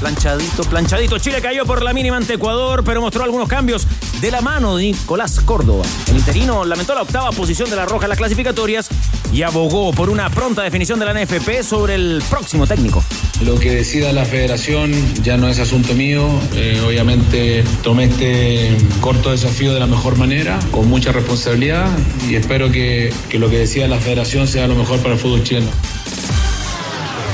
[0.00, 1.18] Planchadito, planchadito.
[1.18, 3.86] Chile cayó por la mínima ante Ecuador, pero mostró algunos cambios
[4.22, 5.84] de la mano de Nicolás Córdoba.
[6.08, 8.88] El interino lamentó la octava posición de la Roja en las clasificatorias
[9.30, 13.04] y abogó por una pronta definición de la NFP sobre el próximo técnico.
[13.44, 14.90] Lo que decida la federación
[15.22, 16.26] ya no es asunto mío.
[16.54, 21.86] Eh, obviamente tomé este corto desafío de la mejor manera, con mucha responsabilidad
[22.26, 25.42] y espero que, que lo que decida la federación sea lo mejor para el fútbol
[25.42, 25.70] chileno.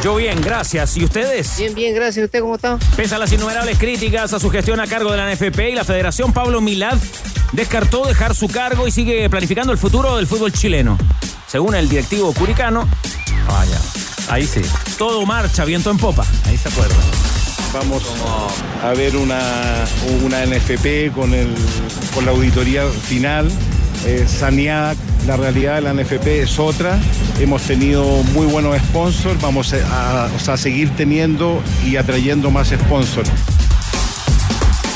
[0.07, 0.97] Yo bien, gracias.
[0.97, 1.59] ¿Y ustedes?
[1.59, 2.27] Bien, bien, gracias.
[2.27, 2.79] ¿Usted cómo está?
[2.95, 5.83] Pese a las innumerables críticas a su gestión a cargo de la NFP y la
[5.83, 6.97] Federación, Pablo Milad
[7.51, 10.97] descartó dejar su cargo y sigue planificando el futuro del fútbol chileno.
[11.49, 12.89] Según el directivo curicano,
[13.49, 13.81] vaya,
[14.29, 14.63] ahí sí,
[14.97, 16.25] todo marcha, viento en popa.
[16.45, 16.95] Ahí se acuerda.
[17.75, 18.05] Vamos
[18.85, 19.41] a ver una,
[20.25, 21.53] una NFP con, el,
[22.15, 23.51] con la auditoría final
[24.05, 24.95] eh, saneada.
[25.27, 27.01] La realidad de la NFP es otra.
[27.41, 33.29] Hemos tenido muy buenos sponsors, vamos a, seguir teniendo y atrayendo más sponsors.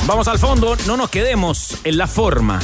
[0.06, 2.60] Vamos al fondo, no nos quedemos en la forma.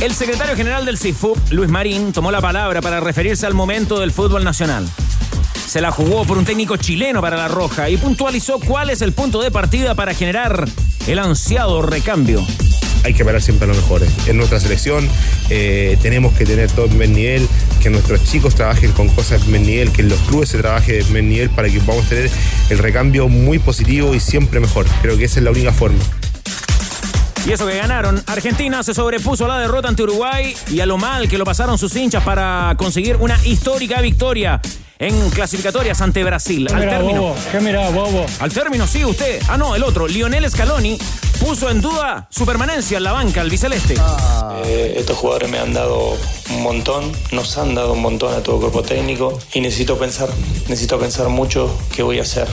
[0.00, 4.10] El secretario general del CIFUP, Luis Marín, tomó la palabra para referirse al momento del
[4.10, 4.88] fútbol nacional.
[5.66, 9.12] Se la jugó por un técnico chileno para la Roja y puntualizó cuál es el
[9.12, 10.66] punto de partida para generar
[11.06, 12.46] el ansiado recambio
[13.08, 14.10] hay que parar siempre a los mejores.
[14.26, 15.08] En nuestra selección
[15.48, 17.48] eh, tenemos que tener todo en primer nivel,
[17.82, 21.24] que nuestros chicos trabajen con cosas primer nivel, que en los clubes se trabaje primer
[21.24, 22.30] nivel para que podamos tener
[22.68, 24.86] el recambio muy positivo y siempre mejor.
[25.00, 25.98] Creo que esa es la única forma.
[27.48, 30.98] Y eso que ganaron, Argentina se sobrepuso a la derrota ante Uruguay y a lo
[30.98, 34.60] mal que lo pasaron sus hinchas para conseguir una histórica victoria
[34.98, 36.66] en clasificatorias ante Brasil.
[36.68, 37.22] ¿Qué al mira, término.
[37.22, 37.36] bobo?
[37.50, 38.26] ¿Qué mira, bobo?
[38.40, 39.40] Al término, sí, usted.
[39.48, 40.06] Ah, no, el otro.
[40.06, 40.98] Lionel Scaloni
[41.40, 43.94] puso en duda su permanencia en la banca, el biceleste.
[44.66, 46.18] Eh, estos jugadores me han dado
[46.50, 50.28] un montón, nos han dado un montón a todo el cuerpo técnico y necesito pensar,
[50.68, 52.46] necesito pensar mucho qué voy a hacer.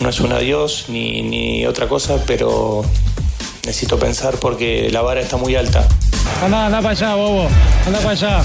[0.00, 2.84] No es un adiós ni, ni otra cosa, pero
[3.66, 5.86] necesito pensar porque la vara está muy alta.
[6.42, 7.48] Anda, anda para allá, bobo.
[7.86, 8.42] Anda para allá.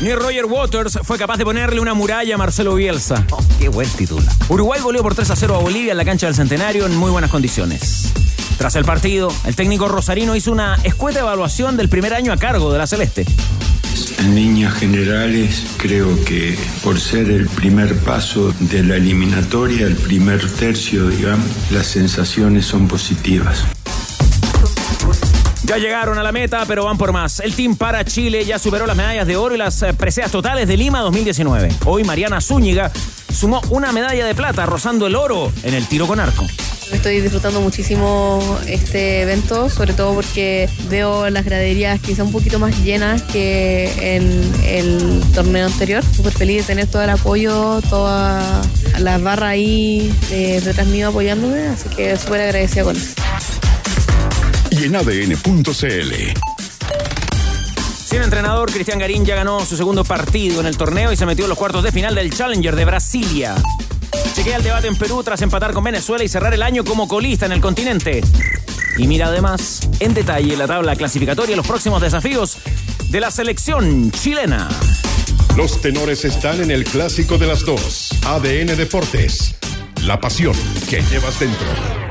[0.00, 3.24] Ni Roger Waters fue capaz de ponerle una muralla a Marcelo Bielsa.
[3.30, 4.24] Oh, qué buen título.
[4.48, 7.10] Uruguay goleó por 3 a 0 a Bolivia en la cancha del Centenario en muy
[7.10, 8.12] buenas condiciones.
[8.56, 12.72] Tras el partido, el técnico rosarino hizo una escueta evaluación del primer año a cargo
[12.72, 13.26] de la Celeste.
[14.20, 20.48] En líneas generales, creo que por ser el primer paso de la eliminatoria, el primer
[20.52, 23.64] tercio, digamos, las sensaciones son positivas.
[25.68, 27.40] Ya llegaron a la meta, pero van por más.
[27.40, 30.66] El Team para Chile ya superó las medallas de oro y las eh, preseas totales
[30.66, 31.68] de Lima 2019.
[31.84, 32.90] Hoy Mariana Zúñiga
[33.30, 36.46] sumó una medalla de plata rozando el oro en el tiro con arco.
[36.90, 42.82] Estoy disfrutando muchísimo este evento, sobre todo porque veo las graderías quizá un poquito más
[42.82, 46.02] llenas que en el torneo anterior.
[46.16, 48.66] Súper feliz de tener todo el apoyo, todas
[49.00, 53.12] las barras ahí eh, detrás mío apoyándome, así que súper agradecida con eso.
[54.78, 56.12] Y en ADN.cl.
[58.04, 61.46] Sin entrenador, Cristian Garín ya ganó su segundo partido en el torneo y se metió
[61.46, 63.56] en los cuartos de final del Challenger de Brasilia.
[64.34, 67.46] Chequea el debate en Perú tras empatar con Venezuela y cerrar el año como colista
[67.46, 68.22] en el continente.
[68.96, 72.58] Y mira además en detalle la tabla clasificatoria y los próximos desafíos
[73.10, 74.68] de la selección chilena.
[75.56, 78.10] Los tenores están en el clásico de las dos.
[78.24, 79.56] ADN Deportes.
[80.02, 80.54] La pasión
[80.88, 82.07] que llevas dentro.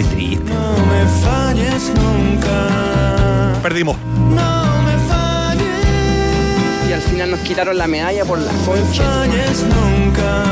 [0.00, 0.52] Estoy triste.
[0.52, 3.60] no me falles nunca.
[3.62, 3.96] Perdimos.
[4.30, 9.02] No me falles, Y al final nos quitaron la medalla por la concha.
[9.02, 10.44] falles nunca.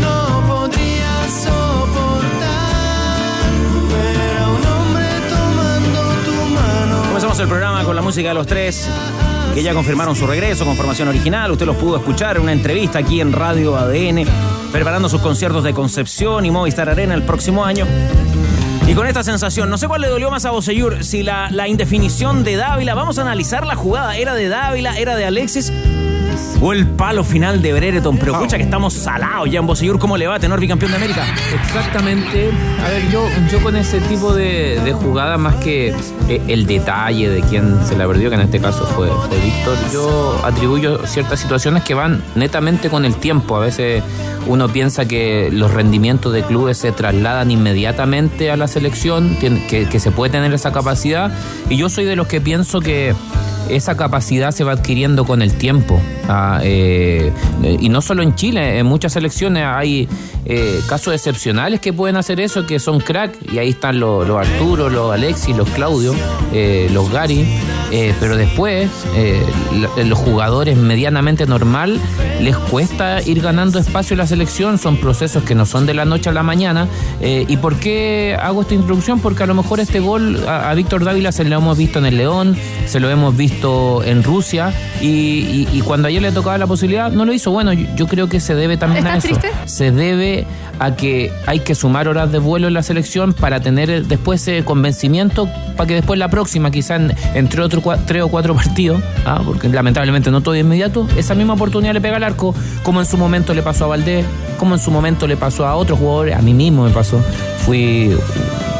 [0.00, 2.70] No podría soportar
[3.90, 7.02] ver a un hombre tomando tu mano.
[7.06, 8.88] Comenzamos el programa con la música de los tres,
[9.54, 11.50] que ya confirmaron su regreso con formación original.
[11.52, 14.24] Usted los pudo escuchar en una entrevista aquí en Radio ADN,
[14.74, 17.86] preparando sus conciertos de Concepción y Movistar Arena el próximo año.
[18.88, 21.68] Y con esta sensación, no sé cuál le dolió más a Boseyur, si la, la
[21.68, 25.72] indefinición de Dávila, vamos a analizar la jugada, ¿era de Dávila, era de Alexis?
[26.60, 30.16] O el palo final de Brereton, pero escucha que estamos salados ya en Boseyur, ¿cómo
[30.16, 31.24] le va a tener bicampeón de América?
[31.62, 32.50] Exactamente.
[32.84, 35.94] A ver, yo, yo con ese tipo de, de jugada, más que
[36.28, 39.76] eh, el detalle de quién se la perdió, que en este caso fue, fue Víctor,
[39.92, 43.56] yo atribuyo ciertas situaciones que van netamente con el tiempo.
[43.56, 44.02] A veces
[44.46, 50.00] uno piensa que los rendimientos de clubes se trasladan inmediatamente a la selección, que, que
[50.00, 51.32] se puede tener esa capacidad.
[51.68, 53.14] Y yo soy de los que pienso que
[53.68, 56.00] esa capacidad se va adquiriendo con el tiempo.
[56.28, 57.32] Ah, eh,
[57.80, 60.08] y no solo en Chile, en muchas selecciones hay
[60.46, 64.46] eh, casos excepcionales que pueden hacer eso, que son crack, y ahí están los, los
[64.46, 66.14] Arturo, los Alexis, los Claudio,
[66.52, 67.46] eh, los Gary,
[67.96, 69.40] eh, pero después eh,
[70.04, 72.00] los jugadores medianamente normal
[72.40, 76.04] les cuesta ir ganando espacio en la selección, son procesos que no son de la
[76.04, 76.88] noche a la mañana.
[77.20, 79.20] eh, ¿Y por qué hago esta introducción?
[79.20, 82.06] Porque a lo mejor este gol a, a Víctor Dávila se lo hemos visto en
[82.06, 82.56] el León,
[82.86, 87.12] se lo hemos visto en Rusia, y, y- y cuando ayer le tocaba la posibilidad,
[87.12, 87.50] no lo hizo.
[87.52, 89.40] Bueno, yo, yo creo que se debe también a ¿Estás eso.
[89.40, 89.58] triste?
[89.66, 90.46] Se debe
[90.80, 94.42] a que hay que sumar horas de vuelo en la selección para tener eh, después
[94.48, 99.02] ese convencimiento para que después la próxima, quizá en- entre otros tres o cuatro partidos,
[99.24, 103.06] ah, porque lamentablemente no todo inmediato, esa misma oportunidad le pega al arco, como en
[103.06, 104.24] su momento le pasó a Valdés,
[104.58, 107.20] como en su momento le pasó a otros jugadores, a mí mismo me pasó.
[107.64, 108.16] Fui,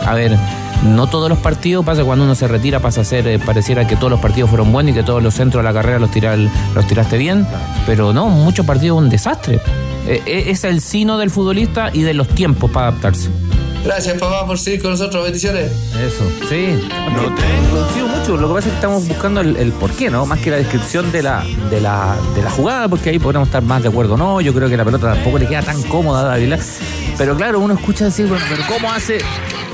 [0.06, 0.37] a ver,
[0.85, 3.97] no todos los partidos, pasa cuando uno se retira, pasa a ser, eh, pareciera que
[3.97, 6.11] todos los partidos fueron buenos y que todos los centros de la carrera los,
[6.75, 7.47] los tiraste bien,
[7.87, 9.61] pero no, muchos partidos un desastre.
[10.06, 13.31] Eh, eh, es el sino del futbolista y de los tiempos para adaptarse.
[13.85, 15.23] Gracias, papá, por seguir con nosotros.
[15.25, 15.71] Bendiciones.
[16.01, 16.81] Eso, sí.
[17.13, 18.09] No tengo.
[18.09, 18.37] Mucho.
[18.39, 20.25] Lo que pasa es que estamos buscando el, el por qué, ¿no?
[20.25, 23.63] Más que la descripción de la, de, la, de la jugada, porque ahí podríamos estar
[23.63, 24.41] más de acuerdo no.
[24.41, 26.59] Yo creo que la pelota tampoco le queda tan cómoda a Dávila.
[27.19, 29.19] Pero claro, uno escucha decir, bueno, pero ¿cómo hace,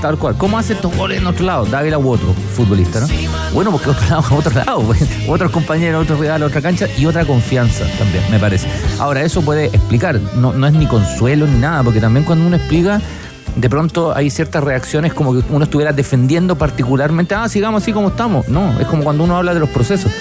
[0.03, 1.65] tal cual, cómo hace estos goles en otro lado?
[1.67, 3.06] Dávila u otro futbolista, ¿no?
[3.53, 7.25] Bueno, porque otro lado, otro lado, pues, otros compañeros, otros rivales, otra cancha y otra
[7.25, 8.67] confianza también, me parece.
[8.99, 12.56] Ahora, eso puede explicar, no, no es ni consuelo ni nada, porque también cuando uno
[12.56, 13.01] explica
[13.56, 18.08] de pronto hay ciertas reacciones como que uno estuviera defendiendo particularmente, ah, sigamos así como
[18.08, 18.49] estamos.
[18.49, 20.12] No, es como cuando uno habla de los procesos.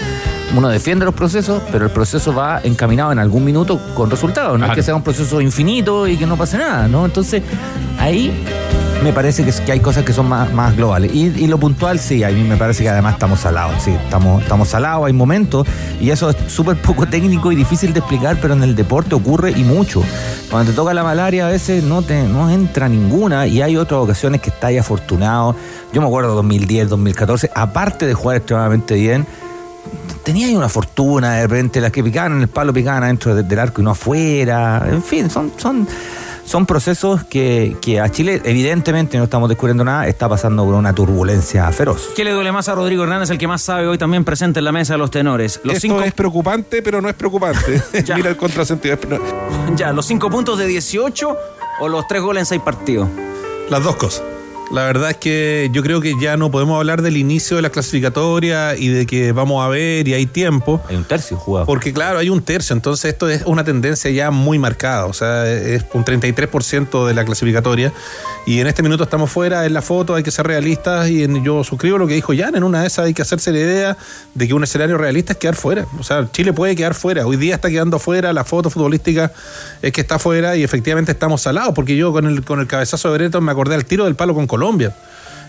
[0.55, 4.59] Uno defiende los procesos, pero el proceso va encaminado en algún minuto con resultados.
[4.59, 7.05] No es que sea un proceso infinito y que no pase nada, ¿no?
[7.05, 7.43] Entonces,
[7.99, 8.33] ahí
[9.03, 11.13] me parece que, hay cosas que son más, globales.
[11.13, 14.41] Y, y lo puntual, sí, a mí me parece que además estamos salados, sí, estamos,
[14.41, 15.65] estamos salados, hay momentos,
[16.01, 19.51] y eso es súper poco técnico y difícil de explicar, pero en el deporte ocurre
[19.51, 20.03] y mucho.
[20.51, 24.01] Cuando te toca la malaria a veces no te no entra ninguna y hay otras
[24.01, 25.55] ocasiones que estáis afortunado.
[25.93, 29.25] Yo me acuerdo 2010, 2014, aparte de jugar extremadamente bien,
[30.23, 33.59] tenía una fortuna, de repente las que picaban en el palo picaban adentro de- del
[33.59, 34.85] arco y no afuera.
[34.89, 35.87] En fin, son, son,
[36.49, 40.95] son procesos que, que a Chile, evidentemente, no estamos descubriendo nada, está pasando por una
[40.95, 42.09] turbulencia feroz.
[42.15, 44.65] ¿Qué le duele más a Rodrigo Hernández, el que más sabe hoy también presente en
[44.65, 45.61] la mesa de los tenores?
[45.63, 47.83] Los Esto cinco, es preocupante, pero no es preocupante.
[48.15, 48.97] Mira el contrasentido.
[49.75, 51.37] Ya, los cinco puntos de 18
[51.81, 53.07] o los tres goles en seis partidos.
[53.69, 54.23] Las dos cosas.
[54.71, 57.71] La verdad es que yo creo que ya no podemos hablar del inicio de la
[57.71, 60.80] clasificatoria y de que vamos a ver y hay tiempo.
[60.88, 61.66] Hay un tercio jugado.
[61.66, 65.50] Porque claro, hay un tercio, entonces esto es una tendencia ya muy marcada, o sea,
[65.51, 67.92] es un 33% de la clasificatoria.
[68.45, 71.10] Y en este minuto estamos fuera, en la foto hay que ser realistas.
[71.10, 73.51] Y en- yo suscribo lo que dijo Jan, en una de esas hay que hacerse
[73.51, 73.98] la idea
[74.36, 77.38] de que un escenario realista es quedar fuera, o sea, Chile puede quedar fuera, hoy
[77.38, 79.31] día está quedando fuera, la foto futbolística
[79.81, 83.11] es que está fuera y efectivamente estamos salados, porque yo con el, con el cabezazo
[83.11, 84.58] de Breton me acordé al tiro del palo con Colombia.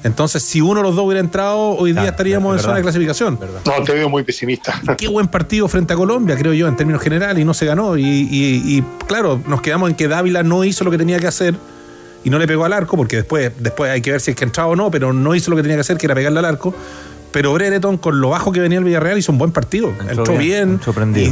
[0.03, 3.39] Entonces, si uno de los dos hubiera entrado, hoy día estaríamos en zona de clasificación.
[3.67, 4.81] No, te veo muy pesimista.
[4.97, 7.99] Qué buen partido frente a Colombia, creo yo, en términos generales, y no se ganó.
[7.99, 11.27] Y, y- y, claro, nos quedamos en que Dávila no hizo lo que tenía que
[11.27, 11.55] hacer
[12.25, 14.45] y no le pegó al arco, porque después, después hay que ver si es que
[14.45, 16.45] entraba o no, pero no hizo lo que tenía que hacer, que era pegarle al
[16.47, 16.75] arco.
[17.33, 19.93] Pero Brereton, con lo bajo que venía el Villarreal, hizo un buen partido.
[20.09, 20.81] Entró, bien,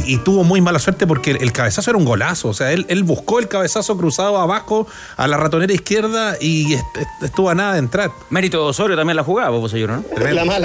[0.05, 2.49] y, y tuvo muy mala suerte porque el, el cabezazo era un golazo.
[2.49, 4.87] O sea, él, él buscó el cabezazo cruzado abajo
[5.17, 8.11] a la ratonera izquierda y est- est- estuvo a nada de entrar.
[8.29, 10.03] Mérito de Osorio también la jugaba, vos, señor, ¿no?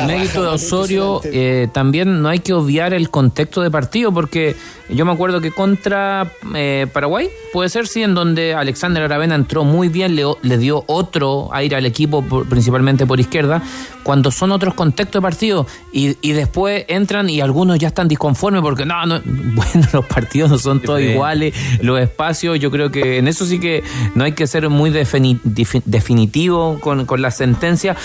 [0.07, 4.57] Mérito de Osorio, eh, también no hay que obviar el contexto de partido, porque
[4.89, 9.65] yo me acuerdo que contra eh, Paraguay, puede ser, sí, en donde Alexander Aravena entró
[9.65, 13.63] muy bien, le, le dio otro aire al equipo, por- principalmente por izquierda,
[14.03, 18.61] cuando son otros contextos de partido, y, y después entran y algunos ya están disconformes
[18.63, 21.07] porque no, no, bueno, los partidos no son todos Sí.
[21.07, 23.83] iguales, los espacios, yo creo que en eso sí que
[24.15, 25.41] no hay que ser muy defini-
[25.85, 27.97] definitivo con, con la sentencia.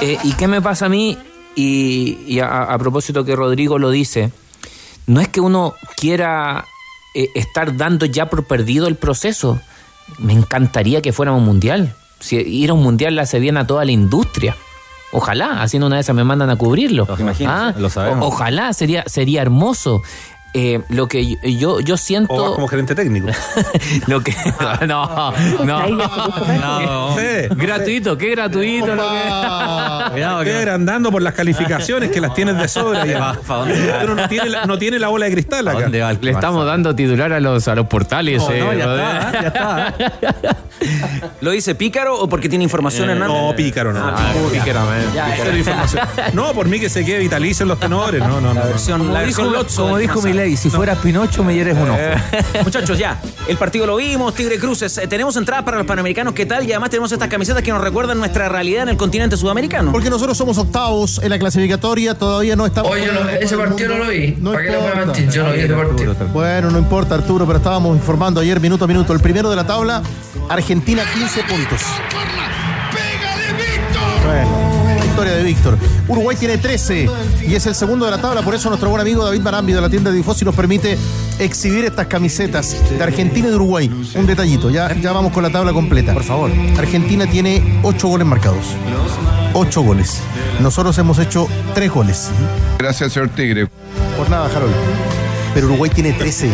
[0.00, 1.18] Eh, ¿Y qué me pasa a mí?
[1.54, 4.30] Y, y a, a propósito que Rodrigo lo dice,
[5.06, 6.64] no es que uno quiera
[7.14, 9.60] eh, estar dando ya por perdido el proceso.
[10.18, 11.94] Me encantaría que fuéramos mundial.
[12.20, 14.56] si ir a un mundial le hace bien a toda la industria.
[15.14, 17.06] Ojalá, haciendo una de esas me mandan a cubrirlo.
[17.46, 18.24] Ah, Lo sabemos.
[18.24, 20.02] o- ojalá, sería, sería hermoso.
[20.54, 22.34] Eh, lo que yo- yo, siento.
[22.34, 23.28] O vas como gerente técnico.
[24.06, 24.34] lo que.
[24.86, 25.32] No,
[25.64, 25.86] no.
[25.88, 27.16] no.
[27.16, 27.48] Sí.
[27.56, 30.10] Gratuito, qué gratuito lo que.
[30.12, 33.38] Cuidado, que andando por las calificaciones que las tienes de sobra ya.
[34.00, 35.88] Pero no tiene, la, no tiene la bola de cristal acá.
[35.88, 38.42] Le estamos dando titular a los, a los portales.
[38.42, 40.56] No, eh, no, ya está, ya
[41.40, 43.36] ¿Lo dice Pícaro o porque tiene información Eh, Hernández?
[43.36, 44.00] no, pícaro no.
[44.04, 44.80] Ah, Pícaro,
[45.14, 46.06] Ya, Cero información.
[46.32, 48.20] No, por mí que se quede vitalicio en los tenores.
[48.20, 48.60] No, no, no.
[48.60, 51.76] La versión, Como la dijo, versión Lotso como dijo Milei, si fueras Pinocho me hieres
[51.76, 51.98] un ojo.
[52.64, 54.98] Muchachos, ya, el partido lo vimos, Tigre Cruces.
[54.98, 56.66] eh, tenemos entradas para los panamericanos, ¿qué tal?
[56.68, 59.92] Y además tenemos estas camisetas que nos recuerdan nuestra realidad en el continente sudamericano.
[59.92, 62.90] Porque nosotros somos octavos en la clasificatoria, todavía no estamos.
[62.90, 64.34] Oye, yo no- ese partido no lo vi.
[64.40, 65.06] No ¿Para qué le voy a importa.
[65.12, 65.30] mentir?
[65.30, 66.14] Yo no vi ese partido.
[66.32, 69.12] Bueno, no importa, Arturo, pero estábamos informando ayer minuto a minuto.
[69.12, 70.02] El primero de la tabla,
[70.48, 71.80] Argentina 15 puntos.
[74.24, 74.61] Bueno,
[75.22, 75.78] victoria de Víctor.
[76.08, 77.08] Uruguay tiene 13
[77.46, 79.80] y es el segundo de la tabla, por eso nuestro buen amigo David Marambi de
[79.80, 80.98] la tienda de Difosi nos permite
[81.38, 83.90] exhibir estas camisetas de Argentina y de Uruguay.
[84.14, 86.12] Un detallito, ya, ya vamos con la tabla completa.
[86.12, 86.50] Por favor.
[86.76, 88.66] Argentina tiene 8 goles marcados.
[89.54, 90.20] 8 goles.
[90.60, 92.30] Nosotros hemos hecho 3 goles.
[92.78, 93.68] Gracias, señor Tigre.
[94.16, 94.74] Por nada, Harold.
[95.54, 96.50] Pero Uruguay tiene 13.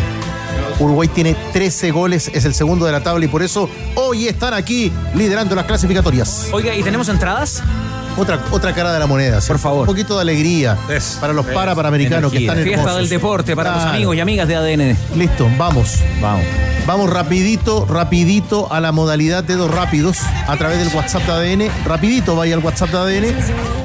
[0.80, 4.54] Uruguay tiene 13 goles, es el segundo de la tabla y por eso hoy están
[4.54, 6.48] aquí liderando las clasificatorias.
[6.52, 7.62] Oiga, ¿y tenemos entradas?
[8.18, 9.40] Otra, otra cara de la moneda.
[9.46, 9.80] Por favor.
[9.80, 10.76] Un poquito de alegría
[11.20, 12.96] para los para panamericanos que están Fiesta hermosos.
[12.98, 14.96] del deporte para los amigos y amigas de ADN.
[15.16, 15.98] Listo, vamos.
[16.20, 16.44] Vamos.
[16.86, 21.70] Vamos rapidito, rapidito a la modalidad de dos rápidos a través del WhatsApp de ADN.
[21.84, 23.34] Rapidito vaya al WhatsApp de ADN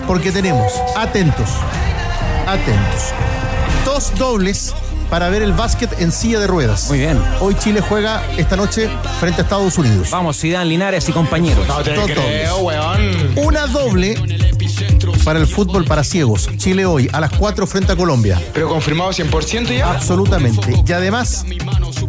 [0.08, 1.50] porque tenemos, atentos,
[2.48, 3.14] atentos,
[3.86, 4.74] dos dobles
[5.10, 6.88] para ver el básquet en silla de ruedas.
[6.90, 7.22] Muy bien.
[7.40, 10.10] Hoy Chile juega esta noche frente a Estados Unidos.
[10.10, 11.68] Vamos, Zidane, Linares y compañeros.
[11.68, 12.50] Dos dobles.
[13.36, 14.16] Una doble
[15.26, 16.50] para el fútbol para ciegos.
[16.58, 18.42] Chile hoy a las 4 frente a Colombia.
[18.54, 19.92] ¿Pero confirmado 100% ya?
[19.92, 20.84] Absolutamente.
[20.86, 21.46] Y además,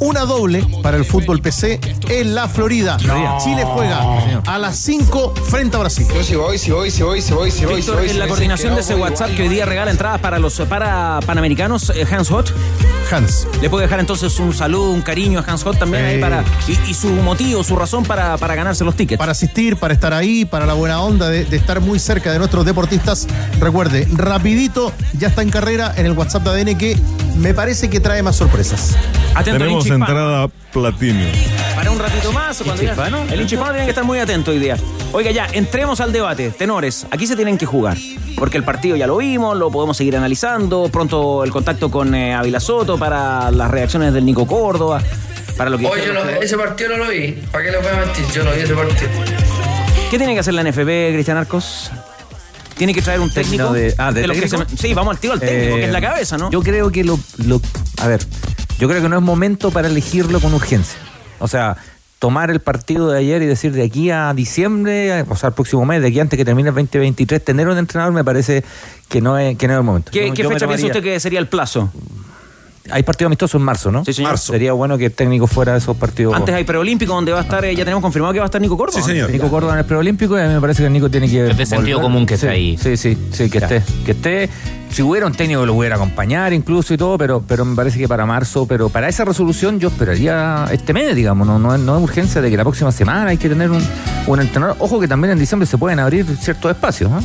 [0.00, 2.96] una doble para el fútbol PC en la Florida.
[3.42, 6.06] Chile juega a las 5 frente a Brasil.
[6.14, 8.04] Yo si voy, si voy, si voy, si voy, si voy, si voy.
[8.06, 11.20] en si la coordinación de ese WhatsApp que hoy día regala entradas para los para
[11.26, 12.52] panamericanos, eh, Hans Hot.
[13.10, 13.46] Hans.
[13.60, 16.44] Le puede dejar entonces un saludo, un cariño a Hans Hot también ahí para.
[16.66, 19.18] Y, y su motivo, su razón para, para ganarse los tickets.
[19.18, 22.38] Para asistir, para estar ahí, para la buena onda de, de estar muy cerca de
[22.38, 23.26] nuestros deportistas.
[23.60, 26.98] Recuerde, rapidito, ya está en carrera en el WhatsApp de ADN que
[27.36, 28.96] me parece que trae más sorpresas.
[29.34, 31.20] Atento, Tenemos entrada platino.
[31.74, 32.60] Para un ratito más.
[32.60, 32.82] o cuando.
[33.32, 34.76] El hincha hispano tiene que estar muy atento hoy día.
[35.12, 36.50] Oiga, ya, entremos al debate.
[36.50, 37.96] Tenores, aquí se tienen que jugar.
[38.36, 40.88] Porque el partido ya lo vimos, lo podemos seguir analizando.
[40.90, 45.00] Pronto el contacto con eh, Ávila Soto para las reacciones del Nico Córdoba.
[45.56, 47.32] Para lo que Oye, no- ese partido no lo vi.
[47.52, 48.24] ¿Para qué le voy a mentir?
[48.34, 49.08] Yo no vi ese partido.
[50.10, 51.90] ¿Qué tiene que hacer la NFP, Cristian Arcos?
[52.76, 53.72] Tiene que traer un técnico.
[53.72, 55.92] de- ah, ¿de los que se- sí, vamos al tiro al técnico, Eh, que es
[55.92, 56.50] la cabeza, ¿no?
[56.50, 57.60] Yo creo que lo, lo-
[58.02, 58.20] A ver,
[58.78, 60.98] yo creo que no es momento para elegirlo con urgencia.
[61.38, 61.76] O sea,
[62.18, 65.84] tomar el partido de ayer y decir de aquí a diciembre, o sea, el próximo
[65.84, 68.64] mes, de aquí antes que termine el 2023, tener un entrenador me parece
[69.08, 70.10] que no es, que no es el momento.
[70.10, 71.92] ¿Qué, Yo- qué yo me fecha piensa usted que sería el plazo?
[72.90, 74.04] Hay partido amistoso en marzo, ¿no?
[74.04, 74.32] Sí, señor.
[74.32, 74.52] Marzo.
[74.52, 76.34] Sería bueno que el técnico fuera de esos partidos.
[76.34, 78.60] Antes hay preolímpico donde va a estar, eh, ya tenemos confirmado que va a estar
[78.60, 79.02] Nico Córdoba.
[79.30, 81.48] Nico Córdoba en el preolímpico y a mí me parece que el Nico tiene que.
[81.50, 82.76] Es de sentido común que sí, esté ahí.
[82.76, 83.66] Sí, sí, sí, que Ya.
[83.68, 83.82] esté.
[84.04, 84.50] Que esté.
[84.90, 87.98] Si hubiera un técnico que lo pudiera acompañar incluso y todo, pero, pero me parece
[87.98, 91.80] que para marzo, pero para esa resolución yo esperaría este mes, digamos, no, no, es-
[91.80, 93.82] no es urgencia de que la próxima semana hay que tener un,
[94.26, 94.76] un entrenador.
[94.78, 97.10] Ojo que también en diciembre se pueden abrir ciertos espacios.
[97.12, 97.20] ¿ah?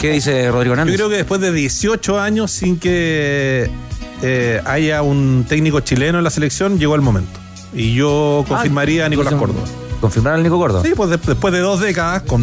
[0.00, 3.68] ¿Qué dice Rodrigo Yo creo que después de 18 años sin que
[4.22, 7.38] eh, haya un técnico chileno en la selección, llegó el momento.
[7.72, 9.64] Y yo confirmaría a Nicolás Córdoba.
[10.00, 10.82] ¿Confirmar al Nico Córdoba?
[10.82, 12.42] Sí, pues de- después de dos décadas, con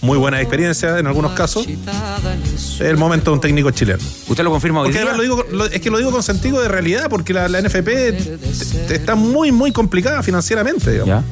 [0.00, 3.98] muy buena experiencia en algunos casos, es el momento de un técnico chileno.
[4.26, 5.02] ¿Usted lo confirma hoy día?
[5.02, 7.58] además lo digo, lo- es que lo digo con sentido de realidad, porque la, la
[7.60, 8.38] NFP te-
[8.88, 10.92] te- está muy, muy complicada financieramente.
[10.92, 11.24] digamos.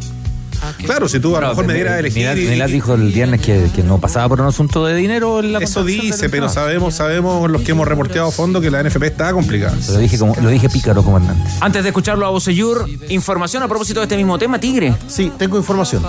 [0.85, 2.29] Claro, si tú a lo mejor me dieras a elegir.
[2.49, 5.59] Milad, dijo el viernes que, que no pasaba por un asunto de dinero en la
[5.59, 9.33] Eso dice, pero sabemos, sabemos los que hemos reporteado a fondo que la NFP está
[9.33, 9.77] complicada.
[9.91, 11.53] Lo dije, como, lo dije pícaro como Hernández.
[11.61, 14.95] Antes de escucharlo a Bocellur, información a propósito de este mismo tema, Tigre.
[15.09, 16.05] Sí, tengo información.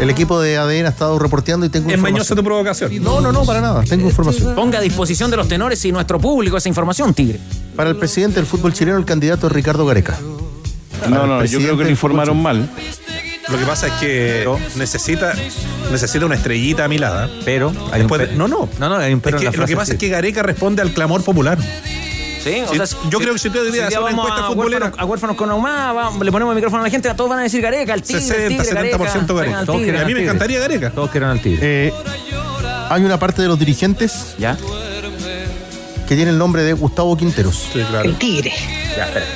[0.00, 2.12] El equipo de ADN ha estado reporteando y tengo Es información.
[2.14, 3.02] mañosa tu provocación.
[3.02, 3.82] No, no, no, para nada.
[3.84, 4.54] Tengo información.
[4.54, 7.40] Ponga a disposición de los tenores y nuestro público esa información, Tigre.
[7.74, 10.16] Para el presidente del fútbol chileno, el candidato es Ricardo Gareca.
[11.10, 12.68] No, no, yo creo que lo informaron mal.
[13.48, 15.32] Lo que pasa es que necesita,
[15.90, 17.30] necesita una estrellita a mi lado.
[17.44, 18.68] Pero hay Después un de- pe- no, no.
[18.78, 19.92] No, no, hay un pero Es en que la lo que pasa sí.
[19.92, 21.58] es que Gareca responde al clamor popular.
[22.42, 24.48] Sí, o Sí, sea, si- yo creo que si usted debería hacer una encuesta a
[24.48, 24.86] futbolera.
[24.86, 27.40] huérfanos- A huérfanos con Ahumada, vamos, le ponemos el micrófono a la gente, todos van
[27.40, 29.52] a decir Gareca, el tigre, el 60, tigre, 70% Gareca.
[29.56, 29.66] Gareca.
[29.66, 30.90] Todos Y a mí me encantaría Gareca.
[30.90, 31.86] Todos quieren al tigre.
[31.88, 31.92] Eh,
[32.88, 34.56] hay una parte de los dirigentes ¿Ya?
[36.08, 37.68] que tiene el nombre de Gustavo Quinteros.
[37.72, 38.12] Sí, claro.
[38.14, 38.52] tigre.
[38.96, 39.26] Ya, espérate.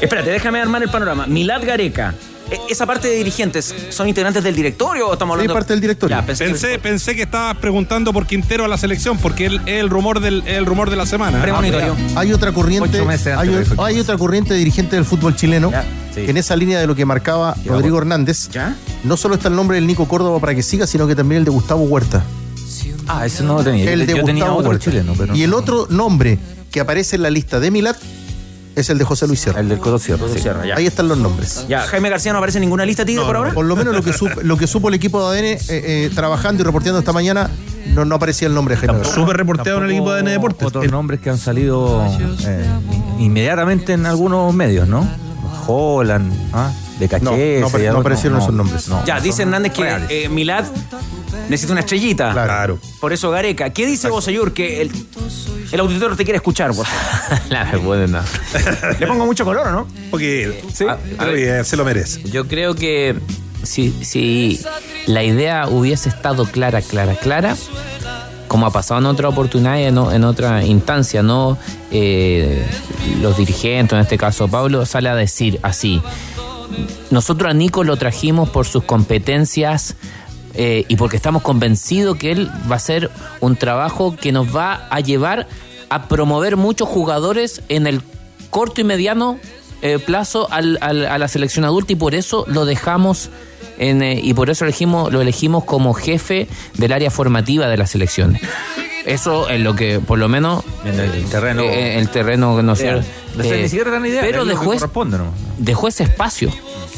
[0.00, 1.26] Espérate, déjame armar el panorama.
[1.26, 2.14] Milad Gareca.
[2.50, 5.54] E- ¿Esa parte de dirigentes son integrantes del directorio o estamos Sí, hablando?
[5.54, 6.16] parte del directorio.
[6.16, 9.80] Ya, pensé, Pensé, pensé que estabas preguntando por Quintero a la selección, porque él es
[9.80, 11.42] el rumor del, el rumor de la semana.
[11.42, 11.94] Premonitorio.
[12.16, 13.00] Hay otra corriente,
[13.78, 16.22] hay, otra corriente de dirigente del fútbol chileno Ya, sí.
[16.24, 18.48] que en esa línea de lo que marcaba Ya, Rodrigo Hernández.
[18.50, 18.74] ¿Ya?
[19.04, 21.44] No solo está el nombre del Nico Córdoba para que siga, sino que también el
[21.44, 22.22] de Gustavo Huerta.
[23.06, 23.90] Ah, ese no lo tenía.
[23.92, 24.84] el de yo tenía Gustavo otro Huerta.
[24.84, 25.34] chileno, pero.
[25.34, 26.38] Y el otro nombre
[26.70, 27.96] que aparece en la lista de Milat
[28.78, 29.60] es el de José Luis Sierra.
[29.60, 30.38] El del Codo Sierra, sí.
[30.40, 30.76] Cierra, ya.
[30.76, 31.66] Ahí están los nombres.
[31.68, 33.52] Ya, Jaime García no aparece en ninguna lista tigre por ahora.
[33.52, 36.10] Por lo menos lo que supo, lo que supo el equipo de ADN eh, eh,
[36.14, 37.50] trabajando y reporteando esta mañana,
[37.94, 39.14] no, no aparecía el nombre de Jaime García.
[39.14, 40.68] Súper reporteado en el equipo de ADN Deportes.
[40.68, 42.04] Otros nombres que han salido
[42.46, 42.64] eh,
[43.18, 45.08] inmediatamente en algunos medios, ¿no?
[45.66, 46.70] Holland, ¿ah?
[46.98, 47.60] De No, Cachese.
[47.60, 48.88] no no otros, aparecieron esos nombres.
[48.88, 49.04] no.
[49.04, 50.64] Ya, dice Hernández que eh, Milad
[51.48, 52.32] necesita una estrellita.
[52.32, 52.78] Claro.
[53.00, 53.70] Por eso Gareca.
[53.70, 54.52] ¿Qué dice Boseyur?
[54.52, 54.90] Que el,
[55.72, 57.40] el auditorio te quiere escuchar, por favor.
[57.50, 58.24] La buena.
[58.98, 59.86] Le pongo mucho color, ¿o no?
[60.10, 60.84] Porque Sí.
[60.86, 62.22] A- a está ver, bien, se lo merece.
[62.24, 63.16] Yo creo que
[63.62, 64.60] si, si
[65.06, 67.56] la idea hubiese estado clara, clara, clara,
[68.48, 71.58] como ha pasado en otra oportunidad y en otra instancia, ¿no?
[71.90, 72.64] Eh,
[73.20, 76.00] los dirigentes, en este caso Pablo, sale a decir así.
[77.10, 79.96] Nosotros a Nico lo trajimos por sus competencias
[80.54, 83.10] eh, y porque estamos convencidos que él va a hacer
[83.40, 85.46] un trabajo que nos va a llevar
[85.90, 88.02] a promover muchos jugadores en el
[88.50, 89.38] corto y mediano
[89.80, 93.30] eh, plazo al- al- a la selección adulta y por eso lo dejamos
[93.78, 97.90] en, eh, y por eso elegimos, lo elegimos como jefe del área formativa de las
[97.90, 98.42] selecciones.
[99.06, 101.62] Eso es lo que, por lo menos, En el terreno.
[101.62, 103.00] eh, el terreno, no sé.
[103.38, 104.20] No sé, eh, ni siquiera dan idea.
[104.20, 105.26] pero dejó, es- corresponde, ¿no?
[105.58, 106.50] dejó ese espacio.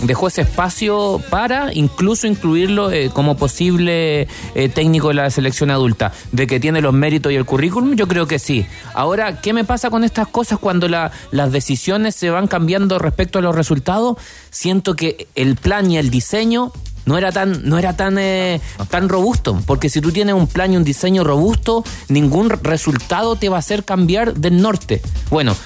[0.03, 6.13] Dejó ese espacio para incluso incluirlo eh, como posible eh, técnico de la selección adulta.
[6.33, 8.65] De que tiene los méritos y el currículum, yo creo que sí.
[8.95, 13.39] Ahora, ¿qué me pasa con estas cosas cuando la- las decisiones se van cambiando respecto
[13.39, 14.17] a los resultados?
[14.51, 16.73] Siento que el plan y el diseño
[17.11, 20.73] no era tan no era tan eh, tan robusto porque si tú tienes un plan
[20.73, 25.57] y un diseño robusto ningún resultado te va a hacer cambiar del norte bueno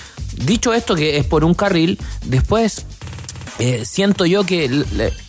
[0.46, 2.86] dicho esto que es por un carril después
[3.58, 4.68] eh, siento yo que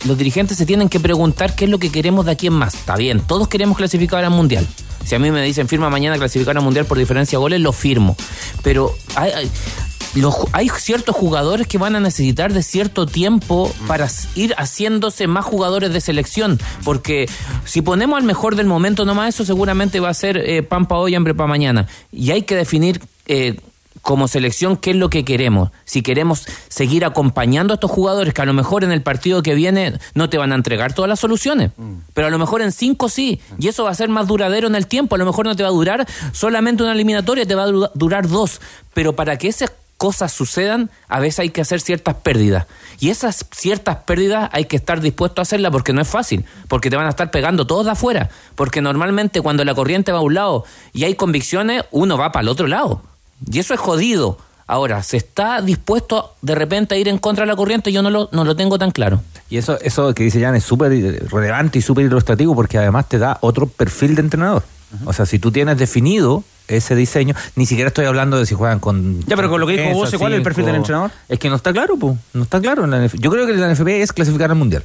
[0.04, 2.74] los dirigentes se tienen que preguntar qué es lo que queremos de aquí en más.
[2.74, 4.66] Está bien, todos queremos clasificar al mundial.
[5.04, 7.72] Si a mí me dicen firma mañana clasificar al mundial por diferencia de goles, lo
[7.72, 8.16] firmo.
[8.64, 9.48] Pero hay-
[10.16, 15.26] los hay ciertos jugadores que van a necesitar de cierto tiempo para s- ir haciéndose
[15.26, 16.58] más jugadores de selección.
[16.84, 17.28] Porque
[17.64, 21.00] si ponemos al mejor del momento nomás, eso seguramente va a ser eh, pan para
[21.00, 21.86] hoy, hambre para mañana.
[22.12, 23.00] Y hay que definir.
[23.26, 23.56] eh,
[24.02, 25.70] como selección qué es lo que queremos.
[25.84, 29.56] Si queremos seguir acompañando a estos jugadores que a lo mejor en el partido que
[29.56, 31.72] viene no te van a entregar todas las soluciones,
[32.14, 34.76] pero a lo mejor en cinco sí, y eso va a ser más duradero en
[34.76, 35.16] el tiempo.
[35.16, 37.88] A lo mejor no te va a durar solamente una eliminatoria, te va a du-
[37.94, 38.60] durar dos,
[38.94, 42.66] pero para que esas cosas sucedan, a veces hay que hacer ciertas pérdidas.
[42.98, 46.90] Y esas ciertas pérdidas hay que estar dispuesto a hacerlas porque no es fácil, porque
[46.90, 50.22] te van a estar pegando todos de afuera, porque normalmente cuando la corriente va a
[50.22, 53.02] un lado y hay convicciones, uno va para el otro lado.
[53.50, 54.38] Y eso es jodido.
[54.68, 57.92] Ahora, ¿se está dispuesto de repente a ir en contra de la corriente?
[57.92, 59.22] Yo no lo, no lo tengo tan claro.
[59.48, 60.90] Y eso, eso que dice Jan es súper
[61.30, 64.64] relevante y súper ilustrativo porque además te da otro perfil de entrenador.
[65.04, 68.80] O sea, si tú tienes definido ese diseño, ni siquiera estoy hablando de si juegan
[68.80, 69.20] con.
[69.26, 71.10] Ya, pero con lo que dijo vos, ¿cuál es el perfil del entrenador?
[71.28, 72.16] Es que no está claro, pues.
[72.32, 72.84] No está claro.
[72.84, 74.84] en la NF Yo creo que la NFP es clasificar al mundial.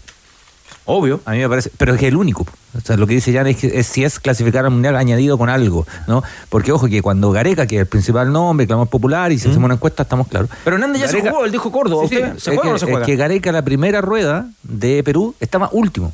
[0.86, 1.22] Obvio.
[1.26, 2.46] A mí me parece, pero es que el único.
[2.76, 5.38] O sea, lo que dice Jan es que es, si es clasificar al mundial añadido
[5.38, 6.24] con algo, ¿no?
[6.50, 9.66] Porque ojo que cuando Gareca, que es el principal nombre, clamor popular y si hacemos
[9.66, 10.50] una encuesta, estamos claros.
[10.64, 12.08] Pero Hernández ya se jugó, él dijo Córdoba.
[12.10, 13.06] Sí, ¿Usted sí, se es juega que, o no se es juega?
[13.06, 16.14] que Gareca, la primera rueda de Perú, estaba último.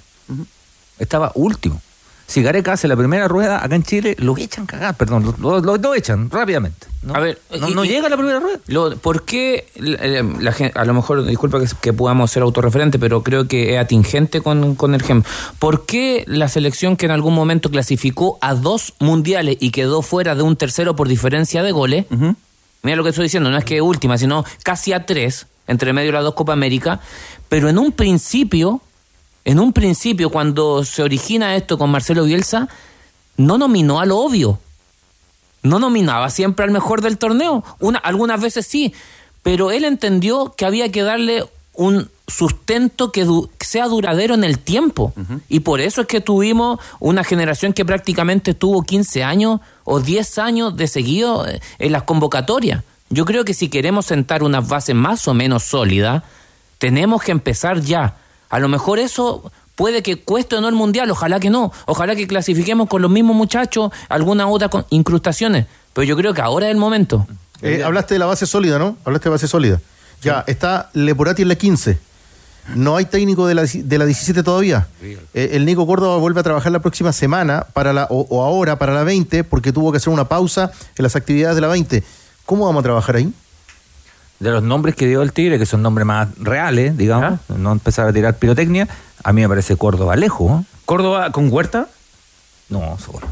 [0.99, 1.81] Estaba último.
[2.27, 5.77] Si Gareca hace la primera rueda acá en Chile, lo echan cagar, perdón, lo, lo-
[5.77, 6.87] lo echan rápidamente.
[7.01, 7.15] ¿no?
[7.15, 8.59] A ver, no, y- no y- llega a la primera rueda.
[8.67, 12.99] Lo- ¿Por qué la, la- la a lo mejor, disculpa que, que podamos ser autorreferente,
[12.99, 15.31] pero creo que es atingente con, con el ejemplo.
[15.57, 20.35] ¿Por qué la selección que en algún momento clasificó a dos mundiales y quedó fuera
[20.35, 22.05] de un tercero por diferencia de goles?
[22.83, 26.07] Mira lo que estoy diciendo, no es que última, sino casi a tres, entre medio
[26.09, 26.99] de las dos Copa América,
[27.47, 28.81] pero en un principio,
[29.47, 32.67] en un principio, cuando se origina esto con Marcelo Bielsa,
[33.37, 34.59] no nominó a lo obvio
[35.63, 37.61] no nominaba siempre al mejor del torneo.
[37.79, 38.93] Una, algunas veces sí,
[39.43, 44.59] pero él entendió que había que darle un sustento que, du- sea duradero en el
[44.59, 45.13] tiempo.
[45.49, 50.37] Y por eso es que tuvimos una generación que prácticamente tuvo 15 años o 10
[50.37, 52.83] años de seguido eh, en las convocatorias.
[53.09, 56.23] Yo creo que si queremos sentar unas bases más o menos sólidas,
[56.77, 58.15] tenemos que empezar ya.
[58.49, 61.71] A lo mejor eso puede que cueste o no el mundial, ojalá que no.
[61.85, 65.65] Ojalá que clasifiquemos con los mismos muchachos, algunas otras con- incrustaciones.
[65.93, 67.27] Pero yo creo que ahora es el momento.
[67.61, 68.97] Eh, hablaste de la base sólida, ¿no?
[69.05, 69.79] Hablaste de base sólida.
[70.21, 71.99] Ya, está Leporati en la 15.
[72.75, 74.87] No hay técnico de la, de la 17 todavía.
[75.01, 78.77] Eh, el Nico Córdoba vuelve a trabajar la próxima semana para la, o, o ahora
[78.77, 82.03] para la 20 porque tuvo que hacer una pausa en las actividades de la 20.
[82.45, 83.31] ¿Cómo vamos a trabajar ahí?
[84.39, 88.07] De los nombres que dio el Tigre, que son nombres más reales, digamos, no empezar
[88.07, 88.87] a tirar pirotecnia,
[89.23, 90.61] a mí me parece Córdoba lejos.
[90.61, 90.65] ¿eh?
[90.85, 91.87] ¿Córdoba con Huerta?
[92.69, 93.27] No, seguro.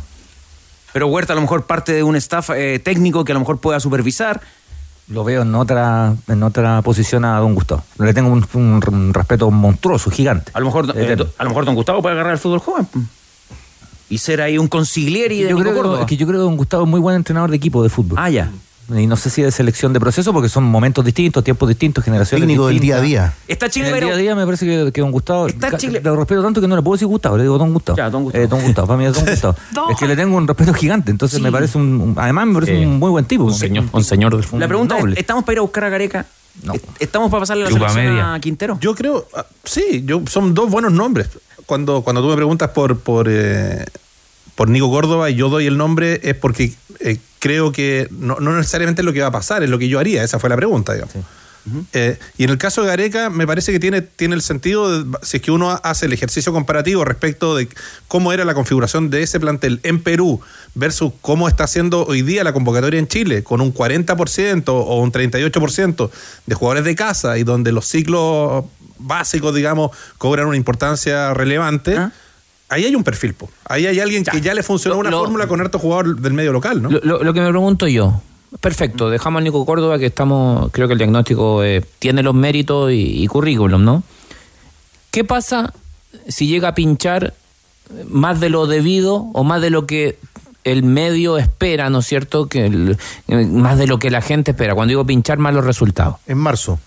[0.94, 3.60] Pero Huerta a lo mejor parte de un staff eh, técnico que a lo mejor
[3.60, 4.42] pueda supervisar.
[5.08, 7.84] Lo veo en otra, en otra posición a Don Gustavo.
[8.00, 10.52] Le tengo un, un- un respeto monstruoso, gigante.
[10.56, 12.88] A lo mejor, eh, a lo mejor Don Gustavo puede agarrar el fútbol joven.
[14.10, 16.00] Y ser ahí un consiglieri de yo Nico creo, Córdoba.
[16.02, 18.18] es que yo creo que Don Gustavo es muy buen entrenador de equipo de fútbol.
[18.20, 18.50] Ah, ya.
[18.94, 22.44] Y no sé si de selección de proceso, porque son momentos distintos, tiempos distintos, generaciones
[22.48, 23.02] Técnico del distintas.
[23.04, 23.34] día a día.
[23.48, 25.48] Está Chile, el día a día me parece que, que Don Gustavo.
[25.48, 27.98] Está Chile- Lo respeto tanto que no le puedo decir Gustavo, le digo Don Gustavo.
[27.98, 28.44] Ya, Don Gustavo.
[28.44, 29.56] Eh, don Gustavo, para mí es Don Gustavo.
[29.90, 31.44] Es que le tengo un respeto gigante, entonces Sí.
[31.44, 32.00] me parece un.
[32.00, 32.86] un- además, me parece Sí.
[32.86, 33.46] un muy buen tipo.
[33.46, 34.60] Un señor, un señor del fútbol.
[34.60, 35.14] La pregunta noble.
[35.14, 36.26] es, ¿estamos para ir a buscar a Gareca?
[36.64, 36.74] No.
[36.74, 38.34] ¿Est- ¿Estamos para pasarle la Chupa selección media.
[38.36, 38.78] a Quintero?
[38.80, 41.28] Yo creo, ah, sí, yo, son dos buenos nombres.
[41.66, 43.84] Cuando, cuando tú me preguntas por, por, eh,
[44.56, 48.56] por Nico Córdoba y yo doy el nombre es porque eh, creo que no, no
[48.58, 50.24] necesariamente es lo que va a pasar, es lo que yo haría.
[50.24, 51.14] Esa fue la pregunta, digamos.
[51.94, 55.18] Eh, y en el caso de Gareca, me parece que tiene, tiene el sentido, de-
[55.24, 57.68] si es que uno hace el ejercicio comparativo respecto de
[58.08, 60.42] cómo era la configuración de ese plantel en Perú
[60.76, 65.12] versus cómo está haciendo hoy día la convocatoria en Chile, con un 40% o un
[65.12, 66.12] 38%
[66.46, 68.66] de jugadores de casa y donde los ciclos
[69.00, 69.90] básicos, digamos,
[70.20, 71.96] cobran una importancia relevante.
[72.70, 73.50] Ahí hay un perfil, po.
[73.66, 76.34] ahí hay alguien que ya le funcionó Lo- una lo- fórmula con harto jugador del
[76.34, 76.90] medio local, ¿no?
[76.90, 78.22] Lo, que me pregunto yo,
[78.60, 82.92] perfecto, dejamos al Nico Córdoba que estamos, creo que el diagnóstico eh, tiene los méritos
[82.92, 84.04] y, y currículum, ¿no?
[85.12, 85.74] ¿Qué pasa
[86.28, 87.34] si llega a pinchar
[88.08, 90.18] más de lo debido o más de lo que
[90.64, 92.48] el medio espera, ¿no es cierto?
[92.48, 92.98] Que el-
[93.28, 94.74] eh, más de lo que la gente espera.
[94.74, 96.16] Cuando digo pinchar, más los resultados.
[96.26, 96.80] En marzo.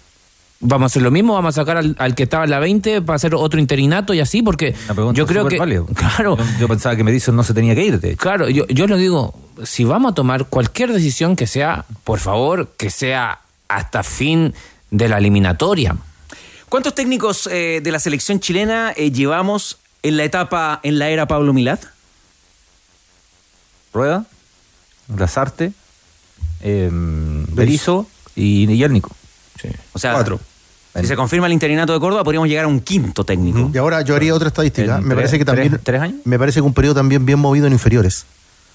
[0.61, 1.35] ¿Vamos a hacer lo mismo?
[1.35, 4.21] ¿Vamos a sacar al, al que estaba en la 20 para hacer otro interinato y
[4.21, 4.43] así?
[4.43, 4.75] Porque
[5.13, 5.59] yo creo que...
[5.59, 5.85] válida.
[5.95, 6.37] Claro.
[6.37, 8.19] Yo, yo pensaba que Medison no se tenía que ir, de hecho.
[8.19, 12.71] Claro, yo, yo lo digo, si vamos a tomar cualquier decisión que sea, por favor,
[12.77, 14.53] que sea hasta fin
[14.91, 15.97] de la eliminatoria.
[16.69, 21.27] ¿Cuántos técnicos eh, de la selección chilena eh, llevamos en la etapa, en la era
[21.29, 21.79] Pablo Milad?
[23.93, 24.27] Rueda,
[25.17, 25.73] Lazarte,
[26.63, 29.03] eh, Berizzo y, y el
[29.93, 30.41] O sea, Cuatro.
[31.01, 33.71] si se confirma el interinato de Córdoba, podríamos llegar a un quinto técnico.
[33.73, 34.97] Y ahora yo haría otra estadística.
[34.99, 35.71] ¿En Me tres- parece que también.
[35.71, 36.17] tres- tres años?
[36.25, 38.25] Me parece que un periodo también bien movido en inferiores.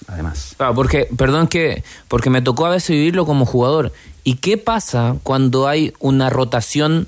[0.08, 0.54] Además.
[0.58, 3.94] Claro, porque, perdón que, porque me tocó a veces vivirlo como jugador.
[4.26, 7.08] ¿Y qué pasa cuando hay una rotación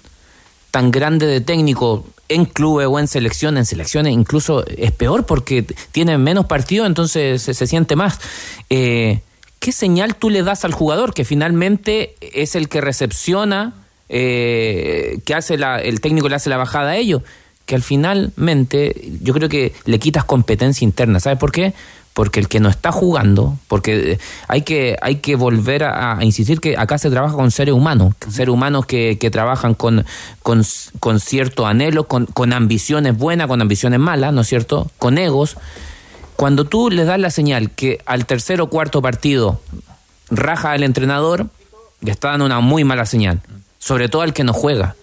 [0.71, 3.59] tan grande de técnico en clubes o en selecciones?
[3.61, 8.19] En selecciones incluso es peor porque tienen menos partidos, entonces se, se siente más.
[8.69, 9.19] Eh,
[9.65, 13.73] ¿Qué señal tú le das al jugador que finalmente es el que recepciona,
[14.10, 17.23] eh, que hace la, el técnico le hace la bajada a ellos?
[17.65, 21.19] Que al finalmente yo creo que le quitas competencia interna.
[21.19, 21.73] ¿Sabes por qué?
[22.13, 26.23] Porque el que no está jugando, porque eh, hay que, hay que volver a, a
[26.23, 30.06] insistir que acá se trabaja con seres humanos, seres humanos que, que trabajan con,
[30.43, 30.62] con,
[30.99, 34.91] con cierto anhelo, con, con ambiciones buenas, con ambiciones malas, ¿no es cierto?
[34.99, 35.58] Con egos.
[36.35, 39.61] Cuando tú le das la señal que al tercer o cuarto partido
[40.29, 41.47] raja al entrenador,
[42.01, 43.41] le está dando una muy mala señal.
[43.79, 44.95] Sobre todo al que no juega.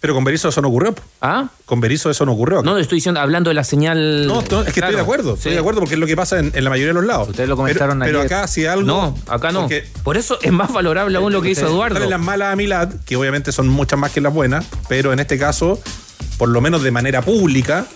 [0.00, 0.94] Pero con Berizzo eso no ocurrió.
[1.20, 1.48] ¿Ah?
[1.64, 2.58] Con Berizzo eso no ocurrió.
[2.58, 2.70] acá.
[2.70, 4.26] No, estoy diciendo, hablando de la señal.
[4.26, 5.54] No, no, es que estoy de acuerdo, estoy sí.
[5.54, 7.30] de acuerdo porque es lo que pasa en, en la mayoría de los lados.
[7.30, 8.86] Ustedes lo comentaron pero, pero acá si algo...
[8.86, 9.62] No, acá no.
[9.62, 11.98] porque Por eso es más valorable aún lo que hizo Eduardo.
[12.08, 15.38] Las malas a Milad, que obviamente son muchas más que las buenas, pero en este
[15.38, 15.80] caso,
[16.38, 17.86] por lo menos de manera pública,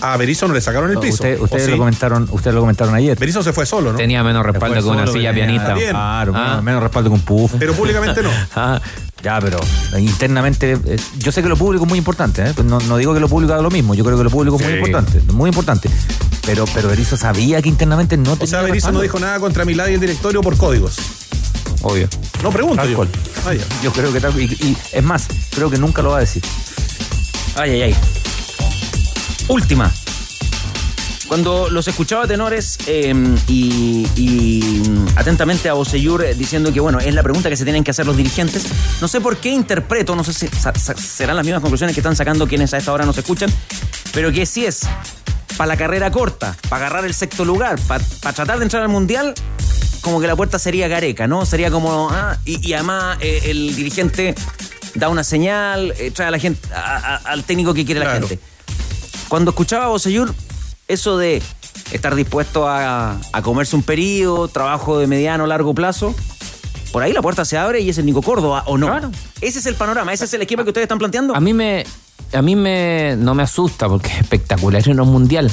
[0.00, 1.14] a Berizzo no le sacaron el piso.
[1.14, 1.70] Usted- ¿o ustedes, sí?
[1.70, 3.18] lo comentaron, ustedes lo comentaron ayer.
[3.18, 3.98] Berizzo se fue solo, ¿no?
[3.98, 5.74] Tenía menos respaldo que una solo, silla pianista.
[5.74, 6.48] Claro, Ah.
[6.48, 7.52] menos, menos respaldo que un puff.
[7.58, 8.30] Pero públicamente no.
[8.56, 8.80] Ah,
[9.22, 9.58] Ya, pero
[9.98, 12.54] internamente, eh, yo sé que lo público es muy importante, ¿eh?
[12.64, 14.62] no, no digo que lo público haga lo mismo, yo creo que lo público es
[14.64, 15.90] muy importante, muy importante.
[16.46, 19.64] Pero, pero Berizzo sabía que internamente no tenía O sea, Berizzo no dijo nada contra
[19.64, 20.96] Milad y el directorio por códigos.
[21.82, 22.08] obvio.
[22.42, 23.04] No pregunto Tal yo.
[23.44, 23.52] Ah.
[23.82, 26.42] Yo creo que tal, y, y es más, creo que nunca lo va a decir.
[27.56, 27.96] Ay, ay, ay.
[29.48, 29.92] Última.
[31.26, 33.12] Cuando los escuchaba tenores eh,
[33.48, 37.64] y, y, mm, atentamente a Boseyur eh, diciendo que, bueno, es la pregunta que se
[37.64, 38.64] tienen que hacer los dirigentes,
[39.02, 42.00] no sé por qué interpreto, no sé si sa- sa- serán las mismas conclusiones que
[42.00, 43.50] están sacando quienes a esta hora nos escuchan,
[44.14, 44.80] pero que si es
[45.58, 49.34] para la carrera corta, para agarrar el sexto lugar, para tratar de entrar al mundial,
[50.00, 51.44] como que la puerta sería careca, ¿no?
[51.44, 54.34] Sería como, ah, y, y además eh, el dirigente
[54.94, 58.06] da una señal, eh, trae a la gente, a- a- al técnico que quiere la
[58.30, 58.38] gente.
[59.28, 60.34] Cuando escuchaba a Bosellur,
[60.86, 61.42] eso de
[61.92, 66.14] estar dispuesto a, a comerse un periodo, trabajo de mediano, largo plazo,
[66.92, 68.88] por ahí la puerta se abre y es el Nico Córdoba, ¿o no?
[69.40, 71.34] Ese es el panorama, ese es el esquema que ustedes están planteando.
[71.36, 71.84] A mí me,
[72.32, 75.50] a mí me, no me asusta porque es espectacular en un mundial.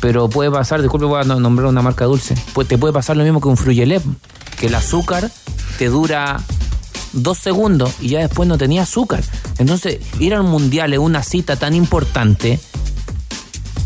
[0.00, 2.34] Pero puede pasar, disculpe, voy a no- nombrar una marca dulce.
[2.54, 4.02] Pues te puede pasar lo mismo que un Fruyelep,
[4.58, 5.30] que el azúcar
[5.78, 6.40] te dura
[7.12, 9.22] dos segundos y ya después no tenía azúcar.
[9.58, 12.58] Entonces, ir al mundial es una cita tan importante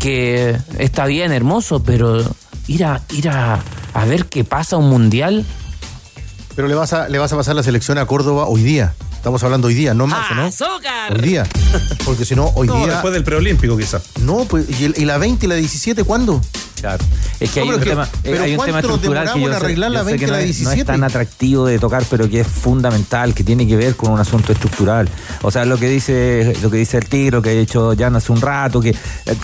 [0.05, 2.21] que está bien, hermoso, pero
[2.67, 3.59] ir a, ir a,
[3.95, 5.43] a ver qué pasa un mundial.
[6.55, 8.93] Pero le vas a, le vas a pasar la selección a Córdoba hoy día.
[9.15, 10.43] Estamos hablando hoy día, no marzo, ¿no?
[10.45, 11.13] ¡Azúcar!
[11.15, 11.43] Hoy día.
[12.05, 12.87] Porque si no, hoy No, día.
[12.93, 14.03] después del preolímpico, quizás.
[14.21, 16.39] No, pues, ¿y, el- y la 20 y la 17 cuándo?
[16.79, 17.03] Claro.
[17.39, 19.33] Es que No, hay un que- tema, eh, pero hay un tema ¿cuánto nos estructural
[19.33, 20.85] que yo sé, arreglar la yo sé 20 que no la es, no es 17?
[20.85, 24.51] tan atractivo de tocar, pero que es fundamental, que tiene que ver con un asunto
[24.51, 25.09] estructural.
[25.41, 28.15] O sea, lo que dice, lo que dice el Tigre, lo que ha dicho Jan
[28.15, 28.95] hace un rato, que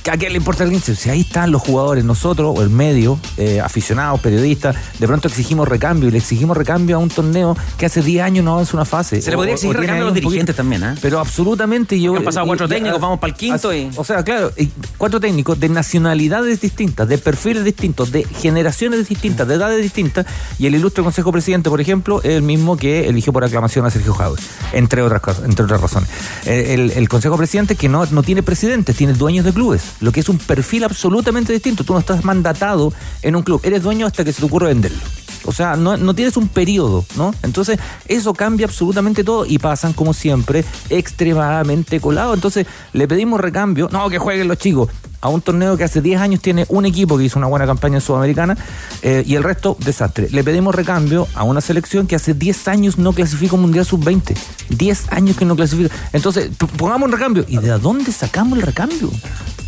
[0.03, 0.95] que a quién le importa el 15.
[0.95, 5.67] Si ahí están los jugadores, nosotros, o el medio, eh, aficionados, periodistas, de pronto exigimos
[5.67, 8.85] recambio y le exigimos recambio a un torneo que hace 10 años no avanza una
[8.85, 9.21] fase.
[9.21, 10.95] Se le podría exigir recambio a los dirigentes también, ¿ah?
[11.01, 12.15] Pero absolutamente yo.
[12.15, 14.51] Han pasado cuatro y- técnicos, y- vamos para el quinto así- y- O sea, claro,
[14.57, 20.25] y cuatro técnicos de nacionalidades distintas, de perfiles distintos, de generaciones distintas, de edades distintas,
[20.59, 23.89] y el ilustre Consejo Presidente, por ejemplo, es el mismo que eligió por aclamación a
[23.89, 24.39] Sergio Jadwe,
[24.73, 26.09] entre otras cosas, entre otras razones.
[26.45, 30.21] Eh, El, Consejo Presidente que no, no tiene presidentes, tiene dueños de clubes, lo que
[30.21, 31.83] es un perfil absolutamente distinto.
[31.83, 34.99] Tú no estás mandatado en un club, eres dueño hasta que se te ocurre venderlo.
[35.45, 37.33] O sea, no, no tienes un periodo, ¿no?
[37.43, 42.35] Entonces, eso cambia absolutamente todo y pasan, como siempre, extremadamente colados.
[42.35, 44.89] Entonces, le pedimos recambio, no, que jueguen los chicos,
[45.21, 47.95] a un torneo que hace 10 años tiene un equipo que hizo una buena campaña
[47.95, 48.57] en Sudamericana
[49.01, 50.27] eh, y el resto, desastre.
[50.31, 54.35] Le pedimos recambio a una selección que hace 10 años no clasifica un Mundial Sub-20.
[54.69, 55.93] 10 años que no clasifica.
[56.13, 57.45] Entonces, pongamos un recambio.
[57.47, 59.09] ¿Y de dónde sacamos el recambio?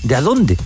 [0.03, 0.57] ¿De dónde?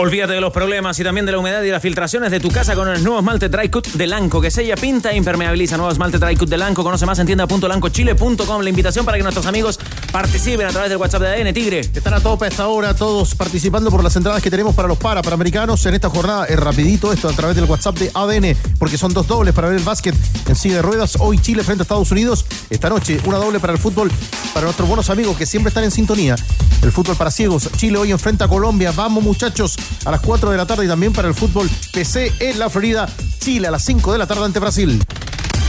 [0.00, 2.76] Olvídate de los problemas y también de la humedad y las filtraciones de tu casa
[2.76, 5.76] con el nuevo esmalte Dry Cut de Lanco, que sella, pinta e impermeabiliza.
[5.76, 6.84] Nuevo esmalte Dry Cut de Lanco.
[6.84, 8.62] Conoce más en tienda.lancochile.com.
[8.62, 9.80] La invitación para que nuestros amigos
[10.12, 11.80] participen a través del WhatsApp de ADN Tigre.
[11.80, 15.20] Están a tope hasta ahora todos participando por las entradas que tenemos para los para
[15.20, 16.44] panamericanos en esta jornada.
[16.44, 19.78] Es rapidito esto a través del WhatsApp de ADN, porque son dos dobles para ver
[19.78, 20.14] el básquet
[20.46, 21.16] en silla de ruedas.
[21.18, 22.46] Hoy Chile frente a Estados Unidos.
[22.70, 24.12] Esta noche una doble para el fútbol
[24.54, 26.36] para nuestros buenos amigos que siempre están en sintonía.
[26.82, 27.68] El fútbol para ciegos.
[27.76, 28.92] Chile hoy enfrenta a Colombia.
[28.94, 32.58] Vamos muchachos a las 4 de la tarde y también para el fútbol PC en
[32.58, 33.08] la Florida.
[33.38, 35.02] Chile a las 5 de la tarde ante Brasil.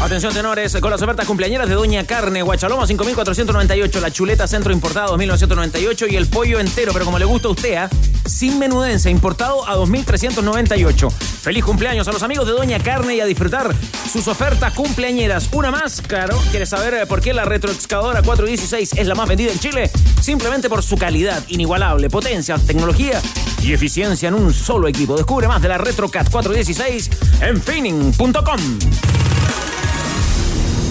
[0.02, 5.18] Atención, tenores, con las ofertas cumpleañeras de Doña Carne, Guachaloma 5498, la chuleta centro importado
[5.18, 7.90] 1998 y el pollo entero, pero como le gusta a usted, ¿ah?
[8.26, 11.10] sin menudencia, importado a 2398.
[11.10, 13.76] Feliz cumpleaños a los amigos de Doña Carne y a disfrutar
[14.10, 15.50] sus ofertas cumpleañeras.
[15.52, 19.52] Una más, claro, ¿quieres saber eh, por qué la retroexcavadora 416 es la más vendida
[19.52, 19.92] en Chile?
[20.22, 23.22] Simplemente por su calidad inigualable, potencia, tecnología
[23.62, 25.18] y eficiencia en un solo equipo.
[25.18, 27.10] Descubre más de la RetroCat 416
[27.42, 28.80] en finning.com.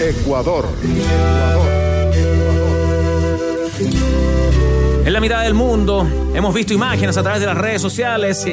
[0.01, 0.67] Ecuador.
[5.05, 8.45] En la mitad del mundo hemos visto imágenes a través de las redes sociales.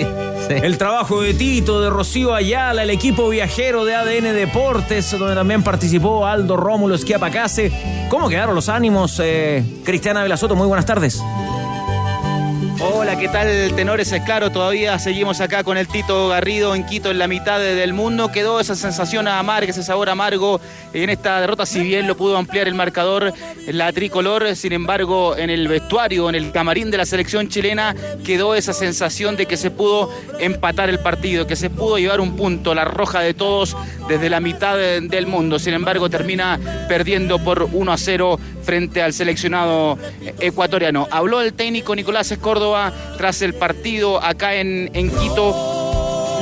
[0.49, 5.63] El trabajo de Tito, de Rocío Ayala, el equipo viajero de ADN Deportes, donde también
[5.63, 8.07] participó Aldo Rómulo Esquiapacase.
[8.09, 9.21] ¿Cómo quedaron los ánimos?
[9.23, 11.21] Eh, Cristiana Velasoto, muy buenas tardes.
[12.79, 14.13] Hola, ¿qué tal, tenores?
[14.13, 17.75] Es claro, todavía seguimos acá con el Tito Garrido en Quito, en la mitad de-
[17.75, 18.31] del mundo.
[18.31, 20.61] Quedó esa sensación amarga, ese sabor amargo
[20.93, 23.33] en esta derrota, si bien lo pudo ampliar el marcador,
[23.67, 24.55] la tricolor.
[24.57, 29.37] Sin embargo, en el vestuario, en el camarín de la selección chilena, quedó esa sensación
[29.37, 33.21] de que se pudo empatar el partido, que se pudo llevar un punto, la roja
[33.21, 33.75] de todos
[34.07, 35.59] desde la mitad de- del mundo.
[35.59, 39.97] Sin embargo, termina perdiendo por 1 a 0 frente al seleccionado
[40.41, 41.07] ecuatoriano.
[41.11, 45.76] Habló el técnico Nicolás Córdoba tras el partido acá en, en Quito.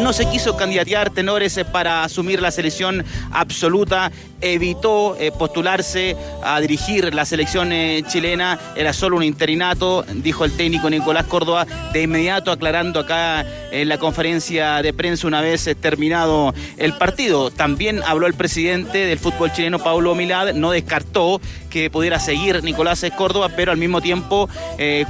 [0.01, 6.61] No se quiso candidatear tenores eh, para asumir la selección absoluta, evitó eh, postularse a
[6.61, 12.03] dirigir la selección eh, chilena, era solo un interinato, dijo el técnico Nicolás Córdoba, de
[12.03, 17.51] inmediato aclarando acá en la conferencia de prensa una vez terminado el partido.
[17.51, 23.05] También habló el presidente del fútbol chileno, Paulo Milad, no descartó que pudiera seguir Nicolás
[23.17, 24.49] Córdoba, pero al mismo tiempo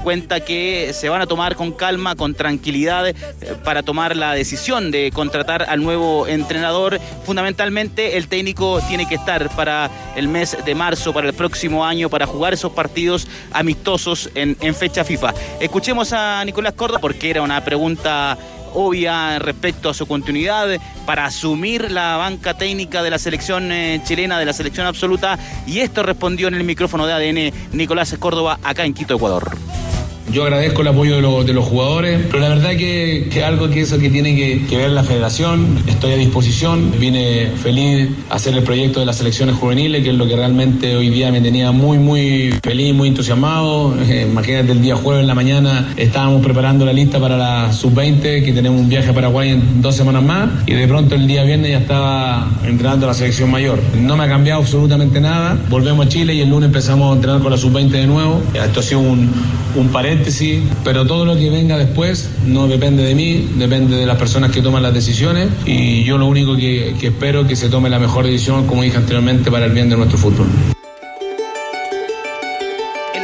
[0.02, 3.14] cuenta que se van a tomar con calma, con tranquilidad,
[3.64, 6.98] para tomar la decisión de contratar al nuevo entrenador.
[7.24, 12.10] Fundamentalmente el técnico tiene que estar para el mes de marzo, para el próximo año,
[12.10, 15.32] para jugar esos partidos amistosos en, en fecha FIFA.
[15.60, 18.36] Escuchemos a Nicolás Córdoba porque era una pregunta
[18.74, 20.68] obvia respecto a su continuidad
[21.06, 25.38] para asumir la banca técnica de la selección eh, chilena, de la selección absoluta.
[25.68, 29.56] Y esto respondió en el micrófono de ADN Nicolás Córdoba acá en Quito, Ecuador.
[30.34, 33.70] Yo agradezco el apoyo de, los- de los jugadores, pero la verdad que, que algo
[33.70, 38.34] que eso que tiene que, que ver la federación, estoy a disposición, vine feliz a
[38.34, 41.40] hacer el proyecto de las selecciones juveniles, que es lo que realmente hoy día me
[41.40, 43.94] tenía muy, muy feliz, muy entusiasmado.
[44.08, 48.44] Eh, imagínate el día jueves en la mañana estábamos preparando la lista para la sub-20,
[48.44, 51.44] que tenemos un viaje a Paraguay en dos semanas más, y de pronto el día
[51.44, 53.78] viernes ya estaba entrenando a la selección mayor.
[54.00, 57.40] No me ha cambiado absolutamente nada, volvemos a Chile y el lunes empezamos a entrenar
[57.40, 58.42] con la sub-20 de nuevo.
[58.52, 59.30] Esto ha sido un,
[59.76, 60.23] un paréntesis,
[60.82, 64.62] pero todo lo que venga después no depende de mí, depende de las personas que
[64.62, 67.98] toman las decisiones y yo lo único que, que espero es que se tome la
[67.98, 70.46] mejor decisión, como dije anteriormente, para el bien de nuestro fútbol.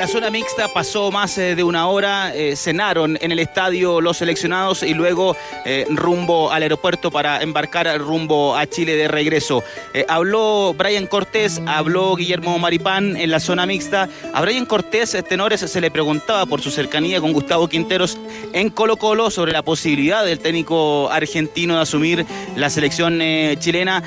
[0.00, 4.16] La zona mixta pasó más eh, de una hora, eh, cenaron en el estadio los
[4.16, 5.36] seleccionados y luego
[5.66, 9.62] eh, rumbo al aeropuerto para embarcar rumbo a Chile de regreso.
[10.08, 14.08] Habló Brian Cortés, habló Guillermo Maripán en la zona mixta.
[14.32, 18.16] A Brian Cortés, tenores, se le preguntaba por su cercanía con Gustavo Quinteros
[18.54, 22.24] en Colo Colo sobre la posibilidad del técnico argentino de asumir
[22.56, 23.20] la selección
[23.58, 24.02] chilena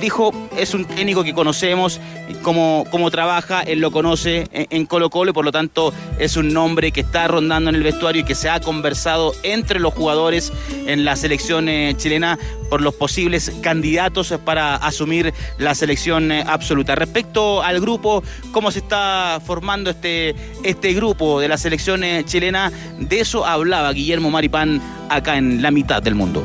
[0.00, 2.00] dijo, es un técnico que conocemos,
[2.42, 6.52] cómo, cómo trabaja, él lo conoce en, Colo Colo y por lo tanto es un
[6.52, 10.52] nombre que está rondando en el vestuario y que se ha conversado entre los jugadores
[10.86, 12.38] en la selección eh, chilena
[12.70, 16.94] por los posibles candidatos para asumir la selección eh, absoluta.
[16.94, 22.72] Respecto al grupo, cómo se está formando este, este grupo de la selección eh, chilena,
[22.98, 26.44] de eso hablaba Guillermo Maripán acá en la mitad del mundo.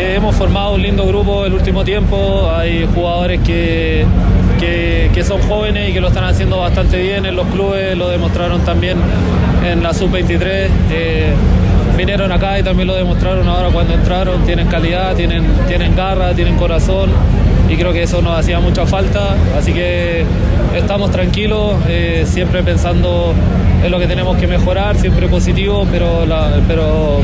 [0.00, 2.50] Hemos formado un lindo grupo el último tiempo.
[2.54, 4.04] Hay jugadores que,
[4.58, 8.62] que, son jóvenes y que lo están haciendo bastante bien en los clubes, lo demostraron
[8.62, 8.98] también
[9.64, 10.68] en la sub-23.
[10.90, 11.34] eh,
[11.96, 14.42] vinieron acá y también lo demostraron ahora cuando entraron.
[14.44, 17.10] Tienen calidad, tienen, tienen garra, tienen corazón
[17.68, 19.36] y creo que eso nos hacía mucha falta.
[19.56, 20.24] Así que
[20.74, 23.34] estamos tranquilos, eh, siempre pensando
[23.84, 26.24] en lo que tenemos que mejorar, siempre positivo, pero,
[26.66, 27.20] pero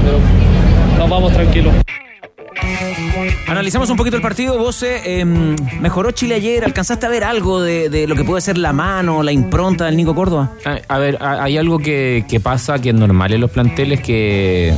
[0.99, 1.73] nos vamos tranquilos.
[3.47, 4.59] Analizamos un poquito el partido.
[4.59, 6.65] Vos, em, ¿mejoró Chile ayer?
[6.65, 10.15] ¿Alcanzaste a ver algo de, lo que puede ser la mano, la impronta del Nico
[10.15, 10.51] Córdoba?
[10.89, 14.75] A, ver, hay algo que, que pasa que es normal en los planteles que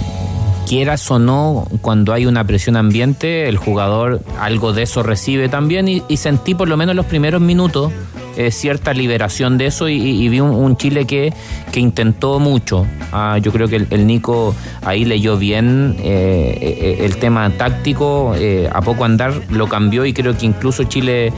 [0.69, 5.89] quieras o no, cuando hay una presión ambiente, el jugador algo de eso recibe también
[5.89, 7.91] y, y sentí por lo menos los primeros minutos
[8.39, 11.33] eh, cierta liberación de eso y, y- vi un, Chile que,
[11.73, 12.87] que intentó mucho.
[13.13, 18.35] Ah, yo creo que el, el Nico ahí leyó bien eh, eh, el tema táctico,
[18.37, 21.33] eh, a poco andar lo cambió y creo que incluso Chile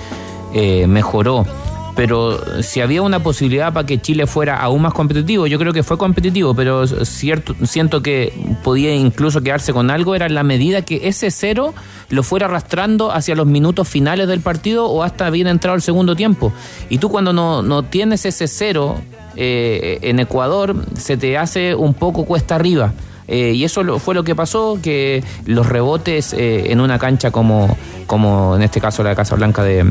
[0.55, 1.47] eh, mejoró
[1.97, 5.83] pero si había una posibilidad para que Chile fuera aún más competitivo, yo creo que
[5.83, 11.09] fue competitivo, pero cierto, siento que podía incluso quedarse con algo, era la medida que
[11.09, 11.75] ese cero
[12.09, 16.17] lo fuera arrastrando hacia los minutos finales del partido o hasta bien entrado el segundo
[16.17, 16.53] tiempo.
[16.89, 19.01] Y tú cuando no, no tienes ese cero
[19.37, 22.93] eh, en Ecuador, se te hace un poco cuesta arriba.
[23.31, 27.31] Eh, y eso lo- fue lo que pasó, que los rebotes eh, en una cancha
[27.31, 29.87] como, como en este caso la Casa Blanca de,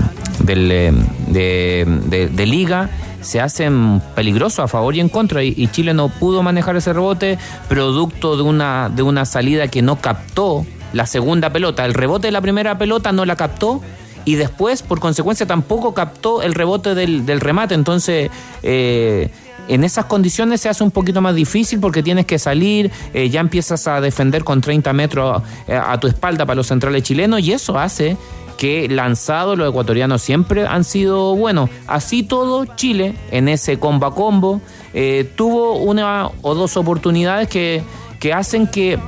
[0.47, 0.93] eh,
[1.27, 2.89] de, de- Liga,
[3.21, 5.43] se hacen peligrosos a favor y en contra.
[5.43, 9.81] Y, y Chile no pudo manejar ese rebote, producto de una, de una salida que
[9.81, 11.85] no captó la segunda pelota.
[11.85, 13.81] El rebote de la primera pelota no la captó
[14.25, 17.73] y después, por consecuencia, tampoco captó el rebote del, del remate.
[17.75, 18.29] Entonces,
[18.63, 19.29] eh,
[19.69, 23.39] en esas condiciones se hace un poquito más difícil porque tienes que salir, eh, ya
[23.39, 27.53] empiezas a defender con 30 metros eh, a tu espalda para los centrales chilenos y
[27.53, 28.17] eso hace
[28.57, 31.69] que lanzados los ecuatorianos siempre han sido buenos.
[31.87, 34.59] Así todo, Chile en ese combo a combo
[34.93, 37.83] eh, tuvo una o dos oportunidades que,
[38.19, 38.99] que hacen que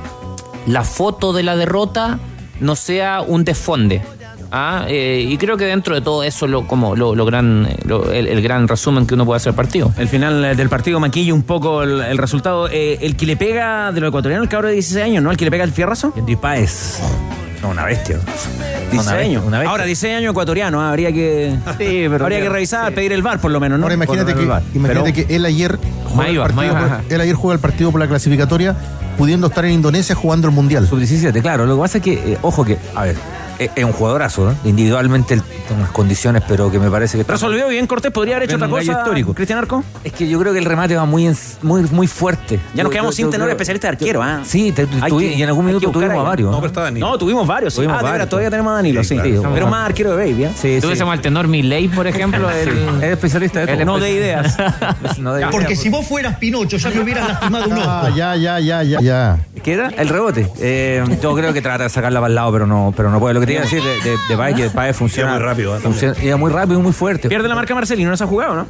[0.66, 2.18] la foto de la derrota
[2.60, 4.00] no sea un desfonde.
[4.54, 8.12] Ah, eh, y creo que dentro de todo eso lo como lo, lo gran lo-
[8.12, 9.90] el, el gran resumen que uno puede hacer partido.
[9.96, 12.68] El final eh, del partido maquilla un poco el, el resultado.
[12.70, 15.30] Eh, el que le pega de los ecuatorianos, el cabro de 16 años, ¿no?
[15.30, 16.12] El que le pega el fierrazo.
[16.14, 16.98] Henry Páez.
[17.62, 18.16] No, una bestia.
[18.18, 19.50] 16 Una bestia, años.
[19.50, 19.70] bestia.
[19.70, 21.54] Ahora, 16 años ecuatoriano, ah, habría que.
[21.78, 23.86] Sí, pero habría que revisar, pedir el bar por lo menos, ¿no?
[23.86, 27.04] Ahora imagínate, que, imagínate Pero- que él ayer juega el Mayor, partido mayor, por- ajá.
[27.08, 28.76] él ayer juega el partido por la clasificatoria,
[29.16, 30.86] pudiendo estar en Indonesia jugando el mundial.
[30.88, 31.64] Sub-17, claro.
[31.64, 33.16] Lo que pasa es que, eh, ojo que, a ver,
[33.64, 34.54] es, es un jugadorazo, ¿eh?
[34.64, 38.56] individualmente tiene unas condiciones, pero que me parece que Resolvió bien Cortés, podría haber hecho
[38.56, 38.92] otra cosa.
[38.92, 39.34] histórico.
[39.34, 39.84] Cristian Arco.
[40.04, 41.30] Es que yo creo que el remate va muy
[41.62, 42.60] muy muy fuerte.
[42.74, 44.40] Ya nos Yo- quedamos yo- sin creo- especialista de arquero, ¿ah?
[44.44, 46.50] Sí, te- que- y en algún minuto tuvimos a varios.
[46.50, 46.60] No, ¿eh?
[46.60, 47.06] pero está Danilo.
[47.08, 47.72] No, tuvimos varios.
[47.72, 47.76] sí.
[47.78, 48.12] Tuvimos ah, de varios.
[48.14, 49.14] veras, todavía tenemos a Danilo, sí.
[49.16, 49.50] claro.
[49.54, 50.50] Pero más arquero de Baby, ¿eh?
[50.54, 50.80] Sí, sí.
[50.80, 52.68] Tuviésemos al tenor Milley, por ejemplo, el,
[53.02, 53.84] Es especialista de todo.
[53.84, 54.56] No de ideas.
[55.18, 58.16] No de Porque si vos fueras Pinocho, ya me hubieras lastimado un Ah, ojo.
[58.16, 59.38] ya, ya, ya, ya, ya.
[59.62, 59.88] ¿Qué era?
[59.96, 60.48] El rebote.
[60.60, 63.34] Eh, yo creo que trata de sacarla para el lado, pero no, pero no puede.
[63.34, 65.30] Lo que te iba a decir de, de, de Baez, que Baez funciona.
[65.32, 65.80] Iba muy rápido, ¿eh?
[65.80, 67.28] funciona- iba muy rápido y muy fuerte.
[67.28, 68.66] Pierde la marca Marcelino en esa jugada, ¿no?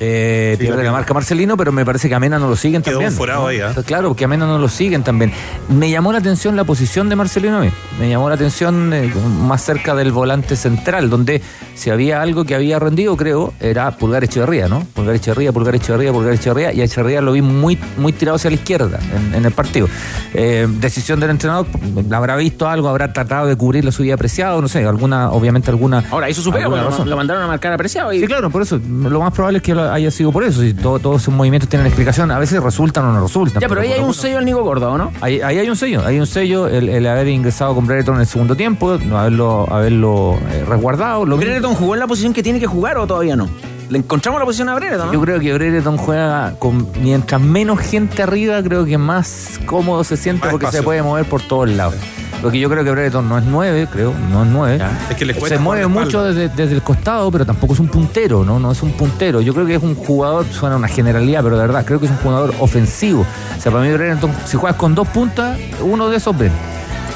[0.00, 2.82] Eh, Sí, pierde la marca Marcelino, pero me parece que a Mena no lo siguen
[2.82, 3.12] Quedó también.
[3.12, 3.46] un forado ¿no?
[3.48, 3.74] ahí, ¿ah?
[3.84, 5.32] Claro, que a Mena no lo siguen también.
[5.68, 7.70] Me llamó la atención la posición de Marcelino a mí.
[7.98, 11.42] Me llamó la atención eh, más cerca del volante central, donde
[11.74, 14.80] si había algo que había rendido, creo, era Pulgar Echeverría, ¿no?
[14.94, 18.50] Pulgar Echeverría, Pulgar Echeverría, Pulgar Echeverría, y a Echeverría lo vi muy, muy tirado hacia
[18.50, 19.88] la izquierda en, en el partido.
[20.34, 21.66] Eh, decisión del entrenador,
[22.12, 26.04] habrá visto algo, habrá tratado de cubrir la subida apreciado, no sé, alguna, obviamente alguna.
[26.10, 27.10] Ahora hizo su pega, alguna porque lo, razón.
[27.10, 28.12] lo mandaron a marcar apreciado.
[28.12, 28.20] Y...
[28.20, 28.78] Sí, claro, por eso.
[28.88, 30.60] Lo más probable es que lo haya sido por eso.
[30.62, 33.60] Si todo- todos esos movimientos tienen explicación, a veces resultan o no resultan.
[33.60, 35.10] Ya, pero ahí hay un sello al Nico Gordo, ¿o ¿no?
[35.20, 38.20] Ahí, ahí hay un sello, hay un sello, el, el haber ingresado con Brereton en
[38.22, 41.24] el segundo tiempo, no haberlo, haberlo eh, resguardado.
[41.26, 43.48] Lo mismo- ¿Brereton jugó en la posición que tiene que jugar o todavía no?
[43.90, 45.12] ¿Le encontramos la posición a Brereton, no?
[45.14, 50.18] Yo creo que Brereton juega con mientras menos gente arriba, creo que más cómodo se
[50.18, 50.80] siente Más porque espacio.
[50.80, 51.94] se puede mover por todos lados.
[52.42, 54.80] Lo que yo creo que Brereton no es nueve, creo, no es nueve.
[55.10, 58.44] Es que le cuesta se mueve mucho desde el costado, pero tampoco es un puntero,
[58.44, 58.60] ¿no?
[58.60, 59.40] No es un puntero.
[59.40, 62.12] Yo creo que es un jugador, suena una generalidad, pero de verdad, creo que es
[62.12, 63.26] un jugador ofensivo.
[63.56, 66.52] O sea, para mí Brereton, si juegas con dos puntas, uno de esos ven.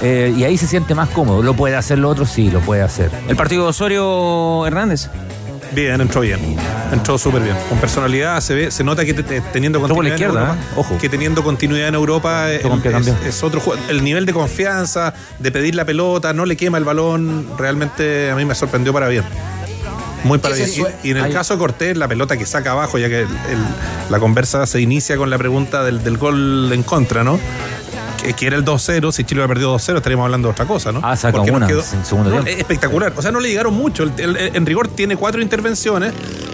[0.03, 1.43] Eh, y ahí se siente más cómodo.
[1.43, 2.27] ¿Lo puede hacer lo otro?
[2.27, 3.11] Sí, lo puede hacer.
[3.29, 5.09] El partido de Osorio Hernández.
[5.75, 6.39] Bien, entró bien.
[6.93, 7.57] Entró súper bien.
[7.69, 10.41] Con personalidad se ve, se nota que te- te- teniendo por la continuidad en izquierda,
[10.51, 10.75] Europa, ¿eh?
[10.77, 10.99] Ojo.
[10.99, 12.61] que teniendo continuidad en Europa eh,
[13.01, 13.81] es, es otro juego.
[13.89, 18.35] El nivel de confianza, de pedir la pelota, no le quema el balón, realmente a
[18.37, 19.25] mí me sorprendió para bien.
[20.25, 20.69] Muy para bien.
[21.03, 21.33] Y, y en el Ahí.
[21.33, 24.81] caso de Cortés, la pelota que saca abajo, ya que el- el- la conversa se
[24.81, 27.41] inicia con la pregunta del, del gol en contra, ¿no?
[28.23, 30.93] Que, que era el 2-0, si Chile hubiera perdido 2-0 estaríamos hablando de otra cosa,
[30.93, 31.01] ¿no?
[31.03, 32.51] Ah, Porque nos una quedó- en segundo No, tiempo.
[32.51, 33.13] es espectacular.
[33.17, 34.05] O sea, no le llegaron mucho.
[34.05, 36.13] El- el- en rigor tiene cuatro intervenciones,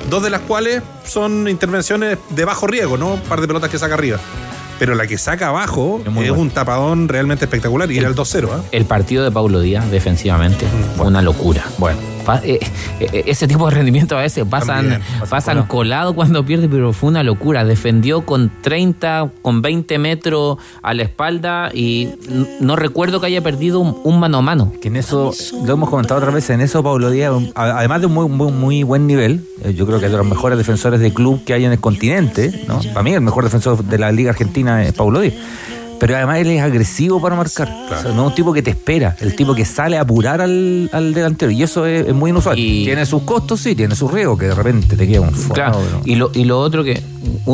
[0.08, 3.14] dos de las cuales son intervenciones de bajo riesgo, ¿no?
[3.14, 4.18] Un par de pelotas que saca arriba.
[4.78, 8.48] Pero la que saca abajo Es un tapadón realmente espectacular y era el 2-0.
[8.52, 8.60] ¿ah?
[8.70, 10.66] el partido de Paulo Díaz defensivamente
[10.96, 11.64] fue una locura.
[11.78, 11.98] Bueno,
[12.36, 12.58] eh,
[13.00, 17.08] eh, ese tipo de rendimiento a veces pasan, También, pasan colado cuando pierde, pero fue
[17.08, 17.64] una locura.
[17.64, 22.10] Defendió con 30, con 20 metros a la espalda y
[22.60, 24.72] no recuerdo que haya perdido un, un mano a mano.
[24.80, 25.32] Que en eso,
[25.64, 28.82] lo hemos comentado otra vez, en eso Pablo Díaz, además de un muy, muy, muy
[28.82, 31.64] buen nivel, eh, yo creo que es de los mejores defensores de club que hay
[31.64, 32.80] en el continente, ¿no?
[32.92, 35.34] Para mí el mejor defensor de la Liga Argentina es Pablo Díaz.
[36.00, 37.68] Pero además él es agresivo para marcar.
[37.68, 40.40] O sea, no es un tipo que te espera, el tipo que sale a apurar
[40.40, 41.50] al, al delantero.
[41.50, 42.58] Y eso es, es muy inusual.
[42.58, 45.80] Y- Tiene sus costos, sí, tiene sus riesgos, que de repente te queda un Claro,
[45.84, 47.02] pero- y lo, y lo otro que,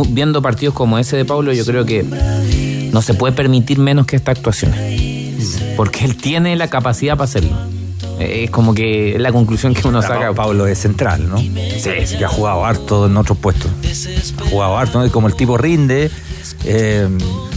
[0.08, 2.04] viendo partidos como ese de Paulo, yo creo que
[2.92, 4.78] no se puede permitir menos que estas actuaciones.
[5.76, 7.50] Porque él tiene la capacidad para hacerlo.
[8.24, 10.28] Es como que la conclusión que uno Ahora, saca.
[10.34, 11.38] Pa- Pablo es central, ¿no?
[11.38, 11.52] Sí,
[12.06, 13.70] sí, que ha jugado harto en otros puestos.
[14.40, 15.06] Ha jugado harto, ¿no?
[15.06, 16.10] Y como el tipo rinde,
[16.64, 17.08] eh,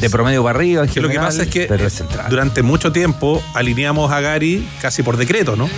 [0.01, 0.83] de promedio para arriba.
[0.83, 2.25] en Que lo que general, pasa es que pero eh, es central.
[2.29, 5.69] durante mucho tiempo alineamos a Gary casi por decreto, ¿no?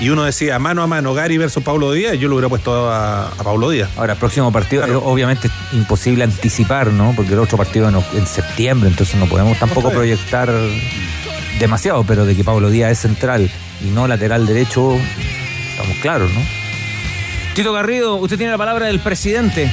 [0.00, 2.90] Y uno decía mano a mano Gary versus Pablo Díaz, y yo lo hubiera puesto
[2.90, 3.88] a, a Pablo Díaz.
[3.96, 7.12] Ahora, el próximo partido, eh, obviamente es imposible anticipar, ¿no?
[7.14, 10.50] Porque el otro partido en, en septiembre, entonces no podemos tampoco proyectar
[11.60, 13.48] demasiado, pero de que Pablo Díaz es central
[13.84, 14.96] y no lateral derecho,
[15.70, 16.40] estamos claros, ¿no?
[17.54, 19.70] Tito Garrido, usted tiene la palabra del presidente.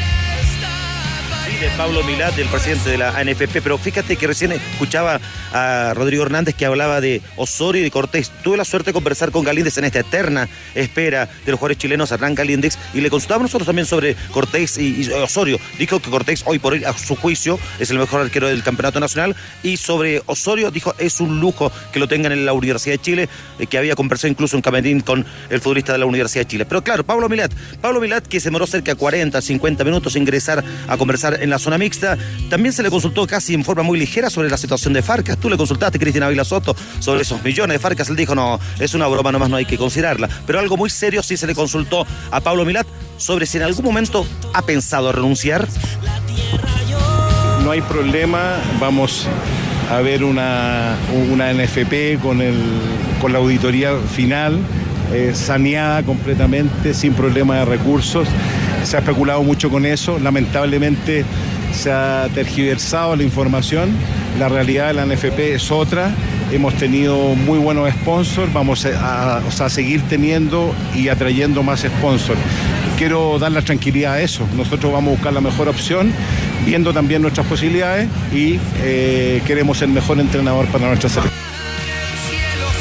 [1.77, 5.19] Pablo Milat, el presidente de la ANFP, pero fíjate que recién escuchaba
[5.53, 8.31] a Rodrigo Hernández que hablaba de Osorio y de Cortés.
[8.43, 12.11] Tuve la suerte de conversar con Galíndez en esta eterna espera de los jugadores chilenos,
[12.11, 15.59] Hernán Galíndez, y le consultábamos nosotros también sobre Cortés y, Osorio.
[15.77, 18.99] Dijo que Cortés hoy por hoy, a su juicio, es el mejor arquero del campeonato
[18.99, 23.01] nacional, y sobre Osorio dijo es un lujo que lo tengan en la Universidad de
[23.01, 26.47] Chile, eh, que había conversado incluso en Camerín con el futbolista de la Universidad de
[26.47, 26.65] Chile.
[26.65, 30.63] Pero claro, Pablo Milat, Pablo Milat que se demoró cerca de 40, 50 minutos ingresar
[30.87, 32.17] a conversar en la zona mixta,
[32.49, 35.37] también se le consultó casi en forma muy ligera sobre la situación de Farcas.
[35.37, 38.09] Tú le consultaste, Cristina Ávila Soto, sobre esos millones de Farcas.
[38.09, 40.29] Él dijo, no, es una broma, nomás no hay que considerarla.
[40.45, 42.87] Pero algo muy serio sí se le consultó a Pablo Milat
[43.17, 45.67] sobre si en algún momento ha pensado renunciar.
[47.63, 49.27] No hay problema, vamos
[49.91, 50.95] a ver una,
[51.29, 52.55] una NFP con, el,
[53.21, 54.57] con la auditoría final,
[55.13, 58.27] eh, saneada completamente, sin problema de recursos.
[58.83, 61.25] Se ha especulado mucho con eso, lamentablemente
[61.73, 63.91] se ha tergiversado la información,
[64.39, 66.11] la realidad de la NFP es otra
[66.51, 72.39] hemos tenido muy buenos sponsors, vamos a, seguir teniendo y atrayendo más sponsors.
[72.97, 74.47] Quiero dar la tranquilidad a eso.
[74.55, 76.11] Nosotros vamos a buscar la mejor opción,
[76.65, 81.41] viendo también nuestras posibilidades y eh, queremos el mejor entrenador para nuestra selección.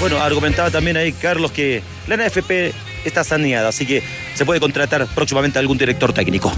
[0.01, 2.75] Bueno, argumentaba también ahí Carlos que la NFP
[3.05, 4.03] está saneada, así que
[4.35, 6.53] se puede contratar próximamente a algún director técnico.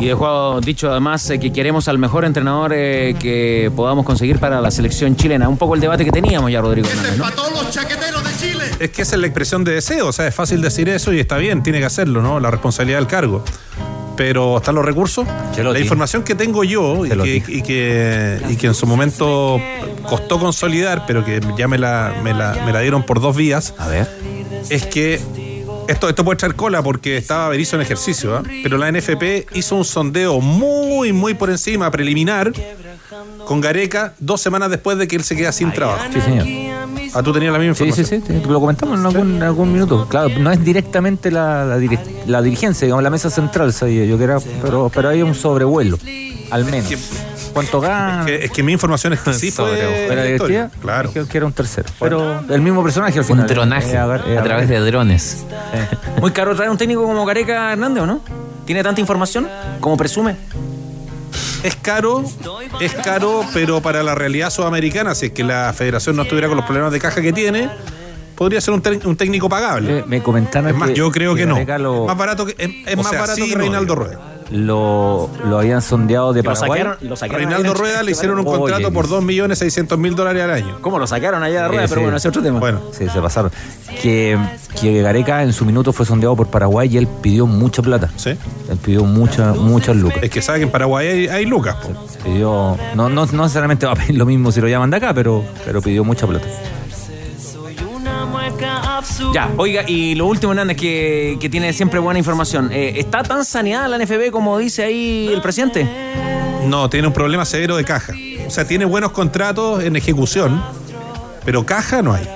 [0.00, 4.60] Y dejó dicho además eh, que queremos al mejor entrenador eh, que podamos conseguir para
[4.62, 5.46] la selección chilena.
[5.46, 6.88] Un poco el debate que teníamos ya, Rodrigo.
[6.88, 7.30] Hernández, ¿no?
[7.32, 8.64] todos los chaqueteros de Chile.
[8.78, 11.20] Es que esa es la expresión de deseo, o sea, es fácil decir eso y
[11.20, 12.40] está bien, tiene que hacerlo, ¿no?
[12.40, 13.44] La responsabilidad del cargo.
[14.16, 15.26] Pero están los recursos.
[15.62, 19.60] La información que tengo yo y que, y, que, y que en su momento
[20.08, 23.74] costó consolidar, pero que ya me la, me la, me la dieron por dos vías.
[23.78, 24.08] A ver.
[24.68, 25.20] Es que
[25.88, 28.42] esto, esto puede echar cola porque estaba Berizzo en ejercicio, ¿ah?
[28.62, 32.52] pero la NFP hizo un sondeo muy, muy por encima, preliminar,
[33.46, 36.04] con Gareca dos semanas después de que él se queda sin trabajo.
[36.12, 36.46] Sí, señor.
[37.12, 38.06] Ah, tú tenías la misma información.
[38.06, 40.06] sí, sí, sí, lo comentamos en algún, en algún minuto.
[40.08, 41.78] Claro, no es directamente la, la,
[42.26, 45.98] la dirigencia, digamos, la mesa central, sabía yo que era, pero, pero hay un sobrevuelo,
[46.50, 46.88] al menos.
[47.52, 48.20] ¿Cuánto gana?
[48.20, 50.70] Es que, es que mi información es que sí fue ¿Era la directiva?
[50.80, 51.12] Claro.
[51.12, 51.88] Que, que era un tercero.
[51.98, 53.42] Pero el mismo personaje al final.
[53.42, 55.44] Un dronaje Eh, eh, a través de drones.
[56.20, 58.20] Muy caro traer un técnico como Gareca Hernández, ¿o no?
[58.66, 59.48] ¿Tiene tanta información
[59.80, 60.36] como presume?
[61.62, 62.24] Es caro,
[62.80, 66.56] es caro, pero para la realidad sudamericana, si es que la federación no estuviera con
[66.56, 67.68] los problemas de caja que tiene,
[68.34, 69.98] podría ser un, técnico pagable.
[69.98, 71.78] Eh, me comentaron Es más, que- yo creo que, que no.
[71.78, 72.54] Lo- Es más barato que,
[72.86, 73.94] es, más sea, barato sí, que Reinaldo.
[73.94, 74.18] Rueda.
[74.50, 76.80] Lo, lo habían sondeado de Lo Paraguay.
[76.80, 77.74] sacaron- lo sacaron Reinaldo.
[77.74, 80.78] Rueda le hicieron un Oye, contrato por que- 2.600.000 dólares al año.
[80.80, 81.82] ¿Cómo lo sacaron allá de rueda?
[81.82, 82.04] Sí, pero sí.
[82.04, 82.58] bueno, ese es otro tema.
[82.58, 83.50] Bueno, Sí, se pasaron.
[84.02, 84.38] Que,
[84.80, 88.10] que Gareca en su minuto fue sondeado por Paraguay y él pidió mucha plata.
[88.16, 88.30] sí.
[88.70, 90.18] Él pidió mucha, muchas lucas.
[90.22, 91.76] Es que sabe que en Paraguay hay, hay lucas.
[92.24, 95.12] Pidió, no, no, no necesariamente va a pedir lo mismo si lo llaman de acá,
[95.14, 96.46] pero, pero pidió mucha plata.
[99.32, 102.70] Ya, oiga, y lo último, Hernández, que, que tiene siempre buena información.
[102.72, 105.88] Eh, ¿Está tan saneada la NFB como dice ahí el presidente?
[106.66, 108.12] No, tiene un problema severo de caja.
[108.46, 110.62] O sea, tiene buenos contratos en ejecución,
[111.44, 112.28] pero caja no hay.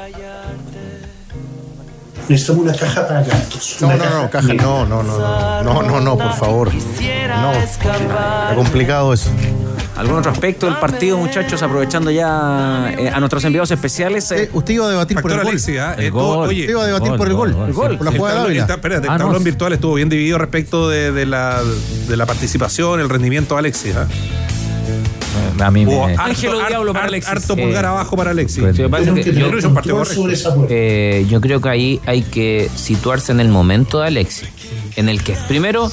[2.28, 3.76] Necesitamos una caja para gastos.
[3.80, 6.72] No, no, no, caja, no, no, no, no, no, no, no, por favor.
[6.72, 9.30] No, está complicado eso.
[9.96, 14.30] ¿Algún otro aspecto del partido, muchachos, aprovechando ya eh, a nuestros enviados especiales?
[14.32, 15.46] eh, Eh, usted iba a debatir por el gol.
[15.48, 15.68] Alexis.
[15.96, 16.48] El Eh, tú- gol.
[16.48, 17.58] Oye, Usted iba a debatir Gol, por el gol, gol.
[17.60, 17.68] gol.
[17.68, 17.96] El gol.
[17.98, 19.44] Por la el jugada de el, espérate, el Ah, no, tablón sí.
[19.44, 21.62] virtual estuvo bien dividido respecto de, de la,
[22.08, 23.94] de la participación, el rendimiento de Alexis.
[23.96, 24.08] ¿ah?
[25.60, 26.02] A mí me.
[26.16, 27.30] Ángelo harto- Diablo para Alexis.
[27.30, 28.62] harto pulgar Eh, abajo para Alexis.
[28.62, 30.14] Pues, yo que- yo creo que puerta.
[30.70, 34.48] Eh, yo creo que ahí hay que situarse en el momento de Alexis,
[34.96, 35.90] en el que primero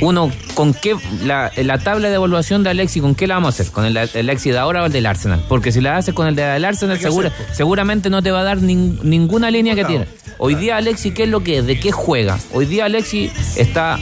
[0.00, 3.62] uno con qué la, la tabla de evaluación de Alexis, ¿con qué la vamos a
[3.62, 3.72] hacer?
[3.72, 5.42] ¿Con el, el Alexis de ahora o el del Arsenal?
[5.48, 8.58] Porque si la haces con el del Arsenal, segura- seguramente no te va a dar
[8.58, 10.06] nin- ninguna línea que tiene.
[10.38, 11.66] Hoy día Alexis, ¿qué es lo que es?
[11.66, 12.38] ¿De qué juega?
[12.52, 13.98] Hoy día Alexis está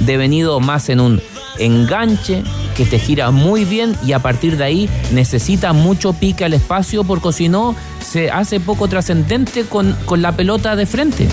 [0.00, 1.20] devenido más en un
[1.60, 2.42] enganche
[2.76, 7.04] que te gira muy bien y a partir de ahí necesita mucho pique al espacio
[7.04, 11.28] porque si no se hace poco trascendente con, con la pelota de frente.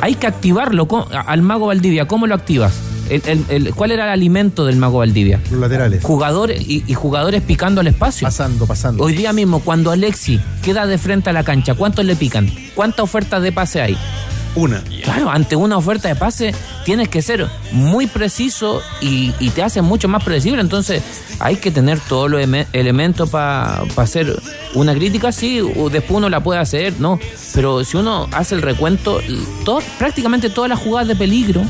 [0.00, 0.86] Hay que activarlo
[1.26, 2.06] al mago Valdivia.
[2.06, 2.74] ¿Cómo lo activas?
[3.10, 5.40] El- el- el- ¿Cuál era el alimento del mago Valdivia?
[5.50, 6.02] Los laterales.
[6.02, 8.26] Jugadores y, y jugadores picando al espacio.
[8.26, 9.02] Pasando, pasando.
[9.04, 12.50] Hoy día mismo, cuando Alexi queda de frente a la cancha, ¿cuántos le pican?
[12.74, 13.96] ¿Cuántas ofertas de pase hay?
[14.54, 14.82] Una.
[15.04, 16.54] Claro, ante una oferta de pase
[16.86, 20.62] tienes que ser muy preciso y, y te hace mucho más predecible.
[20.62, 21.02] Entonces
[21.40, 24.34] hay que tener todos los eme- elementos para hacer
[24.74, 25.30] una crítica.
[25.30, 27.20] Sí, o después uno la puede hacer, ¿no?
[27.54, 29.20] Pero si uno hace el recuento,
[29.66, 31.60] todo- prácticamente todas las jugadas de peligro,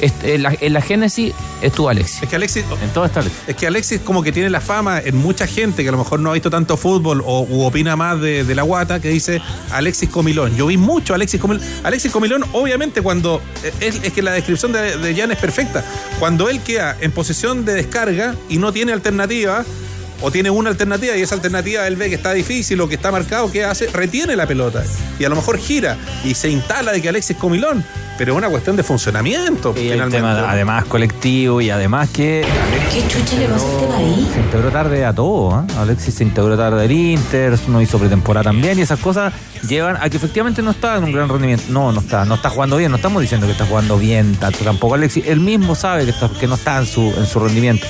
[0.00, 1.32] en, la, en la génesis
[1.62, 2.22] estuvo Alexis.
[2.22, 3.40] Es que Alexis, En todo está Alexis.
[3.48, 6.20] es que Alexis como que tiene la fama en mucha gente que a lo mejor
[6.20, 9.40] no ha visto tanto fútbol o u opina más de, de la guata que dice
[9.72, 10.56] Alexis Comilón.
[10.56, 11.62] Yo vi mucho a Alexis Comilón.
[11.82, 13.40] Alexis Comilón, obviamente, cuando.
[13.64, 15.84] eh, Es, es que la descripción de, de Jan es perfecta.
[16.18, 19.64] Cuando él queda en posición de descarga y no tiene alternativa.
[20.20, 23.12] O tiene una alternativa y esa alternativa él ve que está difícil o que está
[23.12, 23.86] marcado, ¿qué hace?
[23.88, 24.82] Retiene la pelota.
[25.18, 27.84] Y a lo mejor gira y se instala de que Alexis Comilón.
[28.18, 29.72] Pero es una cuestión de funcionamiento.
[29.80, 32.44] Y el tema, además colectivo y además que
[32.92, 34.28] ¿Qué chucha le pasa a este país?
[34.34, 35.54] se integró tarde a todo.
[35.54, 35.64] ¿ah?
[35.78, 39.32] Alexis se integró tarde al Inter, no hizo pretemporada también y esas cosas
[39.68, 41.62] llevan a que efectivamente no está en un gran rendimiento.
[41.68, 44.64] No, no está, no está jugando bien, no estamos diciendo que está jugando bien, tanto
[44.64, 45.24] tampoco Alexis.
[45.28, 47.86] Él mismo sabe que, está- que no está en su, en su rendimiento.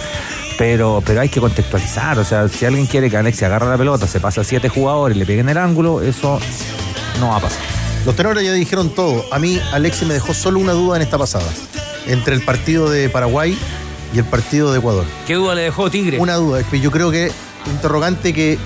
[0.59, 4.09] Pero, pero hay que contextualizar, o sea, si alguien quiere que Alexis agarre la pelota,
[4.09, 6.41] se pasa a siete jugadores y le pegue en el ángulo, eso
[7.21, 7.63] no va a pasar.
[8.05, 9.25] Los tenores ya dijeron todo.
[9.31, 11.45] A mí, Alexis me dejó solo una duda en esta pasada.
[12.07, 13.57] Entre el partido de Paraguay
[14.13, 15.05] y el partido de Ecuador.
[15.27, 16.19] ¿Qué duda le dejó Tigre?
[16.19, 17.31] Una duda, es que yo creo que
[17.67, 18.59] interrogante que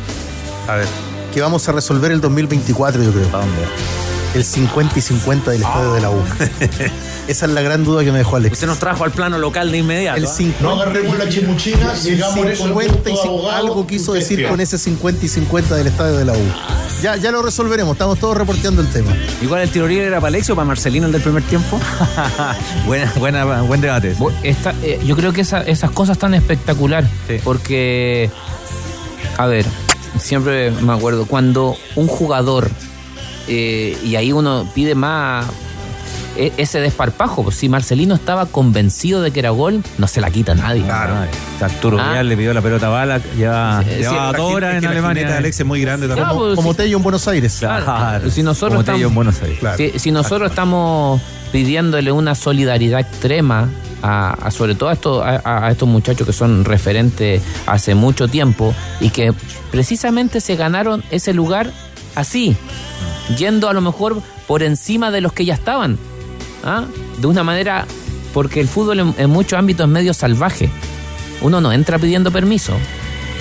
[0.68, 0.86] A ver.
[1.34, 3.28] que vamos a resolver el 2024, yo creo.
[4.34, 6.16] El 50 y 50 del estadio de la U.
[7.28, 8.54] Esa es la gran duda que me dejó Alex.
[8.54, 10.16] Usted nos trajo al plano local de inmediato.
[10.18, 10.28] El ¿ah?
[10.28, 14.60] 50 No agarremos la chimuchina, llegamos a eso 50 y 50, algo quiso decir con
[14.60, 16.42] ese 50 y 50 del estadio de la U.
[17.02, 19.12] Ya, ya lo resolveremos, estamos todos reporteando el tema.
[19.42, 21.78] Igual el tiro libre era para Alexio o para Marcelino el del primer tiempo.
[22.86, 24.16] buena, buena, buen debate.
[24.42, 27.06] Esta- eh, yo creo que esa- esas cosas tan espectacular
[27.44, 28.30] porque,
[29.36, 29.66] a ver,
[30.18, 32.70] siempre me acuerdo, cuando un jugador,
[33.48, 35.46] eh, y ahí uno pide más
[36.36, 40.30] e- ese desparpajo, pues, si Marcelino estaba convencido de que era gol, no se la
[40.30, 40.82] quita nadie.
[40.82, 41.14] Claro.
[41.60, 42.10] Arturo Ah.
[42.12, 44.76] Vidal le pidió la pelota a bala, lleva, Sí, llevaba sí, dos la horas gente-
[44.78, 45.26] en la Alemania.
[45.28, 46.28] de Alex es muy grande también.
[46.28, 46.76] Como, como sí.
[46.78, 47.56] Tello en Buenos Aires.
[47.58, 48.30] Claro.
[48.30, 49.58] Si nosotros Como Tello estamos, en Buenos Aires.
[49.60, 49.76] Claro.
[49.76, 51.20] si, si nosotros estamos
[51.52, 53.68] pidiéndole una solidaridad extrema
[54.02, 58.26] a, a sobre todo a estos, a, a estos muchachos que son referentes hace mucho
[58.26, 59.34] tiempo y que
[59.70, 61.70] precisamente se ganaron ese lugar
[62.14, 62.56] así,
[63.36, 65.98] yendo a lo mejor por encima de los que ya estaban,
[66.64, 66.84] ¿ah?
[67.18, 67.86] de una manera,
[68.32, 70.70] porque el fútbol en, muchos ámbitos es medio salvaje.
[71.40, 72.74] Uno no entra pidiendo permiso.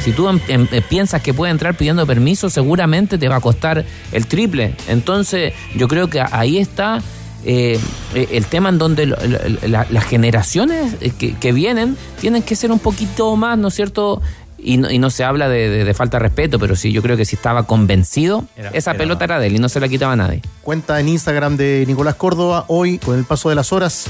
[0.03, 3.41] Si tú em- em- eh, piensas que puede entrar pidiendo permiso, seguramente te va a
[3.41, 4.73] costar el triple.
[4.87, 7.01] Entonces, yo creo que ahí está
[7.43, 7.79] eh,
[8.13, 13.35] eh, el tema en donde las generaciones que, que vienen tienen que ser un poquito
[13.35, 14.21] más, ¿no es cierto?
[14.63, 17.01] Y no, y no se habla de, de- de falta de respeto, pero sí, yo
[17.01, 19.79] creo que si estaba convencido, Era- esa era- pelota era de él y no se
[19.79, 20.41] la quitaba a nadie.
[20.61, 24.05] Cuenta en Instagram de Nicolás Córdoba, hoy, con el paso de las horas,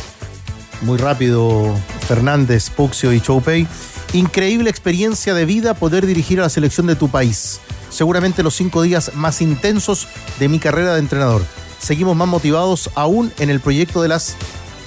[0.81, 1.73] muy rápido,
[2.07, 3.67] Fernández, Puxio y Choupey.
[4.13, 7.61] Increíble experiencia de vida poder dirigir a la selección de tu país.
[7.89, 10.07] Seguramente los cinco días más intensos
[10.39, 11.43] de mi carrera de entrenador.
[11.79, 14.35] Seguimos más motivados aún en el proyecto de las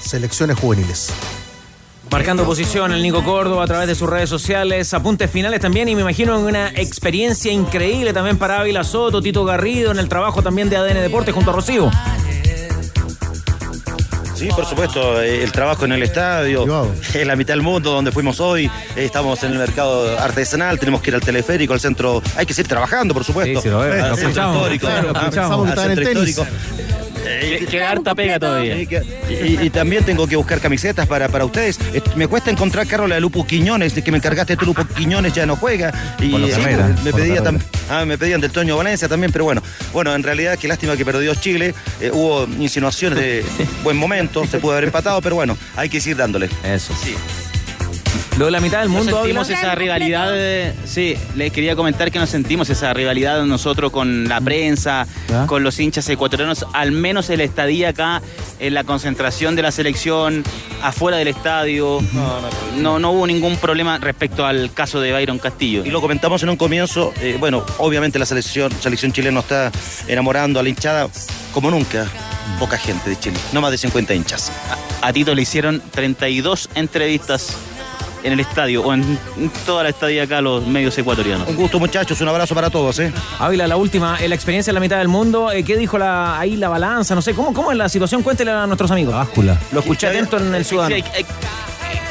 [0.00, 1.08] selecciones juveniles.
[2.10, 5.96] Marcando posición el Nico Córdoba a través de sus redes sociales, apuntes finales también y
[5.96, 10.70] me imagino una experiencia increíble también para Ávila Soto, Tito Garrido en el trabajo también
[10.70, 11.90] de ADN Deportes junto a Rocío.
[14.36, 18.12] Sí, por supuesto, eh, el trabajo en el estadio, en la mitad del mundo donde
[18.12, 22.22] fuimos hoy, eh, estamos en el mercado artesanal, tenemos que ir al teleférico, al centro,
[22.36, 23.60] hay que seguir trabajando, por supuesto.
[23.60, 24.56] Sí, sí, lo veo, Al lo centro escuchamos.
[24.56, 26.42] histórico, Claro, lo al centro histórico.
[26.44, 27.03] tenis.
[27.70, 28.76] Queda harta pega todavía.
[28.78, 31.78] Y, y también tengo que buscar camisetas para, para ustedes.
[31.92, 34.84] Eh, Me cuesta encontrar, Carlos, la de Lupo Quiñones, de que me encargaste tú, Lupo
[34.86, 35.92] Quiñones ya no juega.
[36.20, 37.58] Y Por lo sí, Carrera, me, por lo pedía Carrera.
[37.58, 39.62] tam- ah, me pedían del Toño Valencia también, pero bueno.
[39.92, 41.74] Bueno, en realidad, qué lástima que perdió Chile.
[42.00, 43.44] Eh, hubo insinuaciones de
[43.82, 46.48] buen momento, se pudo haber empatado, pero bueno, hay que seguir dándole.
[46.64, 46.94] Eso.
[47.02, 47.14] Sí.
[48.38, 50.34] Lo de la mitad del Nos mundo, sentimos esa rivalidad,
[50.84, 55.46] sí, les quería comentar que nos sentimos esa rivalidad nosotros con la prensa, ¿Ya?
[55.46, 58.22] con los hinchas ecuatorianos, al menos el estadía acá,
[58.58, 60.42] en la concentración de la selección,
[60.82, 62.00] afuera del estadio,
[62.76, 65.84] no, no hubo ningún problema respecto al caso de Byron Castillo.
[65.84, 69.70] Y lo comentamos en un comienzo, eh, bueno, obviamente la selección, selección chilena está
[70.08, 71.08] enamorando a la hinchada
[71.52, 72.06] como nunca.
[72.58, 74.52] Poca gente de Chile, no más de 50 hinchas.
[75.00, 77.56] A Tito le hicieron 32 entrevistas
[78.24, 79.18] en el estadio o en
[79.66, 81.46] toda la estadía acá los medios ecuatorianos.
[81.48, 82.98] Un gusto muchachos, un abrazo para todos.
[82.98, 83.12] ¿eh?
[83.38, 86.38] Ávila, la última, eh, la experiencia en la mitad del mundo, eh, ¿qué dijo la,
[86.40, 87.14] ahí la balanza?
[87.14, 88.22] No sé, ¿cómo, ¿cómo es la situación?
[88.22, 89.14] Cuéntele a nuestros amigos.
[89.14, 89.58] Báscula.
[89.72, 91.04] Lo escuché atento en el hay-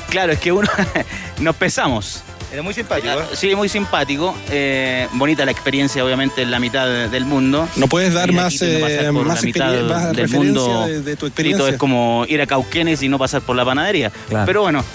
[0.09, 0.69] claro, es que uno
[1.39, 2.23] nos pesamos.
[2.53, 3.23] Era muy simpático, ¿eh?
[3.33, 4.35] Sí, muy simpático.
[4.51, 7.67] Eh, bonita la experiencia, obviamente, en la mitad de- del mundo.
[7.77, 10.85] ¿No puedes dar más, no eh, por más la mitad más del mundo.
[10.85, 11.69] de- de tu Tito, experiencia?
[11.69, 14.11] es como ir a Cauquenes y no pasar por la panadería.
[14.29, 14.45] Claro.
[14.45, 14.85] Pero bueno,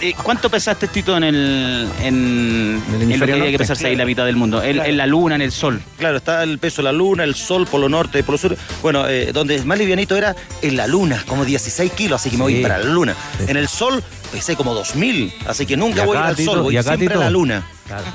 [0.00, 4.06] eh, ¿cuánto pesaste, Tito, en el en, en lo que había que pesarse ahí la
[4.06, 4.60] mitad del mundo?
[4.60, 4.90] En, Claro.
[4.90, 5.80] en la luna, en el sol.
[5.98, 8.56] Claro, está el peso de la luna, el sol, polo norte y polo sur.
[8.82, 12.42] Bueno, eh, donde más livianito era en la luna, como 16 kilos, así que me
[12.42, 13.14] voy para la luna.
[13.46, 14.02] En el sol
[14.34, 17.20] pesé como 2000, así que nunca voy al Tito, sol, voy y acá, siempre Tito.
[17.20, 17.62] a la luna.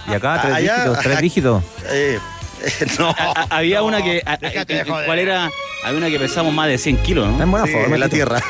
[0.09, 1.63] Y acá tres Allá- dígitos, tres dígitos.
[1.91, 2.19] Eh,
[2.65, 3.09] eh, no.
[3.17, 4.21] A- había una que.
[4.25, 5.05] a- déjate a- de joder.
[5.05, 5.49] ¿Cuál era?
[5.85, 7.31] Había una que pesamos más de 100 kilos, ¿no?
[7.31, 7.95] Está en buena Sí, forma.
[7.95, 8.41] en la tierra.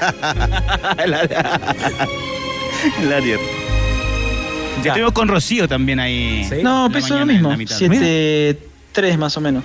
[0.98, 1.22] en la,
[3.22, 3.42] tierra.
[4.84, 4.92] Ya.
[4.92, 6.44] Estuvimos con Rocío también ahí.
[6.50, 6.56] Sí.
[6.64, 7.52] No, peso lo mismo.
[7.52, 7.78] la mitad.
[7.78, 9.64] 7-3 más o menos.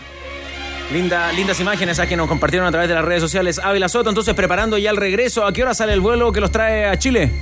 [0.92, 3.58] Linda, lindas imágenes a que nos compartieron a través de las redes sociales.
[3.58, 5.46] Ávila Soto, entonces preparando ya el regreso.
[5.46, 7.32] ¿A qué hora sale el vuelo que los trae a Chile?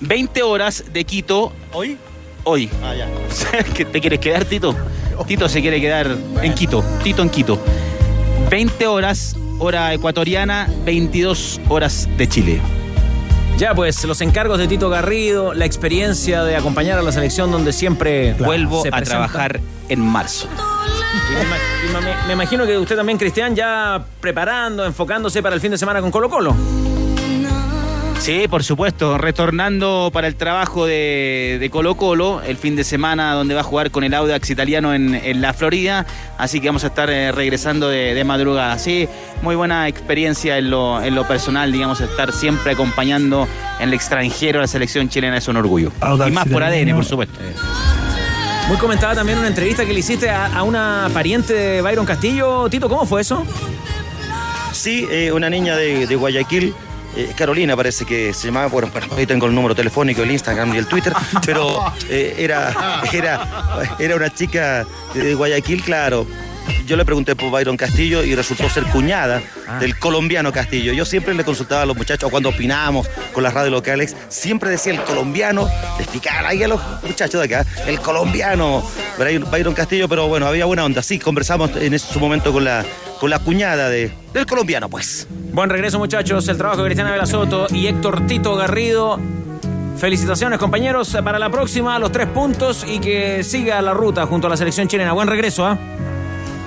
[0.00, 1.52] 20 horas de Quito.
[1.72, 1.96] ¿Hoy?
[2.44, 2.70] Hoy.
[2.82, 3.08] Ah, ya.
[3.74, 4.74] ¿Qué ¿Te quieres quedar, Tito?
[5.26, 6.84] Tito se quiere quedar en Quito.
[7.02, 7.58] Tito en Quito.
[8.50, 12.60] 20 horas, hora ecuatoriana, 22 horas de Chile.
[13.58, 17.72] Ya, pues los encargos de Tito Garrido, la experiencia de acompañar a la selección donde
[17.72, 20.46] siempre Vuelvo se a trabajar en marzo.
[21.84, 25.78] Y me- me imagino que usted también, Cristian, ya preparando, enfocándose para el fin de
[25.78, 26.54] semana con Colo Colo.
[28.20, 33.32] Sí, por supuesto, retornando para el trabajo de, de Colo Colo el fin de semana
[33.32, 36.04] donde va a jugar con el Audax italiano en, en la Florida,
[36.36, 38.78] así que vamos a estar eh, regresando de, de madrugada.
[38.78, 39.08] Sí,
[39.40, 43.48] muy buena experiencia en lo, en lo personal, digamos, estar siempre acompañando
[43.80, 45.90] en el extranjero a la selección chilena es un orgullo.
[46.00, 46.62] Audax y más por.
[46.62, 47.38] ADN, por supuesto.
[48.68, 52.68] Muy comentada también una entrevista que le hiciste a, a una pariente de Byron Castillo.
[52.68, 53.42] Tito, ¿cómo fue eso?
[54.72, 56.74] Sí, eh, una niña de, de Guayaquil.
[57.16, 60.78] Eh, Carolina parece que se llamaba, bueno, ahí tengo el número telefónico, el Instagram y
[60.78, 61.12] el Twitter,
[61.46, 66.26] pero eh, era, era, era una chica de Guayaquil, claro.
[66.86, 69.42] Yo le pregunté por Byron Castillo y resultó ser cuñada
[69.80, 70.92] del colombiano Castillo.
[70.92, 74.92] Yo siempre le consultaba a los muchachos cuando opinábamos con las radios locales, siempre decía
[74.92, 78.82] el colombiano, les picaba ahí a los muchachos de acá, el colombiano
[79.50, 81.02] Byron Castillo, pero bueno, había buena onda.
[81.02, 82.84] Sí, conversamos en su momento con la,
[83.20, 85.26] con la cuñada de, del colombiano, pues.
[85.52, 86.46] Buen regreso, muchachos.
[86.48, 89.18] El trabajo de Cristiana Velasoto y Héctor Tito Garrido.
[89.96, 94.50] Felicitaciones, compañeros, para la próxima, los tres puntos y que siga la ruta junto a
[94.50, 95.12] la selección chilena.
[95.12, 95.76] Buen regreso, ¿ah?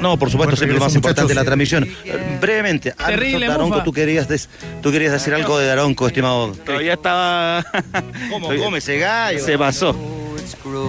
[0.02, 1.88] No, por supuesto, siempre lo más importante de la transmisión.
[2.04, 4.50] Eh, Brevemente, Terrible, Daronco, tú querías, des-
[4.82, 6.52] tú querías decir algo de Daronco, estimado.
[6.66, 7.64] Todavía estaba.
[8.32, 9.40] ¿Cómo come ese gallo?
[9.46, 9.96] Se pasó.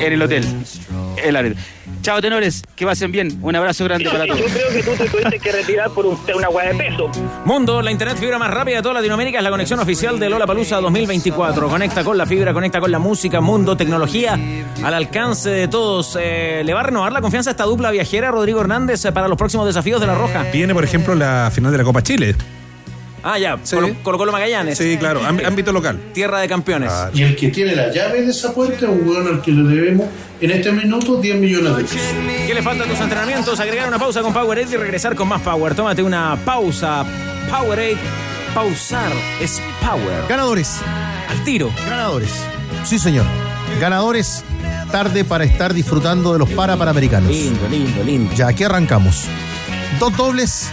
[0.01, 0.45] En el hotel.
[1.17, 1.53] El área.
[2.03, 2.63] Chao, tenores.
[2.75, 3.39] Que pasen bien.
[3.43, 4.41] Un abrazo grande para todos.
[4.41, 7.11] Yo creo que tú te tuviste que retirar por un- una hueá de peso.
[7.45, 10.47] Mundo, la internet fibra más rápida de toda Latinoamérica es la conexión oficial de Lola
[10.47, 11.69] Palusa 2024.
[11.69, 14.39] Conecta con la fibra, conecta con la música, mundo, tecnología,
[14.83, 16.17] al alcance de todos.
[16.21, 19.29] Eh, ¿Le va a renovar la confianza a esta dupla viajera, Rodrigo Hernández, eh, para
[19.29, 20.45] los próximos desafíos de la Roja?
[20.53, 22.35] Viene, por ejemplo, la final de la Copa Chile.
[23.25, 24.77] Ah, ya, Colo, Colo Colo Magallanes.
[24.79, 25.99] Sí, claro, ámb- ámbito local.
[26.13, 26.93] Tierra de campeones.
[27.15, 29.63] Y el que tiene la llave de esa puerta es un hueón al que le
[29.63, 30.09] debemos
[30.41, 32.01] en este minuto 10 millones de pesos.
[32.47, 33.61] ¿Qué le falta a tus entrenamientos?
[33.61, 35.75] Agregar una pausa con Powerade y regresar con más Power.
[35.75, 37.05] Tómate una pausa.
[37.49, 37.97] Powerade.
[38.55, 40.25] Pausar es Power.
[40.29, 40.81] Ganadores.
[41.29, 41.71] Al tiro.
[41.89, 42.31] Ganadores.
[42.85, 43.25] Sí, señor.
[43.81, 44.45] Ganadores.
[44.91, 47.31] Tarde para estar disfrutando de los para panamericanos.
[47.31, 48.35] Lindo, lindo, lindo.
[48.35, 49.25] Ya, aquí arrancamos.
[49.99, 50.71] Dos dobles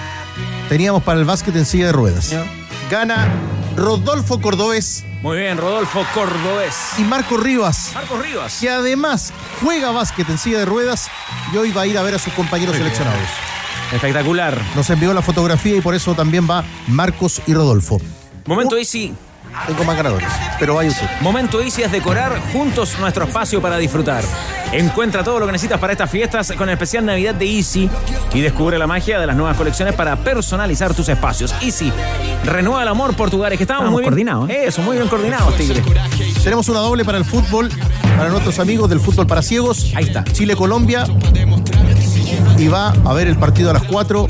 [0.69, 2.33] teníamos para el básquet en silla de ruedas.
[2.89, 3.27] Gana
[3.75, 6.75] Rodolfo Cordobés Muy bien, Rodolfo Cordobés.
[6.97, 8.57] y Marco Rivas, Marcos Rivas.
[8.59, 11.09] que además juega básquet en silla de ruedas
[11.53, 13.19] y hoy va a ir a ver a sus compañeros seleccionados.
[13.93, 14.57] Espectacular.
[14.75, 17.99] Nos envió la fotografía y por eso también va Marcos y Rodolfo.
[18.45, 19.13] Momento Easy.
[19.67, 20.27] Tengo más ganadores,
[20.59, 21.07] pero vaya usted.
[21.21, 24.23] Momento Easy es decorar juntos nuestro espacio para disfrutar.
[24.71, 27.89] Encuentra todo lo que necesitas para estas fiestas con el especial Navidad de Easy
[28.33, 31.53] y descubre la magia de las nuevas colecciones para personalizar tus espacios.
[31.61, 31.91] Easy,
[32.45, 33.51] renueva el amor por tu hogar.
[33.53, 35.83] Es que estábamos Estamos muy bien coordinados, Eso, muy bien coordinados, Tigre.
[36.43, 37.69] Tenemos una doble para el fútbol,
[38.17, 39.91] para nuestros amigos del fútbol para ciegos.
[39.95, 40.23] Ahí está.
[40.23, 41.05] Chile-Colombia.
[42.57, 44.27] Y va a ver el partido a las 4.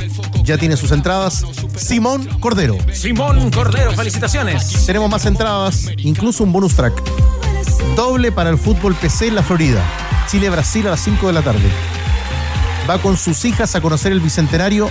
[0.49, 1.45] Ya tiene sus entradas.
[1.75, 2.75] Simón Cordero.
[2.91, 4.83] Simón Cordero, felicitaciones.
[4.87, 7.03] Tenemos más entradas, incluso un bonus track.
[7.95, 9.83] Doble para el fútbol PC en la Florida.
[10.25, 11.69] Chile-Brasil a las 5 de la tarde.
[12.89, 14.89] Va con sus hijas a conocer el bicentenario.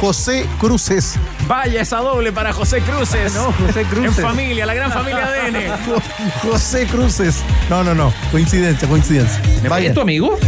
[0.00, 1.16] José Cruces.
[1.46, 3.34] Vaya esa doble para José Cruces.
[3.34, 4.18] No, José Cruces.
[4.18, 6.00] En familia, la gran familia ADN.
[6.42, 7.42] José Cruces.
[7.68, 8.12] No, no, no.
[8.30, 9.40] Coincidencia, coincidencia.
[9.68, 9.88] Vaya.
[9.88, 10.38] ¿Es tu amigo?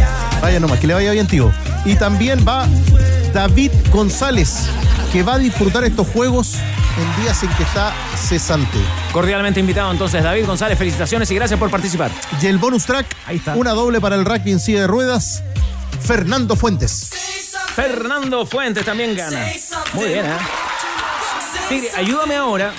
[0.41, 1.51] Vaya nomás, que le vaya bien, tío.
[1.85, 2.67] Y también va
[3.31, 4.65] David González,
[5.11, 8.79] que va a disfrutar estos juegos en días en que está cesante.
[9.11, 12.09] Cordialmente invitado entonces David González, felicitaciones y gracias por participar.
[12.41, 13.55] Y el bonus track, Ahí está.
[13.55, 15.43] una doble para el rugby en silla de ruedas,
[16.05, 17.09] Fernando Fuentes.
[17.75, 19.47] Fernando Fuentes también gana.
[19.93, 20.37] Muy bien, ¿eh?
[21.69, 22.73] Tigre, ayúdame ahora.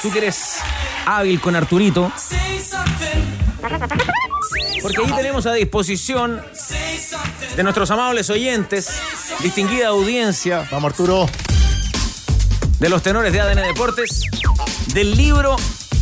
[0.00, 0.58] Tú que eres
[1.06, 2.12] hábil con Arturito.
[4.82, 6.40] Porque ahí tenemos a disposición
[7.56, 8.88] de nuestros amables oyentes,
[9.40, 11.28] distinguida audiencia Vamos, Arturo.
[12.78, 14.22] de los tenores de ADN Deportes,
[14.94, 15.56] del libro,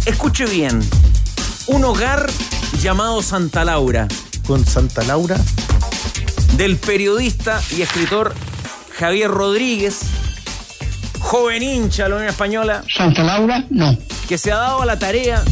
[0.05, 0.81] escuche bien,
[1.67, 2.29] Un hogar
[2.81, 4.07] llamado Santa Laura,
[4.47, 5.37] Con Santa Laura.
[6.57, 8.35] Del periodista y escritor
[8.99, 10.01] Javier Rodríguez,
[11.21, 13.97] joven hincha de la Unión Española, Santa Laura, no.
[14.29, 15.43] que se ha dado a la tarea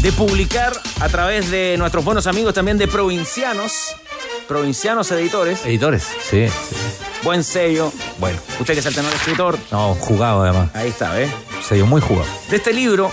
[0.00, 3.72] de publicar a través de nuestros buenos amigos también de Provincianos,
[4.48, 6.52] Provincianos Editores, Editores, sí, sí.
[7.22, 7.92] buen sello.
[8.18, 10.70] Bueno, Usted que es el tenor escritor, no, jugado además.
[10.74, 11.30] ahí está, ¿eh?
[11.66, 12.28] Sello muy jugado.
[12.48, 13.10] De este libro,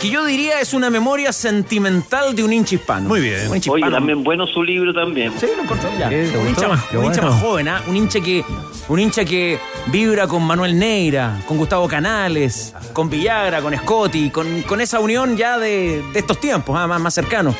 [0.00, 3.08] que yo diría es una memoria sentimental de un hincha hispano.
[3.08, 3.48] Muy bien.
[3.50, 3.96] Un hincha Oye, hispano.
[3.96, 5.32] también bueno su libro también.
[5.38, 6.08] Sí, lo encontró ya.
[6.08, 7.30] Sí, ¿te un hincha, más, un hincha bueno.
[7.32, 7.82] más joven, ¿ah?
[7.86, 8.44] Un hincha que.
[8.88, 14.62] Un hincha que vibra con Manuel Neira, con Gustavo Canales, con Villagra, con Scotty, con,
[14.62, 16.86] con esa unión ya de, de estos tiempos, ¿ah?
[16.88, 17.54] más, más cercanos.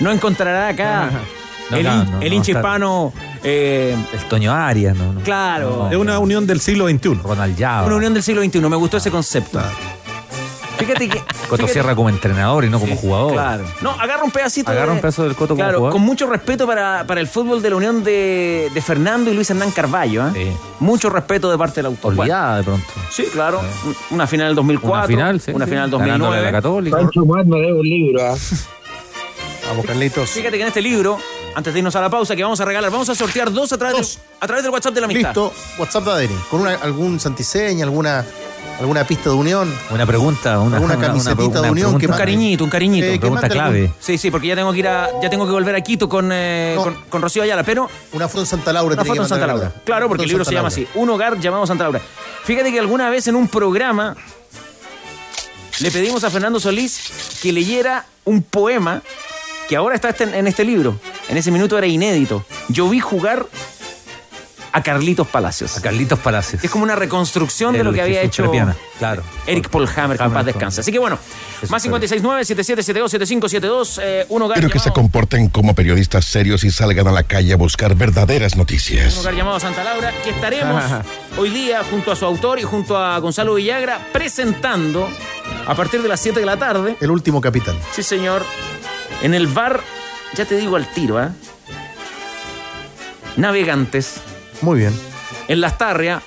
[0.00, 1.10] No encontrará acá
[1.70, 3.12] No, el, no, el hincha hispano.
[3.44, 5.12] eh, El Toño Arias, ¿no?
[5.12, 5.20] no.
[5.20, 5.88] claro.
[5.90, 7.14] Es una unión del siglo XXI.
[7.22, 7.86] Ronald Java.
[7.86, 8.60] Una unión del siglo XXI.
[8.60, 9.60] Me gustó ese concepto.
[10.86, 11.18] Fíjate que.
[11.18, 13.32] Coto fíjate- Sierra como entrenador y no como jugador.
[13.32, 13.64] Claro.
[13.80, 14.70] No, agarra un pedacito.
[14.70, 15.92] Agarra de- un pedazo del Coto como Claro, jugador.
[15.92, 19.48] con mucho respeto para, para el fútbol de la unión de, de Fernando y Luis
[19.50, 20.28] Hernán Carballo.
[20.34, 20.52] ¿eh?
[20.80, 22.12] Mucho respeto de parte del autor.
[22.18, 22.86] Olvidada de pronto.
[23.10, 23.60] Sí, claro.
[24.10, 24.98] Una final del 2004.
[24.98, 25.70] Una final, sí, Una sí.
[25.70, 26.38] final del Ganándole 2009.
[26.38, 26.96] a la Católica.
[27.44, 28.22] Me debe un libro.
[28.32, 28.36] ¿ah?
[29.68, 30.30] Vamos, Carlitos.
[30.30, 31.18] Fíjate que en este libro,
[31.54, 33.78] antes de irnos a la pausa, que vamos a regalar, vamos a sortear dos a
[33.78, 35.28] través, del, a través del WhatsApp de la amistad.
[35.28, 36.30] Listo, WhatsApp de ADN.
[36.50, 38.24] Con una- algún santiseña, alguna,
[38.80, 39.72] alguna pista de unión.
[39.90, 43.06] Una pregunta, una, Alguna una- camisetita una de unión que Un cariñito, un cariñito.
[43.06, 43.80] Eh, pregunta clave.
[43.82, 46.08] algún- Sí, sí, porque ya tengo que ir a, ya tengo que volver a Quito
[46.08, 46.82] con, eh, No.
[46.82, 48.94] con, con Rocío Ayala, pero Una foto en Santa Laura.
[48.94, 49.64] una foto en Santa Laura.
[49.68, 49.82] ¿verdad?
[49.84, 50.84] Claro, porque el libro se llama Laura.
[50.86, 52.00] así, Un hogar llamado Santa Laura.
[52.44, 54.16] Fíjate que alguna vez en un programa
[55.80, 59.02] le pedimos a Fernando Solís que leyera un poema
[59.68, 60.96] que ahora está este- en este libro.
[61.28, 62.44] En ese minuto era inédito.
[62.68, 63.46] Yo vi jugar
[64.72, 65.76] a Carlitos Palacios.
[65.76, 66.64] A Carlitos Palacios.
[66.64, 69.22] Es como una reconstrucción de lo que había Jesús hecho Trepiana, claro.
[69.46, 70.80] Eric Paul Hammer, que en paz descanse.
[70.80, 71.18] Así que bueno,
[71.68, 77.12] más 569-7772-7572, eh, un hogar Pero que se comporten como periodistas serios y salgan a
[77.12, 79.16] la calle a buscar verdaderas un noticias.
[79.16, 80.82] lugar llamado Santa Laura, que estaremos
[81.38, 85.08] hoy día junto a su autor y junto a Gonzalo Villagra presentando
[85.66, 86.96] a partir de las 7 de la tarde.
[87.00, 87.76] El último capitán.
[87.92, 88.44] Sí, señor.
[89.22, 89.80] En el bar,
[90.34, 91.28] ya te digo al tiro, ¿eh?
[93.36, 94.20] Navegantes,
[94.62, 94.92] Muy bien.
[95.48, 96.22] en Las Tarrias,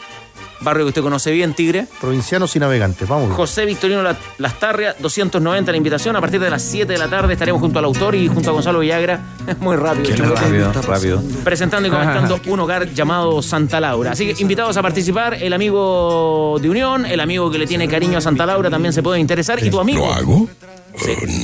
[0.62, 1.86] barrio que usted conoce bien, Tigre.
[2.02, 3.08] Provincianos y navegantes.
[3.08, 3.26] Vamos.
[3.28, 3.36] bien.
[3.38, 6.16] José Victorino La- Las Tarrias, 290 la invitación.
[6.16, 8.54] A partir de las 7 de la tarde estaremos junto al autor y junto a
[8.54, 9.20] Gonzalo Villagra.
[9.60, 10.16] Muy rápido.
[10.16, 10.40] chicos.
[10.40, 11.22] Rápido, rápido.
[11.44, 14.12] presentando y comentando un hogar llamado Santa Laura.
[14.12, 18.18] Así que invitados a participar, el amigo de Unión, el amigo que le tiene cariño
[18.18, 20.06] a Santa Laura también se puede interesar y tu amigo.
[20.08, 20.50] ¿Lo hago?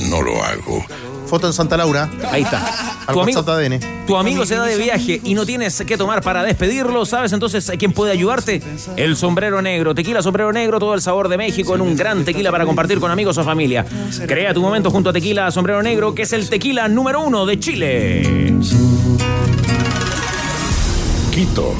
[0.08, 0.84] No lo hago.
[1.26, 2.10] Foto en Santa Laura.
[2.30, 2.98] Ahí está.
[3.06, 3.80] Al Tu amigo, ADN.
[4.06, 7.32] tu amigo se da de viaje y no tienes que tomar para despedirlo, ¿sabes?
[7.32, 8.62] Entonces, ¿quién puede ayudarte?
[8.96, 9.94] El sombrero negro.
[9.94, 13.10] Tequila sombrero negro, todo el sabor de México en un gran tequila para compartir con
[13.10, 13.84] amigos o familia.
[14.26, 17.58] Crea tu momento junto a Tequila Sombrero Negro, que es el tequila número uno de
[17.58, 18.52] Chile.
[21.32, 21.74] Quito.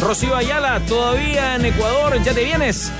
[0.00, 2.90] Rocío Ayala, todavía en Ecuador, ¿ya te vienes?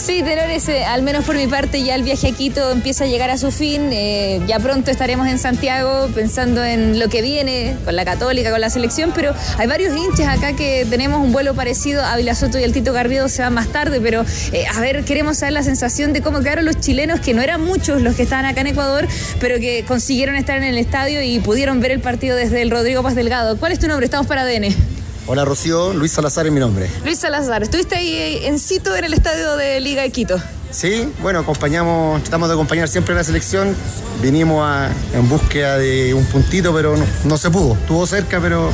[0.00, 3.06] Sí, Tenores, eh, al menos por mi parte ya el viaje a Quito empieza a
[3.06, 3.90] llegar a su fin.
[3.92, 8.62] eh, ya pronto estaremos en Santiago pensando en lo que viene con la Católica, con
[8.62, 12.02] la selección, pero hay varios hinchas acá que tenemos un vuelo parecido.
[12.02, 15.36] Ávila Soto y el Tito Garrido se van más tarde, pero eh, a ver, queremos
[15.38, 18.46] saber la sensación de cómo quedaron los chilenos, que no eran muchos los que estaban
[18.46, 19.06] acá en Ecuador,
[19.38, 23.02] pero que consiguieron estar en el estadio y pudieron ver el partido desde el Rodrigo
[23.02, 23.58] Paz Delgado.
[23.58, 24.06] ¿Cuál es tu nombre?
[24.06, 24.99] Estamos para ADN.
[25.32, 26.90] Hola Rocío, Luis Salazar es mi nombre.
[27.04, 30.42] Luis Salazar, estuviste ahí eh, en Cito en el estadio de Liga de Quito.
[30.72, 33.76] Sí, bueno, acompañamos, tratamos de acompañar siempre a la selección.
[34.20, 37.74] Vinimos a- en búsqueda de un puntito, pero no, no se pudo.
[37.74, 38.70] Estuvo cerca, pero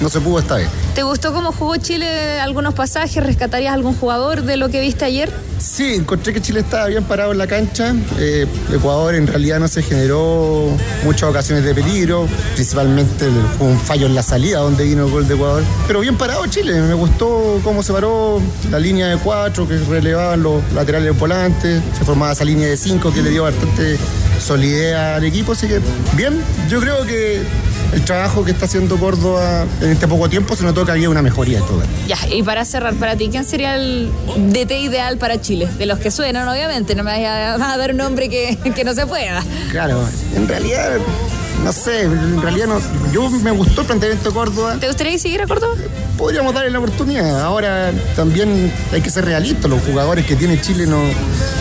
[0.00, 0.68] no se pudo esta vez.
[0.94, 3.22] ¿Te gustó cómo jugó Chile algunos pasajes?
[3.22, 5.30] ¿Rescatarías algún jugador de lo que viste ayer?
[5.58, 7.94] Sí, encontré que Chile estaba bien parado en la cancha.
[8.18, 10.68] Eh, Ecuador en realidad no se generó
[11.04, 12.26] muchas ocasiones de peligro.
[12.54, 13.26] Principalmente
[13.58, 15.62] fue un fallo en la salida donde vino el gol de Ecuador.
[15.86, 16.80] Pero bien parado Chile.
[16.80, 18.40] Me gustó cómo se paró
[18.70, 21.82] la línea de cuatro que relevaban los laterales volantes.
[21.98, 23.98] Se formaba esa línea de cinco que le dio bastante
[24.40, 25.52] solidez al equipo.
[25.52, 25.80] Así que
[26.16, 27.42] bien, yo creo que
[27.92, 31.22] el trabajo que está haciendo Córdoba en este poco tiempo se notó que había una
[31.22, 31.82] mejoría en todo.
[32.06, 34.10] Ya, y para cerrar, para ti, ¿quién sería el
[34.52, 35.68] DT ideal para Chile?
[35.78, 38.94] De los que suenan, obviamente, no me vayas a dar un nombre que, que no
[38.94, 39.42] se pueda.
[39.70, 40.00] Claro,
[40.34, 40.98] en realidad,
[41.64, 42.80] no sé, en realidad no,
[43.12, 44.76] yo me gustó el planteamiento de Córdoba.
[44.80, 45.74] ¿Te gustaría seguir a Córdoba?
[46.16, 47.42] Podríamos darle la oportunidad.
[47.42, 49.70] Ahora también hay que ser realistas.
[49.70, 51.00] Los jugadores que tiene Chile no,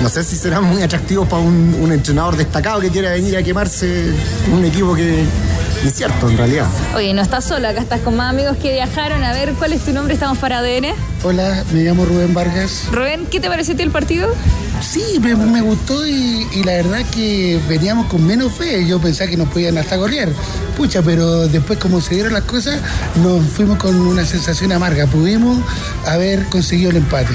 [0.02, 3.44] no sé si serán muy atractivos para un, un entrenador destacado que quiera venir a
[3.44, 4.14] quemarse
[4.46, 5.24] en un equipo que
[5.84, 6.68] incierto en realidad.
[6.96, 9.24] Oye, no estás solo, acá estás con más amigos que viajaron.
[9.24, 10.14] A ver, ¿cuál es tu nombre?
[10.14, 10.88] Estamos para ADN.
[11.24, 12.84] Hola, me llamo Rubén Vargas.
[12.92, 14.30] Rubén, ¿qué te pareció a ti el partido?
[14.82, 18.86] Sí, me, me gustó y, y la verdad que veníamos con menos fe.
[18.88, 20.30] Yo pensaba que nos podían hasta golear.
[20.78, 22.80] Pucha, pero después como se dieron las cosas,
[23.22, 25.06] nos fuimos con una sensación amarga.
[25.08, 25.60] Pudimos
[26.06, 27.34] haber conseguido el empate.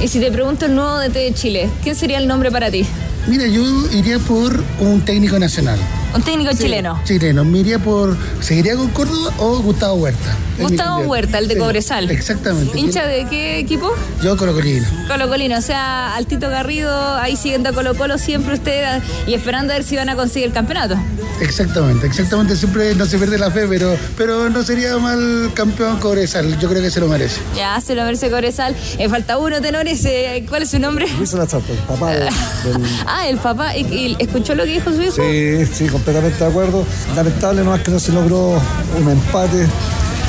[0.00, 2.86] Y si te pregunto el nuevo DT de Chile, ¿quién sería el nombre para ti?
[3.26, 5.78] Mira, yo iría por un técnico nacional.
[6.16, 6.98] Un técnico chileno.
[7.04, 7.44] Chileno.
[7.44, 8.16] Me iría por.
[8.40, 10.36] ¿Seguiría con Córdoba o Gustavo Huerta?
[10.58, 11.00] Gustavo.
[11.02, 12.10] Huerta, el de Sí, Cobresal.
[12.10, 12.78] Exactamente.
[12.80, 13.92] ¿Hincha de qué equipo?
[14.22, 14.86] Yo Colocolino.
[15.06, 19.34] Colo Colino, o sea, al Tito Garrido, ahí siguiendo a Colo Colo siempre usted y
[19.34, 20.96] esperando a ver si van a conseguir el campeonato.
[21.40, 22.56] Exactamente, exactamente.
[22.56, 26.58] Siempre no se pierde la fe, pero, pero no sería mal campeón Cobresal.
[26.58, 27.38] Yo creo que se lo merece.
[27.54, 28.74] Ya, se lo merece Cobresal.
[28.98, 30.02] Eh, falta uno, tenores.
[30.06, 31.06] eh, ¿Cuál es su nombre?
[31.18, 32.28] Luis Salazar, el papá del-
[33.06, 33.76] Ah, el papá.
[33.76, 35.12] ¿Y, y escuchó lo que dijo su hijo?
[35.16, 36.84] Sí, sí, completamente de acuerdo.
[37.16, 38.60] Lamentable nomás que no se logró
[38.98, 39.66] un empate,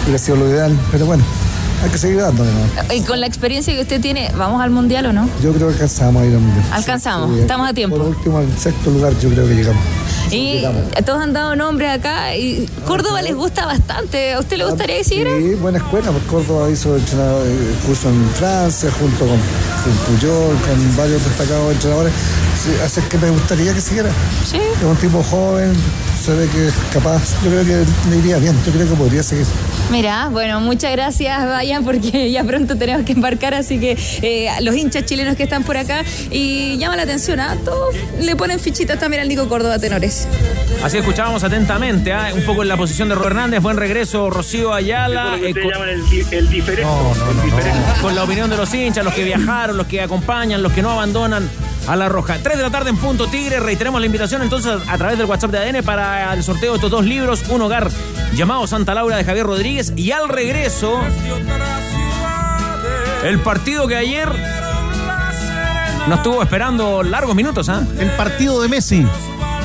[0.04, 1.24] hubiera sido lo ideal, pero bueno,
[1.84, 2.50] hay que seguir dándole.
[2.52, 2.94] ¿no?
[2.94, 5.30] Y con la experiencia que usted tiene, ¿vamos al mundial o no?
[5.44, 6.66] Yo creo que alcanzamos a ir al mundial.
[6.72, 7.96] Alcanzamos, Sí, estamos a tiempo.
[7.98, 9.82] Por último, al sexto lugar, yo creo que llegamos.
[10.32, 10.62] Y
[11.06, 14.34] todos han dado nombres acá y Córdoba les gusta bastante.
[14.34, 15.32] ¿A usted le gustaría que siguiera?
[15.38, 20.58] Sí, buena escuela, porque Córdoba hizo entrenador- eh, curso en Francia junto con, con Puyol,
[20.68, 22.12] con varios destacados entrenadores.
[22.84, 24.10] Así que me gustaría que siguiera.
[24.46, 24.58] Sí.
[24.58, 25.74] Es un tipo joven,
[26.24, 27.22] se ve que es capaz.
[27.44, 29.46] Yo creo que le iría bien, yo creo que podría seguir.
[29.92, 34.76] Mira, bueno, muchas gracias, vayan, porque ya pronto tenemos que embarcar, así que eh, los
[34.76, 37.56] hinchas chilenos que están por acá y llama la atención, ¿ah?
[37.64, 40.28] Todos le ponen fichitas también al Nico Córdoba Tenores.
[40.84, 42.32] Así escuchábamos atentamente, ¿ah?
[42.36, 45.38] un poco en la posición de Ro Hernández, buen regreso Rocío Ayala.
[45.42, 46.84] eh, con, llaman el, di- el diferente.
[47.32, 47.80] el diferente.
[48.02, 50.92] con la opinión de los hinchas, los que viajaron, los que acompañan, los que no
[50.92, 51.50] abandonan
[51.88, 52.38] a la roja.
[52.42, 55.52] 3 de la tarde en punto Tigre, reiteramos la invitación entonces a través del WhatsApp
[55.52, 57.90] de ADN para el sorteo de estos dos libros, Un hogar
[58.34, 61.00] llamado Santa Laura de Javier Rodríguez y al regreso
[63.24, 64.30] el partido que ayer
[66.08, 67.86] nos estuvo esperando largos minutos, ¿ah?
[68.00, 69.06] El partido de Messi.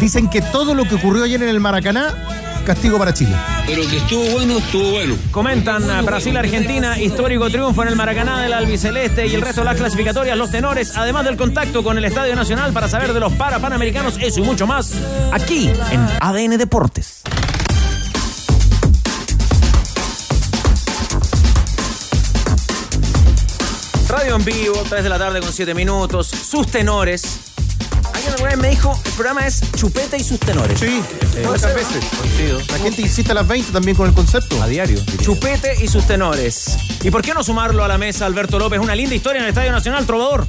[0.00, 2.14] Dicen que todo lo que ocurrió ayer en el Maracaná,
[2.62, 3.34] castigo para Chile.
[3.66, 5.16] Pero que estuvo bueno, estuvo bueno.
[5.30, 9.76] Comentan ah, Brasil-Argentina, histórico triunfo en el Maracaná del albiceleste y el resto de las
[9.76, 14.18] clasificatorias, los tenores, además del contacto con el Estadio Nacional para saber de los parapanamericanos,
[14.20, 14.92] eso y mucho más,
[15.32, 17.22] aquí en ADN Deportes.
[24.08, 27.51] Radio en vivo, 3 de la tarde con 7 minutos, sus tenores.
[28.22, 30.78] Alguien alguna vez me dijo, el programa es Chupete y sus tenores.
[30.78, 31.02] Sí,
[31.36, 32.04] Eh, muchas veces.
[32.70, 34.62] La gente insiste a las 20 también con el concepto.
[34.62, 35.00] A diario.
[35.20, 36.76] Chupete y sus tenores.
[37.02, 38.78] ¿Y por qué no sumarlo a la mesa, Alberto López?
[38.78, 40.46] Una linda historia en el Estadio Nacional, Trovador.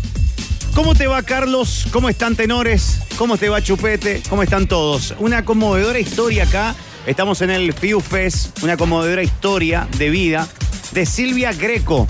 [0.75, 1.87] ¿Cómo te va, Carlos?
[1.91, 2.99] ¿Cómo están, tenores?
[3.17, 4.21] ¿Cómo te va, Chupete?
[4.29, 5.15] ¿Cómo están todos?
[5.17, 6.75] Una conmovedora historia acá.
[7.07, 10.47] Estamos en el FIU Fest, una conmovedora historia de vida
[10.91, 12.07] de Silvia Greco.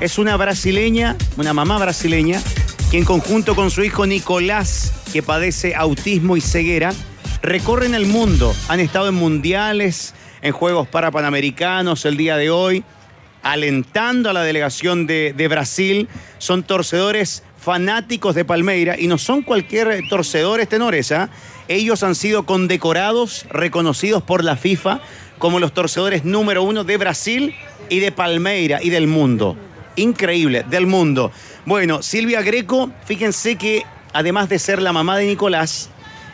[0.00, 2.42] Es una brasileña, una mamá brasileña,
[2.94, 6.92] que en conjunto con su hijo Nicolás, que padece autismo y ceguera,
[7.42, 8.54] recorren el mundo.
[8.68, 12.84] Han estado en mundiales, en Juegos Parapanamericanos el día de hoy
[13.42, 16.08] alentando a la delegación de, Brasil.
[16.38, 21.10] Son torcedores fanáticos de Palmeira y no son cualquier torcedores tenores.
[21.10, 21.30] ¿ah?
[21.66, 25.00] Ellos han sido condecorados, reconocidos por la FIFA
[25.38, 27.56] como los torcedores número uno de Brasil
[27.88, 29.56] y de Palmeira y del mundo.
[29.96, 31.32] Increíble, del mundo.
[31.66, 35.88] Bueno, Silvia Greco, fíjense que además de ser la mamá de Nicolás,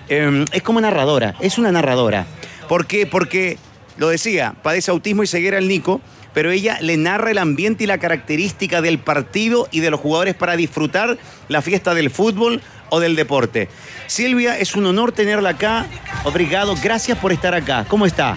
[0.08, 2.26] eh, es como narradora, es una narradora.
[2.68, 3.06] ¿Por qué?
[3.06, 3.58] Porque,
[3.96, 6.00] lo decía, padece autismo y ceguera el Nico,
[6.34, 10.34] pero ella le narra el ambiente y la característica del partido y de los jugadores
[10.34, 11.18] para disfrutar
[11.48, 13.68] la fiesta del fútbol o del deporte.
[14.06, 15.86] Silvia, es un honor tenerla acá.
[16.24, 17.84] Obrigado, gracias por estar acá.
[17.88, 18.36] ¿Cómo está?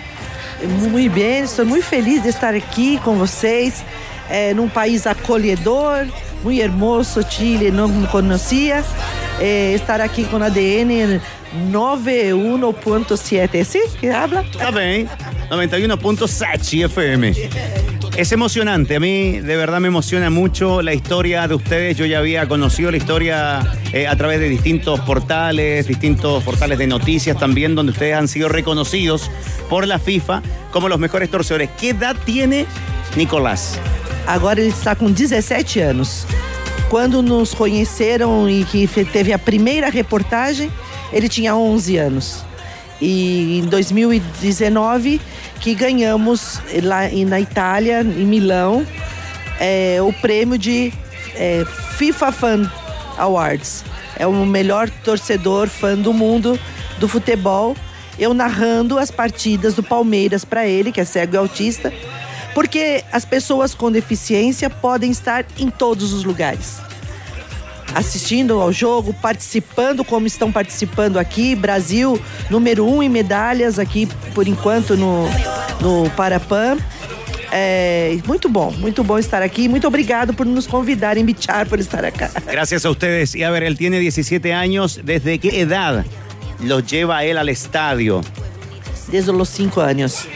[0.63, 3.83] Muito bem, estou muito feliz de estar aqui com vocês,
[4.29, 6.05] é, num país acolhedor,
[6.43, 8.83] muito hermoso, Chile, não conhecia.
[9.39, 11.19] É, estar aqui com ADN
[11.71, 13.79] 91.7, ¿sí?
[13.99, 14.41] que habla?
[14.41, 15.07] Está bien,
[15.49, 17.33] 91.7 FM.
[18.15, 21.97] Es emocionante, a mí de verdad me emociona mucho la historia de ustedes.
[21.97, 23.61] Yo ya había conocido la historia
[23.91, 28.49] eh, a través de distintos portales, distintos portales de noticias también, donde ustedes han sido
[28.49, 29.31] reconocidos
[29.67, 31.71] por la FIFA como los mejores torcedores.
[31.79, 32.67] ¿Qué edad tiene
[33.15, 33.79] Nicolás?
[34.25, 36.25] Agora ele está com 17 anos.
[36.89, 40.71] Quando nos conheceram e que teve a primeira reportagem,
[41.11, 42.45] ele tinha 11 anos.
[43.01, 45.19] E em 2019
[45.63, 48.85] que ganhamos lá na Itália, em Milão,
[49.61, 50.91] é, o prêmio de
[51.35, 51.63] é,
[51.97, 52.71] FIFA Fan
[53.17, 53.85] Awards.
[54.17, 56.59] É o melhor torcedor fã do mundo
[56.99, 57.77] do futebol.
[58.19, 61.93] Eu narrando as partidas do Palmeiras para ele, que é cego e autista,
[62.53, 66.77] porque as pessoas com deficiência podem estar em todos os lugares.
[67.93, 71.55] Assistindo ao jogo, participando como estão participando aqui.
[71.55, 75.25] Brasil, número um em medalhas aqui, por enquanto, no,
[75.79, 76.77] no Parapan.
[77.55, 79.69] É, muito bom, muito bom estar aqui.
[79.69, 82.31] Muito obrigado por nos convidarem, Bichar, por estar acá.
[82.47, 83.35] Gracias a ustedes.
[83.35, 84.99] Y a ver, él tiene 17 años.
[85.03, 86.03] ¿Desde qué edad
[86.59, 88.21] lo lleva él al estadio?
[89.07, 90.27] Desde os cinco anos.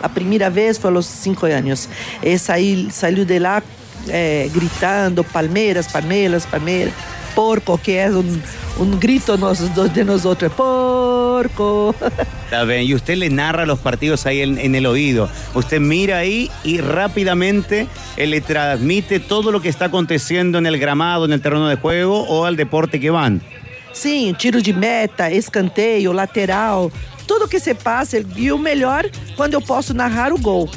[0.00, 1.88] A primeira vez foi aos cinco anos.
[2.22, 3.62] E saí, saiu de lá
[4.08, 6.92] eh, gritando Palmeiras, Palmeiras, Palmeiras.
[7.34, 8.40] Porco, que é um,
[8.80, 9.58] um grito nos,
[9.92, 10.50] de nós outros.
[10.52, 11.94] Porco.
[12.44, 15.28] Está bien, y usted le narra los partidos ahí en, en el oído.
[15.54, 20.78] Usted mira ahí y rápidamente él le transmite todo lo que está aconteciendo en el
[20.78, 23.42] gramado, en el terreno de juego o al deporte que van.
[23.92, 26.90] Sim, tiro de meta, escanteio, lateral,
[27.26, 28.18] tudo que se passa.
[28.36, 30.68] E o melhor, quando eu posso narrar o gol.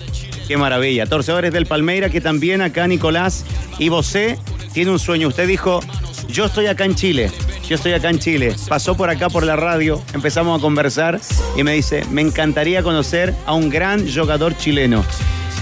[0.47, 1.05] Qué maravilla.
[1.05, 3.45] Torcedores del Palmeira, que también acá Nicolás
[3.77, 4.37] y Bosé
[4.73, 5.27] tiene un sueño.
[5.27, 5.79] Usted dijo,
[6.27, 7.31] yo estoy acá en Chile.
[7.67, 8.55] Yo estoy acá en Chile.
[8.67, 11.21] Pasó por acá por la radio, empezamos a conversar
[11.55, 15.05] y me dice, me encantaría conocer a un gran jugador chileno.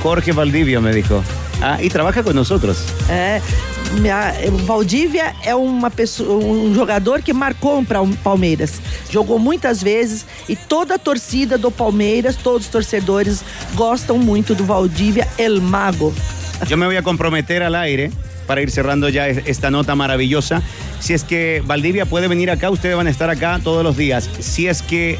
[0.01, 1.21] Jorge Valdivia me dijo.
[1.61, 2.77] Ah, y trabaja con nosotros.
[3.09, 3.41] É,
[3.93, 8.81] minha- o Valdívia é uma pessoa, um jogador que marcou para o Palmeiras.
[9.09, 13.41] Jogou muitas vezes e toda a torcida do Palmeiras, todos os torcedores
[13.75, 16.13] gostam muito do Valdívia El Mago.
[16.67, 18.11] Yo me voy a comprometer al aire
[18.45, 20.61] para ir cerrando es- esta nota maravillosa.
[20.99, 24.29] Si es que Valdivia puede venir acá, ustedes van a estar acá todos los días.
[24.39, 25.19] Si es que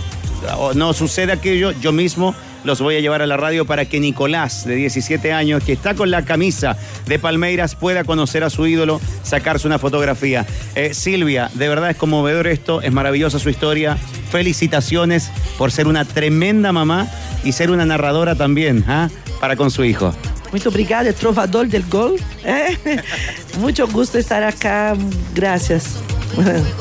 [0.76, 2.34] no sucede aquello, yo mismo
[2.64, 5.96] los voy a llevar a la radio para que Nicolás, de 17 años, que está
[5.96, 10.46] con la camisa de Palmeiras, pueda conocer a su ídolo, sacarse una fotografía.
[10.76, 13.98] Eh, Silvia, de verdad es conmovedor esto, es maravillosa su historia.
[14.32, 17.08] Felicitaciones por ser una tremenda mamá
[17.44, 19.10] y ser una narradora también, ¿ah?
[19.40, 20.14] para con su hijo.
[20.52, 22.16] Muito obrigada, trovador del gol.
[22.48, 22.78] É.
[23.60, 24.96] Muito gusto estar acá.
[25.36, 25.98] Gracias.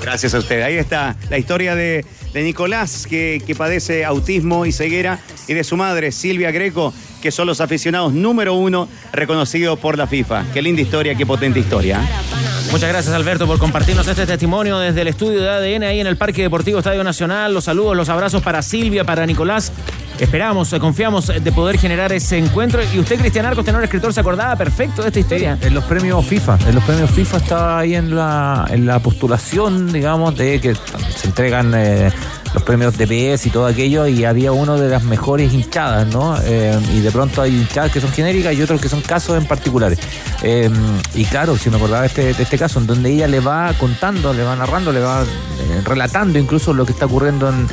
[0.01, 0.63] Gracias a usted.
[0.63, 2.05] Ahí está la historia de,
[2.37, 7.31] de Nicolás, que, que padece autismo y ceguera, y de su madre, Silvia Greco, que
[7.31, 10.45] son los aficionados número uno reconocidos por la FIFA.
[10.53, 11.99] Qué linda historia, qué potente historia.
[12.03, 12.71] ¿eh?
[12.71, 16.19] Muchas gracias Alberto por compartirnos este testimonio desde el estudio de ADN ahí en el
[16.19, 17.55] Parque Deportivo Estadio Nacional.
[17.55, 19.73] Los saludos, los abrazos para Silvia, para Nicolás.
[20.19, 22.81] Esperamos, eh, confiamos eh, de poder generar ese encuentro.
[22.95, 25.59] Y usted, Cristian Arcos, tenor escritor, se acordaba perfecto de esta historia.
[25.61, 29.93] En los premios FIFA, en los premios FIFA estaba ahí en la, en la postulación,
[29.93, 32.11] digamos, de que se entregan eh,
[32.57, 36.39] los premios DPS y todo aquello, y había uno de las mejores hinchadas, ¿no?
[36.43, 39.45] Eh, y de pronto hay hinchadas que son genéricas y otros que son casos en
[39.45, 39.99] particulares.
[40.43, 40.71] Eh,
[41.15, 43.75] y claro, si me acordaba de este, de este caso, en donde ella le va
[43.79, 47.67] contando, le va narrando, le va eh, relatando incluso lo que está ocurriendo en,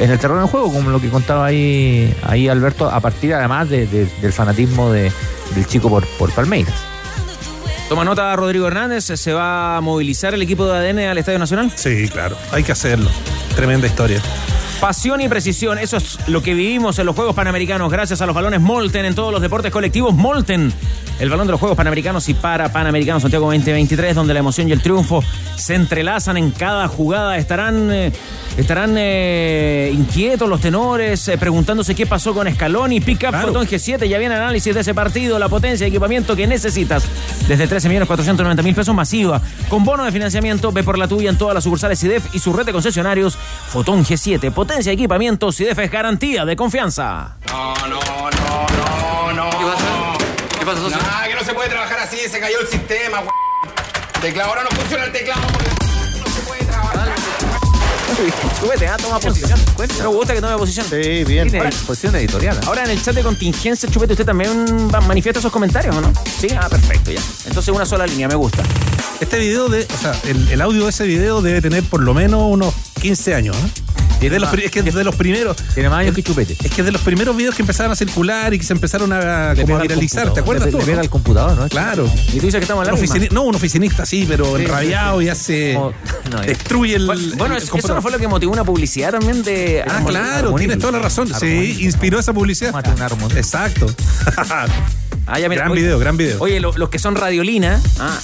[0.00, 3.86] el terreno del juego, como lo que contaba ahí, ahí Alberto, a partir además de-
[3.86, 5.12] de- del fanatismo de-
[5.54, 6.74] del chico por, por Palmeiras.
[7.88, 11.70] Toma nota Rodrigo Hernández, ¿se va a movilizar el equipo de ADN al Estadio Nacional?
[11.74, 13.10] Sí, claro, hay que hacerlo.
[13.54, 14.20] Tremenda historia.
[14.80, 18.34] Pasión y precisión, eso es lo que vivimos en los Juegos Panamericanos gracias a los
[18.34, 20.14] balones Molten en todos los deportes colectivos.
[20.14, 20.72] Molten,
[21.20, 24.72] el balón de los Juegos Panamericanos y para Panamericanos Santiago 2023, donde la emoción y
[24.72, 25.22] el triunfo
[25.56, 27.38] se entrelazan en cada jugada.
[27.38, 28.12] Estarán, eh,
[28.56, 33.00] estarán eh, inquietos los tenores, eh, preguntándose qué pasó con Scaloni.
[33.00, 36.46] Pick up Fotón G7, ya viene análisis de ese partido, la potencia y equipamiento que
[36.46, 37.04] necesitas.
[37.48, 39.40] Desde 13.490.000 pesos masiva.
[39.68, 42.52] Con bono de financiamiento, ve por la tuya en todas las sucursales CIDEF y su
[42.52, 43.36] red de concesionarios.
[43.68, 47.36] Fotón G7, potencia y equipamiento, CIDEF es garantía de confianza.
[47.48, 49.50] No, no, no, no, no.
[49.50, 50.58] ¿Qué pasa?
[50.58, 50.96] ¿Qué pasa, socio?
[50.96, 53.30] Nah, que no se puede trabajar así, se cayó el sistema, güey.
[54.22, 55.42] Teclado, ahora no funciona el teclado.
[55.42, 57.14] No se puede trabajar.
[58.58, 59.60] Súbete, ah, toma posición.
[59.76, 60.86] Me gusta que tome posición.
[60.88, 61.54] Sí, bien.
[61.56, 62.58] Ahora, posición editorial.
[62.64, 66.10] ahora en el chat de contingencia, Chupete, usted también manifiesta esos comentarios, ¿o no?
[66.40, 67.20] Sí, ah, perfecto, ya.
[67.44, 68.62] Entonces una sola línea, me gusta.
[69.20, 72.14] Este video de, o sea, el, el audio de ese video debe tener por lo
[72.14, 73.83] menos unos 15 años, ¿eh?
[74.20, 75.56] De los, es que es de los primeros.
[75.74, 76.54] Tiene más años que chupete.
[76.64, 79.12] Es que es de los primeros videos que empezaron a circular y que se empezaron
[79.12, 80.32] a, como a viralizar.
[80.32, 80.78] ¿Te acuerdas le, tú?
[80.78, 81.02] Le pega no?
[81.02, 81.68] al computador, ¿no?
[81.68, 82.10] Claro.
[82.28, 85.74] Y tú dices que estamos oficini- no, un oficinista, sí, pero enrabiado y hace.
[85.74, 85.92] no,
[86.46, 87.06] destruye el.
[87.06, 87.96] Bueno, el eso- eso computador.
[87.96, 89.84] no fue lo que motivó una publicidad también de...
[89.86, 91.28] Ah, claro, tienes toda la razón.
[91.38, 92.74] Sí, inspiró esa publicidad.
[93.36, 93.86] Exacto.
[95.26, 96.36] Ah, ya, mira, gran oye- video, gran video.
[96.40, 98.18] Oye, lo- los que son radiolina, ah,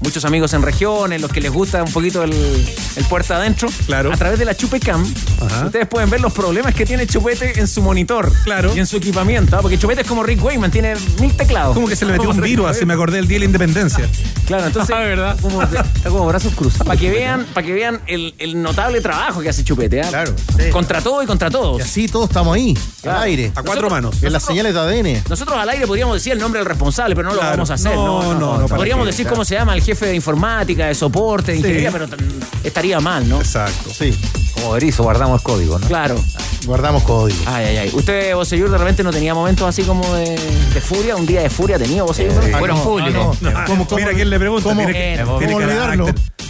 [0.00, 4.12] muchos amigos en regiones, los que les gusta un poquito el, el puerta adentro, Claro.
[4.12, 5.04] a través de la Chupecam,
[5.40, 5.66] Ajá.
[5.66, 8.74] ustedes pueden ver los problemas que tiene Chupete en su monitor Claro.
[8.74, 11.74] y en su equipamiento, ah, porque Chupete es como Rick Wayman, tiene mil teclados.
[11.74, 13.44] Como que se le metió un Como virus, así me acordé del día de la
[13.46, 14.08] independencia.
[14.46, 15.36] Claro, entonces, ¿verdad?
[15.96, 16.86] Está como brazos cruzados.
[16.86, 20.08] para que vean, para que vean el, el notable trabajo que hace Chupete, ah.
[20.08, 20.34] Claro.
[20.72, 21.78] contra todo y contra todos.
[21.78, 23.18] Y así todos estamos ahí, Claro.
[23.18, 23.52] al aire.
[23.54, 24.22] A cuatro manos.
[24.22, 25.22] En las señales de ADN.
[25.28, 27.94] Nosotros al aire podríamos decir el nombre del responsable, pero no lo vamos a hacer.
[27.94, 29.36] No, No, no, Podríamos qué, decir claro.
[29.36, 31.60] cómo se llama el jefe de informática, de soporte, de Sí.
[31.64, 32.06] ingeniería, pero
[32.64, 33.38] estaría mal, ¿no?
[33.40, 33.90] Exacto.
[33.92, 34.16] Sí,
[34.54, 35.86] Como erizo, guardamos el código, ¿no?
[35.86, 36.16] Claro.
[36.66, 37.38] guardamos código.
[37.46, 37.90] Ay, ay, ay.
[37.94, 40.30] ¿Usted, Boseyur, de repente no tenía momentos así como de,
[40.74, 41.16] de furia?
[41.16, 42.34] ¿Un día de furia tenía Boseyur?
[42.52, 43.38] Ah, Fueron no, públicos.
[43.42, 43.64] ah, no.
[43.66, 44.68] ¿Cómo- cómo- Mira quién le pregunta.
[44.68, 46.06] cómo- tiene cómo tiene olvidarlo?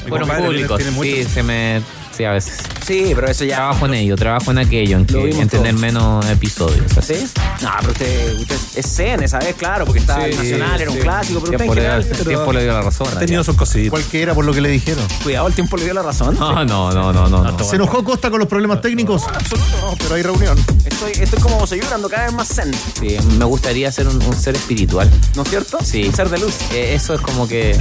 [0.09, 0.79] Fueron públicos.
[0.83, 1.81] tiene Sí, se me.
[2.17, 2.59] Sí, a veces.
[2.87, 3.57] Sí, pero eso ya.
[3.57, 6.99] Trabajo en ello, trabajo en aquello, en, que, en tener menos episodios.
[6.99, 7.15] así.
[7.15, 7.27] ¿Sí?
[7.63, 9.55] No, pero usted, usted es CN, ¿sabes?
[9.55, 12.07] Claro, porque está el Sí, Nacional, era un clásico, pero usted Tiempo en le, general.
[12.19, 13.09] el tiempo le dio la razón.
[13.15, 13.91] Ha tenido sus cositas.
[13.91, 15.07] ¿Cuál que era por lo que le dijeron?
[15.23, 16.37] Cuidado, el tiempo le dio la razón.
[16.39, 17.43] No, no, no, no, no.
[17.45, 17.59] no.
[17.65, 19.23] ¿Se enojó Costa con los problemas técnicos?
[19.29, 19.67] Absoluto.
[19.83, 20.59] No, pero hay reunión.
[20.85, 22.73] Estoy, estoy como Boseyur, ando cada vez más zen.
[22.99, 25.09] Sí, me gustaría ser un, un ser espiritual.
[25.37, 25.79] ¿No es cierto?
[25.83, 26.05] Sí.
[26.09, 26.55] Un ser de luz.
[26.73, 27.79] Eh, eso es como que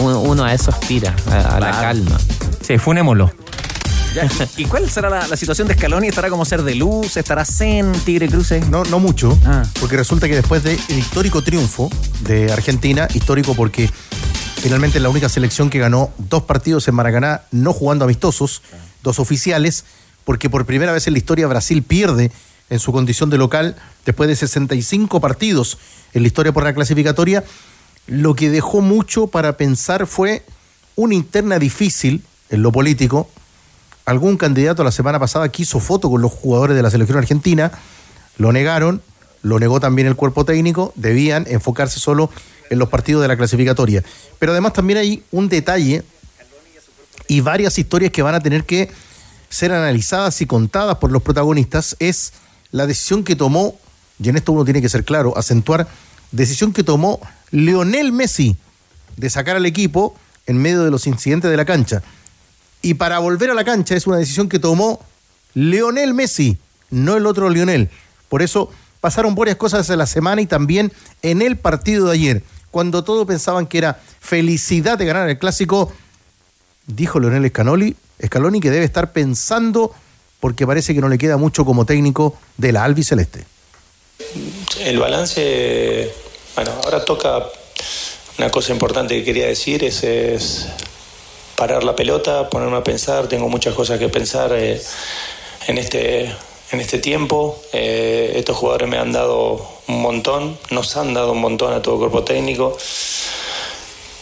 [0.00, 2.18] uno, a eso aspira, a, a la calma.
[2.60, 3.32] Sí, funémoslo.
[4.14, 4.28] Ya,
[4.58, 6.08] ¿Y cuál será la, la situación de Scaloni?
[6.08, 7.16] ¿Estará como ser de luz?
[7.16, 8.68] ¿Estará Zen, Tigre Cruces?
[8.68, 9.62] No, no mucho, Ah.
[9.80, 11.90] porque resulta que después del histórico triunfo
[12.20, 13.88] de Argentina, histórico porque
[14.56, 18.60] finalmente es la única selección que ganó dos partidos en Maracaná, no jugando amistosos,
[19.02, 19.84] dos oficiales,
[20.24, 22.30] porque por primera vez en la historia Brasil pierde
[22.68, 25.78] en su condición de local después de 65 partidos
[26.12, 27.44] en la historia por la clasificatoria,
[28.06, 30.44] lo que dejó mucho para pensar fue
[30.96, 33.28] una interna difícil en lo político.
[34.04, 37.72] Algún candidato la semana pasada quiso foto con los jugadores de la selección argentina,
[38.36, 39.02] lo negaron,
[39.42, 42.30] lo negó también el cuerpo técnico, debían enfocarse solo
[42.70, 44.02] en los partidos de la clasificatoria.
[44.38, 46.02] Pero además también hay un detalle
[47.28, 48.90] y varias historias que van a tener que
[49.48, 52.32] ser analizadas y contadas por los protagonistas, es
[52.70, 53.78] la decisión que tomó,
[54.18, 55.86] y en esto uno tiene que ser claro, acentuar,
[56.32, 58.56] decisión que tomó Lionel Messi
[59.16, 62.02] de sacar al equipo en medio de los incidentes de la cancha.
[62.80, 65.00] Y para volver a la cancha es una decisión que tomó
[65.54, 66.58] Lionel Messi,
[66.90, 67.90] no el otro Lionel.
[68.28, 70.92] Por eso pasaron varias cosas en la semana y también
[71.22, 75.92] en el partido de ayer, cuando todos pensaban que era felicidad de ganar el clásico,
[76.86, 77.94] dijo Leonel Scaloni,
[78.24, 79.94] Scaloni que debe estar pensando
[80.40, 83.51] porque parece que no le queda mucho como técnico de la albiceleste.
[84.80, 86.10] El balance,
[86.54, 87.48] bueno, ahora toca
[88.38, 90.66] una cosa importante que quería decir, es,
[91.56, 94.80] parar la pelota, ponerme a pensar, tengo muchas cosas que pensar eh,
[95.66, 96.24] en, este,
[96.72, 101.40] en este tiempo, Eh, estos jugadores me han dado un montón, nos han dado un
[101.40, 102.76] montón a todo el cuerpo técnico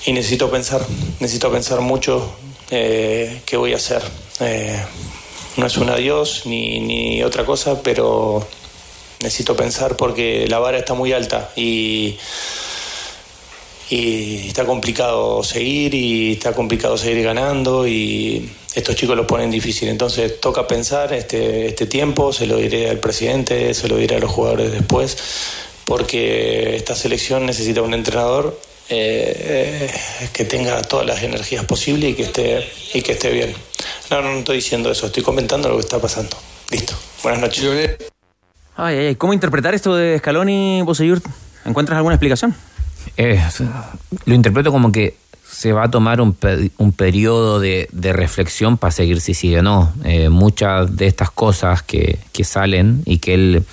[0.07, 0.85] y necesito pensar,
[1.21, 2.31] necesito pensar mucho
[2.71, 4.03] eh, qué voy a hacer.
[5.57, 8.47] No es un adiós ni, ni otra cosa, pero
[9.23, 12.19] necesito pensar porque la vara está muy alta y,
[13.91, 19.89] está complicado seguir y está complicado seguir ganando y estos chicos lo ponen difícil.
[19.89, 24.19] Entonces toca pensar este, este tiempo, se lo diré al presidente, se lo diré a
[24.21, 25.17] los jugadores después,
[25.85, 29.91] porque esta selección necesita un entrenador eh,
[30.33, 33.55] que tenga todas las energías posibles y que esté y que esté bien.
[34.11, 36.37] No, no estoy diciendo eso, estoy comentando lo que está pasando.
[36.71, 36.95] Listo.
[37.23, 38.11] Buenas noches.
[38.83, 39.15] Ay.
[39.17, 41.21] ¿Cómo interpretar esto de Scaloni, Bosellur?
[41.65, 42.55] ¿Encuentras alguna explicación?
[43.17, 43.41] Eh,
[44.25, 45.17] lo interpreto como que
[45.51, 49.59] se va a tomar un, pe- un periodo de, de reflexión para seguir si sigue
[49.59, 49.93] o no.
[50.05, 53.65] Eh, muchas de estas cosas que, que salen y que él,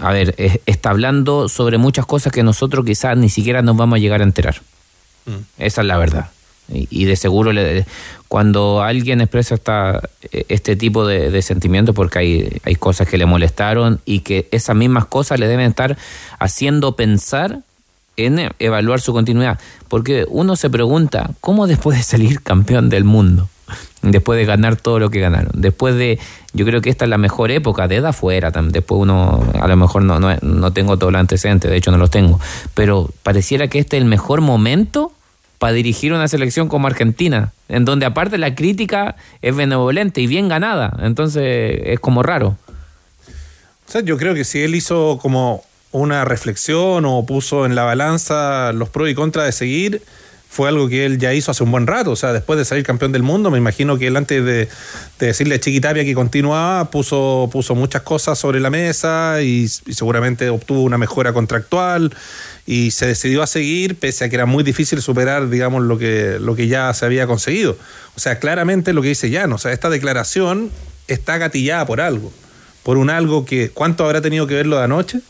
[0.00, 3.96] a ver, es- está hablando sobre muchas cosas que nosotros quizás ni siquiera nos vamos
[3.96, 4.60] a llegar a enterar.
[5.58, 6.30] Esa es la verdad.
[6.72, 7.84] Y, de seguro le-
[8.28, 10.00] cuando alguien expresa esta,
[10.48, 15.06] este tipo de, sentimientos porque hay, hay cosas que le molestaron y que esas mismas
[15.06, 15.96] cosas le deben estar
[16.38, 17.60] haciendo pensar
[18.16, 19.58] en evaluar su continuidad.
[19.88, 23.48] Porque uno se pregunta, ¿cómo después de salir campeón del mundo?
[24.02, 25.50] Después de ganar todo lo que ganaron.
[25.54, 26.18] Después de,
[26.52, 28.50] yo creo que esta es la mejor época, de edad afuera.
[28.52, 31.90] tam- Después uno, a lo mejor no, no, no tengo todos los antecedentes, de hecho
[31.90, 32.40] no los tengo.
[32.74, 35.12] Pero pareciera que este es el mejor momento
[35.60, 40.48] para dirigir una selección como Argentina, en donde aparte la crítica es benevolente y bien
[40.48, 40.96] ganada.
[41.02, 42.56] Entonces es como raro.
[43.86, 45.62] O sea, yo creo que si él hizo como
[45.92, 50.02] una reflexión o puso en la balanza los pros y contras de seguir,
[50.48, 52.10] fue algo que él ya hizo hace un buen rato.
[52.10, 54.66] O sea, después de salir campeón del mundo, me imagino que él antes de,
[55.18, 60.48] de decirle a Chiquitapia que continuaba, puso, puso muchas cosas sobre la mesa y seguramente
[60.48, 62.14] obtuvo una mejora contractual
[62.66, 66.38] y se decidió a seguir, pese a que era muy difícil superar, digamos, lo que,
[66.40, 67.76] lo que ya se había conseguido.
[68.16, 70.70] O sea, claramente lo que dice Jan, o sea, esta declaración
[71.08, 72.32] está gatillada por algo,
[72.82, 75.20] por un algo que, ¿cuánto habrá tenido que ver lo de anoche?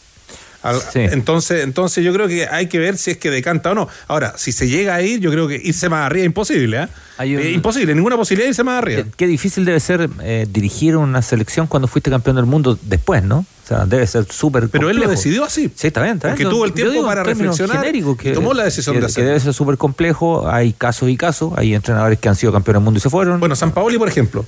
[0.62, 3.88] Al- Entonces, entonces yo creo que hay que ver si es que decanta o no.
[4.08, 6.88] Ahora, si se llega a ir, yo creo que irse más arriba es imposible, ¿eh?
[7.20, 9.04] Eh, imposible, ninguna posibilidad de irse más arriba.
[9.16, 13.38] Qué difícil debe ser eh, dirigir una selección cuando fuiste campeón del mundo después, ¿no?
[13.64, 15.70] O sea, debe ser súper Pero él lo decidió así.
[15.74, 16.36] Sí, está bien, está bien.
[16.38, 19.28] Porque tuvo el tiempo digo para reflexionar y tomó la decisión que- de Que hacerlo.
[19.28, 20.48] debe ser súper complejo.
[20.50, 21.52] Hay casos y casos.
[21.56, 23.38] Hay entrenadores que han sido campeones del mundo y se fueron.
[23.38, 24.44] Bueno, San Paoli, por ejemplo.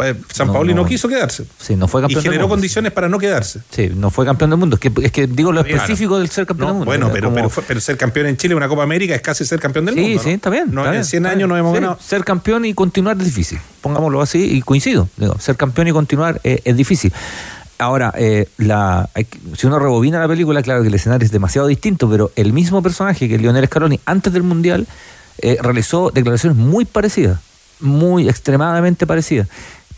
[0.00, 0.88] Pa- San No, Paoli no, no.
[0.88, 1.44] quiso quedarse.
[1.58, 2.54] Sí, no fue Y campeón del generó mundo.
[2.56, 3.60] condiciones para no quedarse.
[3.70, 4.76] Sí, no fue campeón del mundo.
[4.76, 5.76] Es que, es que digo lo Claro.
[5.82, 6.86] específico del ser campeón No, del mundo.
[6.86, 9.44] bueno, pero, como- pero, fue- pero ser campeón en Chile, una Copa América, es casi
[9.44, 10.22] ser campeón del Sí, mundo.
[10.22, 10.34] sí, ¿no?
[10.34, 10.64] está bien.
[10.70, 11.48] No, está en bien, 100 está años bien.
[11.50, 11.98] no hemos Sí, ganado.
[12.00, 13.58] Ser campeón y continuar es difícil.
[13.82, 15.08] Pongámoslo así y coincido.
[15.16, 17.12] Digo, ser campeón y continuar eh, es difícil.
[17.78, 19.08] Ahora, eh, la,
[19.56, 22.82] si uno rebobina la película, claro que el escenario es demasiado distinto, pero el mismo
[22.82, 24.86] personaje que Lionel Scaloni antes del Mundial
[25.38, 27.40] eh, realizó declaraciones muy parecidas,
[27.80, 29.48] muy extremadamente parecidas.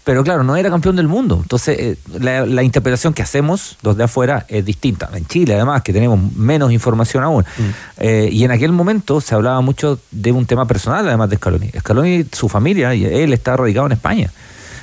[0.05, 1.39] Pero claro, no era campeón del mundo.
[1.41, 5.09] Entonces, eh, la, la interpretación que hacemos los de afuera es distinta.
[5.15, 7.45] En Chile, además, que tenemos menos información aún.
[7.99, 11.71] Eh, y en aquel momento se hablaba mucho de un tema personal, además de Scaloni.
[11.79, 14.33] Scaloni, su familia, él está radicado en España.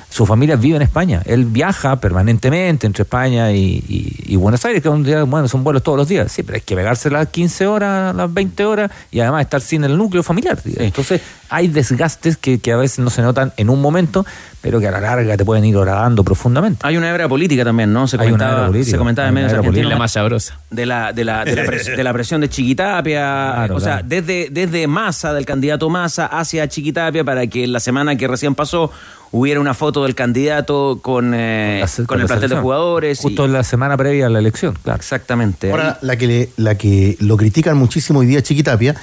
[0.08, 1.22] Su familia vive en España.
[1.24, 5.62] Él viaja permanentemente entre España y, y- y Buenos Aires, que un día, bueno, son
[5.62, 6.32] vuelos todos los días.
[6.32, 9.84] Sí, pero hay que pegarse las 15 horas, las 20 horas y además estar sin
[9.84, 10.58] el núcleo familiar.
[10.64, 14.26] Entonces, hay desgastes que, que a veces no se notan en un momento,
[14.60, 16.86] pero que a la larga te pueden ir horadando profundamente.
[16.86, 18.06] Hay una hebra política también, ¿no?
[18.06, 19.74] Se Hay una comentaba, hebra política, se comentaba en hay una medios hebra argentinos.
[19.84, 19.94] política.
[19.94, 20.58] La más sabrosa.
[20.70, 23.52] De la, de la, de la, pres- de la presión de Chiquitapia.
[23.54, 24.06] Claro, o sea, claro.
[24.08, 28.90] desde, desde Massa, del candidato Massa, hacia Chiquitapia, para que la semana que recién pasó
[29.32, 33.20] hubiera una foto del candidato con, eh, con, el la plantel de jugadores.
[33.20, 34.98] y- Justo en la semana previa a la elección, claro.
[34.98, 35.70] Exactamente.
[35.70, 38.94] Ahora, la que, le- la que lo critican muchísimo hoy día Chiquitapia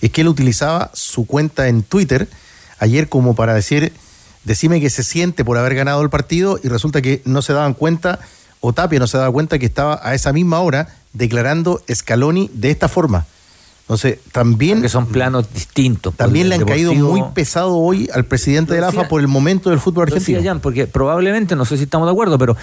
[0.00, 2.28] es que él utilizaba su cuenta en Twitter
[2.78, 3.92] ayer como para decir,
[4.44, 7.74] decime que se siente por haber ganado el partido y resulta que no se daban
[7.74, 8.20] cuenta,
[8.60, 12.70] o Tapia no se daba cuenta que estaba a esa misma hora declarando Scaloni de
[12.70, 13.26] esta forma.
[13.82, 14.80] Entonces, también...
[14.80, 16.14] Que son planos distintos.
[16.14, 19.70] También le han caído muy pesado hoy al presidente de la AFA por el momento
[19.70, 20.42] del fútbol decía argentino.
[20.42, 22.56] Jan, porque probablemente, no sé si estamos de acuerdo, pero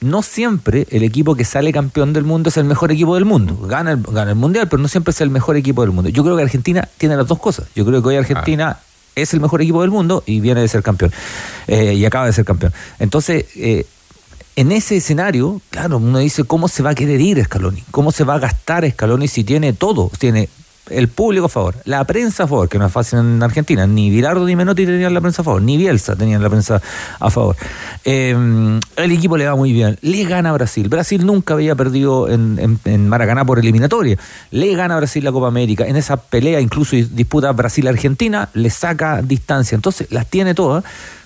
[0.00, 3.56] no siempre el equipo que sale campeón del mundo es el mejor equipo del mundo.
[3.66, 6.10] Gana el, gana el mundial, pero no siempre es el mejor equipo del mundo.
[6.10, 7.66] Yo creo que Argentina tiene las dos cosas.
[7.74, 8.78] Yo creo que hoy Argentina
[9.22, 11.12] es el mejor equipo del mundo y viene de ser campeón.
[11.66, 12.72] Eh, y acaba de ser campeón.
[12.98, 13.86] Entonces, eh,
[14.56, 17.84] en ese escenario, claro, uno dice, ¿cómo se va a querer ir Scaloni?
[17.90, 20.10] ¿Cómo se va a gastar Scaloni si tiene todo?
[20.18, 20.48] Tiene
[20.90, 23.86] el público a favor, la prensa a favor, que no es fácil en Argentina.
[23.86, 26.80] Ni Bilardo ni Menotti tenían la prensa a favor, ni Bielsa tenían la prensa
[27.18, 27.56] a favor.
[28.04, 28.34] Eh,
[28.96, 29.98] el equipo le va muy bien.
[30.02, 30.88] Le gana Brasil.
[30.88, 34.16] Brasil nunca había perdido en, en- en Maracaná por eliminatoria.
[34.50, 35.84] Le gana Brasil la Copa América.
[35.86, 39.74] En esa pelea, incluso disputa Brasil-Argentina, le saca distancia.
[39.76, 40.84] Entonces, las tiene todas.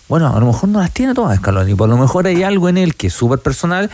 [0.08, 1.74] Bueno, a lo mejor no las tiene todas Scaloni.
[1.74, 3.90] Por lo mejor hay algo en él que es súper personal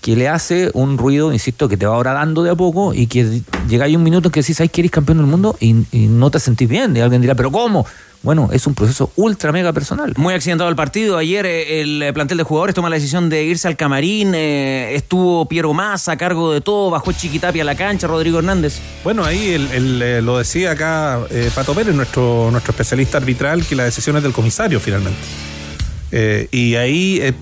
[0.00, 3.06] que le hace un ruido, insisto, que te va ahora dando de a poco y
[3.06, 5.76] que llega ahí un minuto en que decís, ay, que eres campeón del mundo y,
[5.92, 6.96] y no te sentís bien.
[6.96, 7.86] Y alguien dirá, ¿pero cómo?
[8.22, 10.12] Bueno, es un proceso ultra mega personal.
[10.18, 11.16] Muy accidentado el partido.
[11.16, 14.32] Ayer eh, el eh, plantel de jugadores toma la decisión de irse al camarín.
[14.34, 16.90] eh, estuvo Piero Massa a cargo de todo.
[16.90, 18.78] Bajó Chiquitapia a la cancha, Rodrigo Hernández.
[19.04, 23.64] Bueno, ahí el- el, eh, lo decía acá eh, Pato Pérez, nuestro, nuestro especialista arbitral,
[23.64, 25.18] que la decisión es del comisario finalmente.
[26.12, 27.32] Eh, y ahí eh,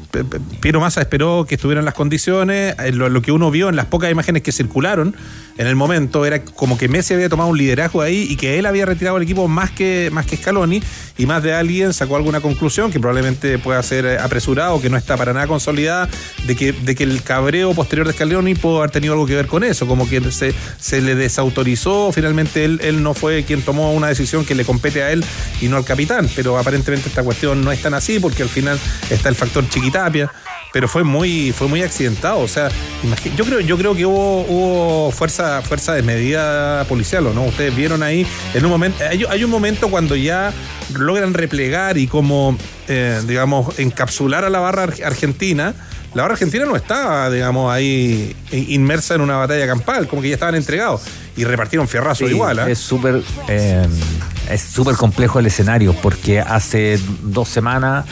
[0.60, 2.74] Piero Massa esperó que estuvieran las condiciones.
[2.78, 5.14] Eh, lo que uno vio en las pocas imágenes que circularon
[5.58, 8.66] en el momento era como que Messi había tomado un liderazgo ahí y que él
[8.66, 10.80] había retirado el equipo más que, más que Scaloni
[11.18, 14.96] y más de alguien sacó alguna conclusión que probablemente pueda ser eh, apresurado, que no
[14.96, 16.08] está para nada consolidada,
[16.46, 19.48] de que, de que el cabreo posterior de Scaloni pudo haber tenido algo que ver
[19.48, 23.92] con eso, como que se, se le desautorizó, finalmente él, él no fue quien tomó
[23.92, 25.24] una decisión que le compete a él
[25.60, 28.78] y no al capitán, pero aparentemente esta cuestión no es tan así porque al final
[29.10, 30.30] está el factor chiquitapia.
[30.72, 32.40] Pero fue muy, fue muy accidentado.
[32.40, 32.68] O sea,
[33.36, 37.44] yo creo, yo creo que hubo, hubo fuerza, fuerza de medida policial, ¿o no?
[37.44, 39.02] Ustedes vieron ahí en un momento.
[39.08, 40.52] Hay, hay un momento cuando ya
[40.94, 45.74] logran replegar y como eh, digamos, encapsular a la barra ar- argentina.
[46.14, 50.28] La barra argentina no estaba, digamos, ahí in- inmersa en una batalla campal, como que
[50.28, 51.02] ya estaban entregados
[51.36, 52.58] y repartieron fierrazo Sí, igual.
[52.58, 52.70] ¿ah?
[52.70, 53.86] Es súper eh,
[54.50, 58.06] es súper complejo el escenario porque hace dos semanas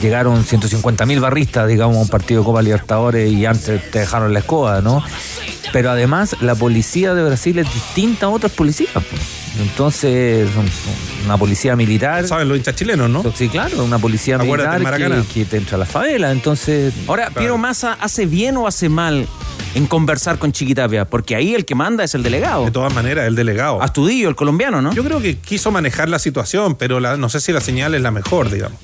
[0.00, 4.32] llegaron 150 mil barristas, digamos, a un partido de Copa Libertadores y antes te dejaron
[4.32, 5.02] la escoba, ¿no?
[5.72, 8.92] Pero además la policía de Brasil es distinta a otras policías.
[8.92, 9.00] po.
[9.58, 10.48] Entonces,
[11.24, 12.26] una policía militar.
[12.28, 13.24] Saben los hinchas chilenos, ¿no?
[13.34, 15.22] Sí, claro, una policía Acuérdate, militar Maracaná.
[15.32, 16.30] que, que te entra a la favela.
[16.30, 16.92] Entonces.
[17.08, 19.26] Ahora, Piero Massa hace bien o hace mal
[19.74, 22.64] en conversar con Chiquitapia, porque ahí el que manda es el delegado.
[22.66, 23.82] De todas maneras, el delegado.
[23.82, 24.92] Astudillo, el colombiano, ¿no?
[24.92, 28.02] Yo creo que quiso manejar la situación, pero la- no sé si la señal es
[28.02, 28.78] la mejor, digamos.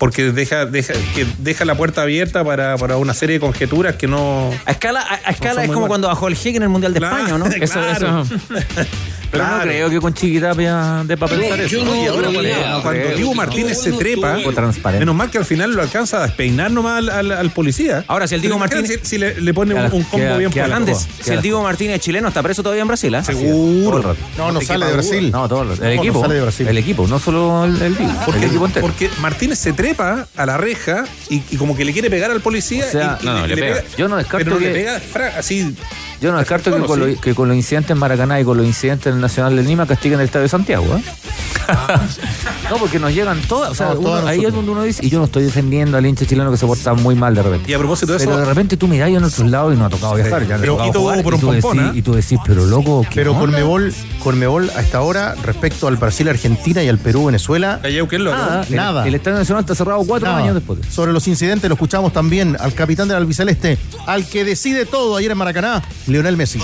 [0.00, 4.06] Porque deja, deja, que deja la puerta abierta para, para una serie de conjeturas que
[4.08, 4.50] no.
[4.64, 5.88] A escala, a, a escala es como buenas.
[5.88, 7.66] cuando bajó el jeque en el Mundial de Claro, España, ¿no?
[7.66, 8.24] claro.
[9.30, 9.62] Pero no Claro.
[9.70, 12.90] creo que con Chiquitapia de papel Yo- yo no- Y ahora no, cuando- no, cuando
[13.02, 13.16] creo.
[13.16, 14.38] Diego Martínez se trepa,
[14.98, 18.04] menos mal que al final lo alcanza a despeinar nomás al, al- al policía.
[18.08, 20.36] Ahora, si el Diego Martínez- Si, si le, le pone un, Queda- un combo queda-
[20.38, 23.22] bien queda por si el Diego Martínez chileno está preso todavía en Brasil, ¿ah?
[23.24, 24.16] Seguro.
[24.36, 25.30] No, no sale de Brasil.
[25.30, 26.20] No, todos los- el No, no equipo.
[26.22, 26.68] sale de Brasil.
[26.68, 28.86] El equipo, no solo el, el, Divo, Porque, el equipo entero.
[28.86, 32.40] porque Martínez se trepa a la reja y, y como que le quiere pegar al
[32.40, 32.84] policía.
[32.86, 33.82] O sea, y- no, no, le pega.
[33.96, 35.74] Yo no descarto pero le que- pega fra- así.
[36.20, 37.14] Yo no descarto que con, sí.
[37.14, 39.62] lo- que con los incidentes en Maracaná y con los incidentes en el Nacional de
[39.62, 40.96] Lima castiguen el Estadio de Santiago.
[40.96, 41.02] ¿eh?
[42.70, 43.70] No, porque nos llegan todas.
[43.70, 45.96] O sea, No, uno- todas ahí es donde uno dice, y yo no estoy defendiendo
[45.96, 47.70] al hincha chileno que se porta muy mal de repente.
[47.70, 48.40] Y a propósito de Pero eso.
[48.40, 50.42] de repente tú mirás en otros lados y no ha tocado viajar.
[50.42, 51.98] Ya le ha Pero- tocado y jugar, por un tú pompón, decís, ¿eh?
[51.98, 53.40] y tú decís, pero loco, ¿qué Pero onda?
[53.42, 58.30] Conmebol, Conmebol a esta hora, respecto al Brasil-Argentina y al Perú-Venezuela, Callao, ¿qué es lo
[58.32, 59.06] Nada, el- Nada.
[59.06, 60.42] El, Estadio Nacional está cerrado cuatro Nada.
[60.42, 60.78] años después.
[60.90, 65.30] Sobre los incidentes lo escuchamos también al capitán del albiceleste, al que decide todo ayer
[65.32, 66.60] en Maracaná, Lionel Messi.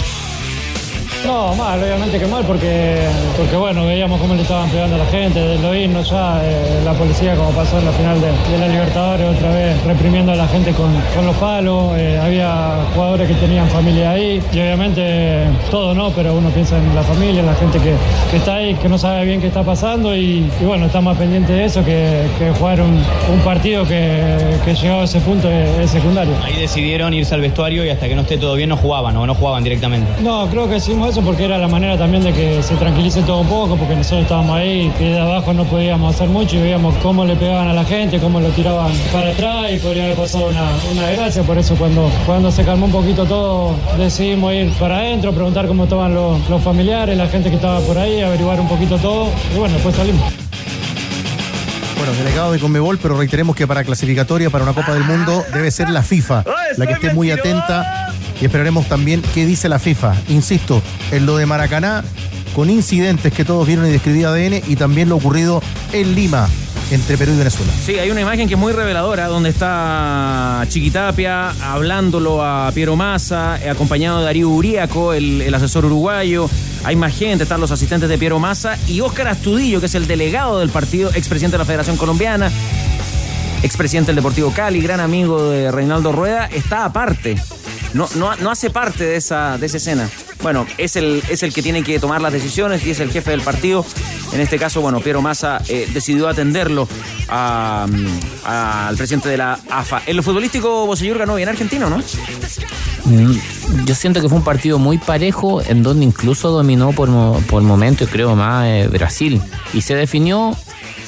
[1.27, 2.97] No, mal, obviamente que mal, porque,
[3.36, 6.81] porque bueno, veíamos cómo le estaban pegando a la gente, de lo himnos ya, eh,
[6.85, 10.36] la policía como pasó en la final de, de la Libertadores, otra vez reprimiendo a
[10.36, 15.01] la gente con, con los palos, eh, había jugadores que tenían familia ahí, y obviamente
[15.05, 16.11] eh, todo, ¿no?
[16.11, 17.94] Pero uno piensa en la familia, en la gente que,
[18.31, 21.16] que está ahí, que no sabe bien qué está pasando, y, y bueno, está más
[21.16, 25.51] pendiente de eso que, que jugar un, un partido que, que llegado a ese punto
[25.51, 26.35] es, es secundario.
[26.44, 29.27] Ahí decidieron irse al vestuario y hasta que no esté todo bien no jugaban o
[29.27, 30.07] no jugaban directamente.
[30.23, 33.40] No, creo que hicimos eso porque era la manera también de que se tranquilice todo
[33.40, 36.94] un poco, porque nosotros estábamos ahí y de abajo no podíamos hacer mucho y veíamos
[36.97, 40.48] cómo le pegaban a la gente, cómo lo tiraban para atrás y podría haber pasado
[40.48, 41.43] una, una desgracia.
[41.43, 45.84] Por eso cuando, cuando se calmó un poquito todo, decidimos ir para adentro, preguntar cómo
[45.84, 49.59] estaban los, los familiares, la gente que estaba por ahí, averiguar un poquito todo y
[49.59, 50.32] bueno, después salimos.
[51.97, 55.70] Bueno, delegado de Conmebol, pero reiteremos que para clasificatoria para una Copa del Mundo debe
[55.70, 56.44] ser la FIFA
[56.76, 60.14] la que esté muy atenta y esperaremos también qué dice la FIFA.
[60.28, 62.04] Insisto, en lo de Maracaná,
[62.54, 66.48] con incidentes que todos vieron y describía ADN y también lo ocurrido en Lima,
[66.90, 67.72] entre Perú y Venezuela.
[67.84, 73.58] Sí, hay una imagen que es muy reveladora, donde está Chiquitapia hablándolo a Piero Massa,
[73.62, 76.48] eh, acompañado de Darío Uriaco, el, el asesor uruguayo.
[76.84, 80.06] Hay más gente, están los asistentes de Piero Massa y Óscar Astudillo, que es el
[80.06, 82.50] delegado del partido, expresidente de la Federación Colombiana,
[83.62, 87.36] expresidente del Deportivo Cali, gran amigo de Reinaldo Rueda, está aparte.
[87.97, 90.09] No, no, no hace parte de esa, de esa escena.
[90.43, 93.31] Bueno, es el, es el que tiene que tomar las decisiones y es el jefe
[93.31, 93.85] del partido.
[94.32, 96.86] En este caso, bueno, Piero Massa eh, decidió atenderlo
[97.28, 97.86] a-
[98.44, 100.02] al presidente de la AFA.
[100.06, 101.98] En lo futbolístico, Bosellur ganó bien argentino, ¿no?
[103.05, 103.32] Mm,
[103.86, 107.09] Yo siento que fue un partido muy parejo, en donde incluso dominó por,
[107.44, 109.40] por momentos, creo más, eh, Brasil.
[109.73, 110.56] Y se definió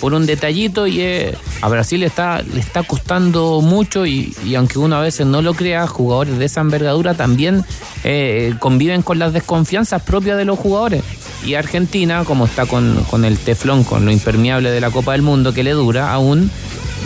[0.01, 4.97] por un detallito y eh, a Brasil está, le está costando mucho y, aunque uno
[4.97, 7.65] a veces no lo crea, jugadores de esa envergadura también
[8.05, 11.03] eh, conviven con las desconfianzas propias de los jugadores.
[11.45, 15.23] Y Argentina, como está con, con el teflón, con lo impermeable de la Copa del
[15.23, 16.51] Mundo que le dura, aún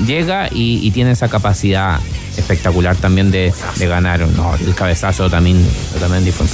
[0.06, 2.01] llega y, tiene esa capacidad
[2.36, 4.27] espectacular también de, de ganar.
[4.28, 5.64] No, el cabezazo también,
[6.01, 6.47] también fue.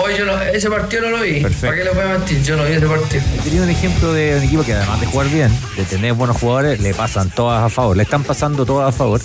[0.00, 1.40] Hoy yo no- ese partido no lo vi.
[1.40, 2.42] ¿Para qué lo voy a mentir?
[2.42, 3.22] Yo no vi ese partido.
[3.44, 6.80] Tenía un ejemplo de un equipo que además de jugar bien, de tener buenos jugadores,
[6.80, 9.20] le pasan todas a favor, le están pasando todas a favor.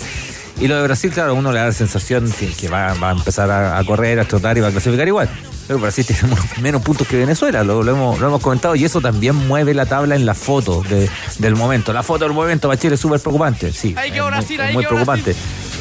[0.60, 3.12] Y lo de Brasil, claro, uno le da la sensación que, que va, va a
[3.12, 5.28] empezar a, a correr, a trotar y va a clasificar igual.
[5.66, 6.22] Pero Brasil tiene
[6.60, 9.86] menos- puntos que Venezuela, lo, lo hemos, lo hemos comentado, y eso también mueve la
[9.86, 11.92] tabla en la foto de- del momento.
[11.92, 13.94] La foto del momento para Chile es súper preocupante, sí.
[13.96, 15.34] Hay que es muy- Brasil, es hay muy que preocupante.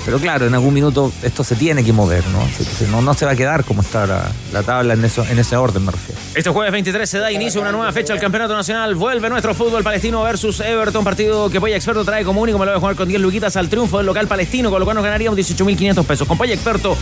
[0.06, 2.40] Pero claro, en algún minuto esto se tiene que mover, ¿no?
[2.58, 5.24] Se- se- no, no se va a quedar como está la, la tabla en, eso,
[5.30, 6.20] en ese orden, me refiero.
[6.36, 8.96] Este jueves 23 se da inicio a una nueva fecha del Campeonato Nacional.
[8.96, 12.58] Vuelve nuestro fútbol palestino versus Everton, partido que Polla Experto trae como único.
[12.60, 14.86] Me lo voy a jugar con 10 luquitas al triunfo del local palestino, con lo
[14.86, 16.28] cual nos ganaríamos 18.500 pesos.
[16.28, 16.98] Con Polla Experto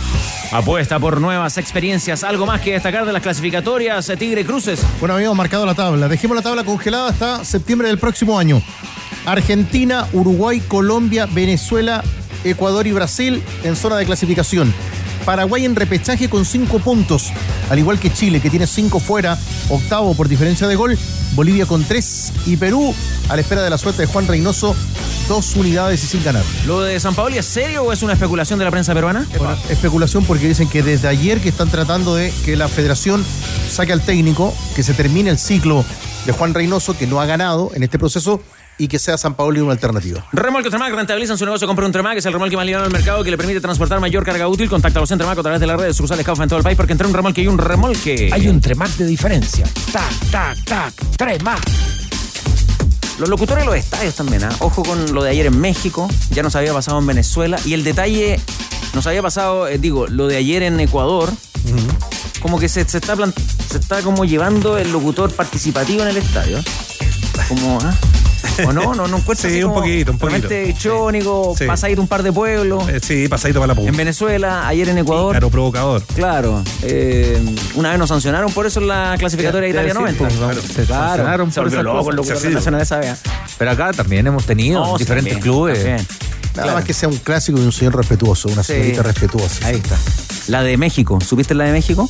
[0.52, 2.22] apuesta por nuevas experiencias.
[2.24, 4.80] Algo más que destacar de las clasificatorias, eh, Tigre Cruces.
[5.00, 6.08] Bueno, habíamos marcado la tabla.
[6.08, 8.62] Dejemos la tabla congelada hasta septiembre del próximo año.
[9.24, 12.02] Argentina, Uruguay, Colombia, Venezuela,
[12.44, 14.72] Ecuador y Brasil en zona de clasificación.
[15.24, 17.32] Paraguay en repechaje con cinco puntos,
[17.70, 19.38] al igual que Chile, que tiene cinco fuera,
[19.68, 20.98] octavo por diferencia de gol,
[21.34, 22.94] Bolivia con tres y Perú,
[23.28, 24.74] a la espera de la suerte de Juan Reynoso,
[25.28, 26.42] dos unidades y sin ganar.
[26.66, 29.26] ¿Lo de San Paoli es serio o es una especulación de la prensa peruana?
[29.38, 33.24] Bueno, especulación porque dicen que desde ayer que están tratando de que la federación
[33.70, 35.84] saque al técnico, que se termine el ciclo
[36.26, 38.40] de Juan Reynoso, que no ha ganado en este proceso,
[38.82, 40.26] y que sea San Paoli una alternativa.
[40.32, 41.68] Remolque Tremac rentabilizan su negocio.
[41.68, 44.24] Compra un Tremac, es el remolque más liviano del mercado que le permite transportar mayor
[44.24, 44.68] carga útil.
[44.68, 46.90] Contáctalos en Tremac a través de las redes sucursales Caufa en todo el país porque
[46.90, 48.30] entre un remolque y un remolque.
[48.32, 49.66] Hay un Tremac de diferencia.
[49.92, 50.94] Tac, tac, tac.
[51.16, 51.60] Tremac.
[53.20, 54.50] Los locutores de los estadios también, ¿ah?
[54.58, 57.60] Ojo con lo de ayer en México, ya nos había pasado en Venezuela.
[57.64, 58.40] Y el detalle,
[58.94, 61.30] nos había pasado, eh, digo, lo de ayer en Ecuador.
[62.40, 63.14] Como que se, se está
[63.70, 66.58] se está como llevando el locutor participativo en el estadio.
[67.48, 67.94] Como, ¿ah?
[68.66, 68.94] ¿O no?
[68.94, 70.48] No, no encuentro Sí, así un como poquito, un poquito.
[70.48, 71.64] realmente chónico, Sí.
[71.66, 72.88] pasadito un par de pueblos.
[72.88, 73.90] Eh, sí, pasadito para la punta.
[73.90, 75.32] En Venezuela, ayer en Ecuador.
[75.32, 76.02] Claro, provocador.
[76.14, 76.62] Claro.
[76.82, 77.38] eh,
[77.74, 80.18] una vez nos sancionaron por eso en la clasificatoria de Italia ser, 90.
[80.18, 82.00] pues, se sancionaron se por esas loco
[82.82, 83.18] esa vez.
[83.58, 85.78] Pero acá también hemos tenido No, diferentes también, clubes.
[85.78, 86.06] también.
[86.56, 88.74] Nada más que sea un clásico y un señor respetuoso, una Sí.
[88.74, 89.66] señorita respetuosa.
[89.66, 89.96] Ahí está.
[90.48, 91.18] La de México.
[91.20, 92.08] ¿Supiste la de México?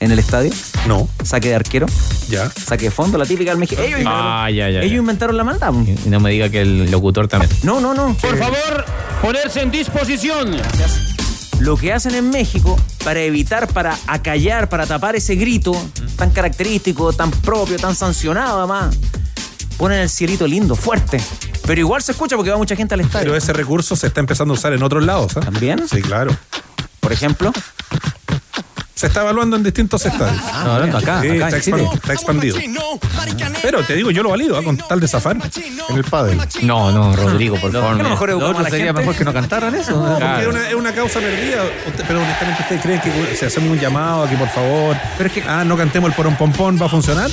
[0.00, 0.50] En el estadio.
[0.88, 1.08] No.
[1.22, 1.86] Saque de arquero.
[2.28, 2.50] Ya.
[2.50, 3.82] Saque de fondo, la típica del México.
[3.82, 4.80] Ellos, Ah, ya, ya.
[4.80, 4.96] ellos ya.
[4.96, 5.72] inventaron la maldad.
[6.04, 7.50] Y no me diga que el locutor también.
[7.62, 8.16] No, no, no.
[8.20, 8.84] Por favor,
[9.20, 10.56] ponerse en disposición.
[11.58, 15.72] Lo que hacen en México para evitar, para acallar, para tapar ese grito
[16.16, 18.96] tan característico, tan propio, tan sancionado además,
[19.76, 21.20] ponen el cielito lindo, fuerte.
[21.66, 23.26] Pero igual se escucha porque va mucha gente al estadio.
[23.26, 25.36] Pero ese recurso se está empezando a usar en otros lados.
[25.36, 25.40] ¿ah?
[25.40, 25.86] ¿También?
[25.86, 26.34] Sí, claro.
[27.00, 27.52] Por ejemplo.
[29.00, 30.42] Se está evaluando en distintos estadios.
[30.62, 31.76] No, hablando acá, Sí, acá está, en Chile.
[31.84, 32.58] expan- está expandido.
[33.62, 34.62] Pero te digo, yo lo valido, ¿ah?
[34.62, 35.38] con tal de zafar.
[35.88, 36.38] En el pádel.
[36.60, 37.94] No, no, Rodrigo, por favor.
[37.96, 39.00] ¿Qué a lo mejor Lo a la sería gente?
[39.00, 39.92] mejor que no cantaran eso.
[39.92, 40.40] No, porque Claro.
[40.42, 41.62] es una, es una causa perdida.
[41.86, 44.94] Usted- pero honestamente, ¿ustedes creen que si hacemos un llamado aquí, por favor?
[45.16, 47.30] Pero es que- Ah, no cantemos el porón pompón, ¿va a funcionar?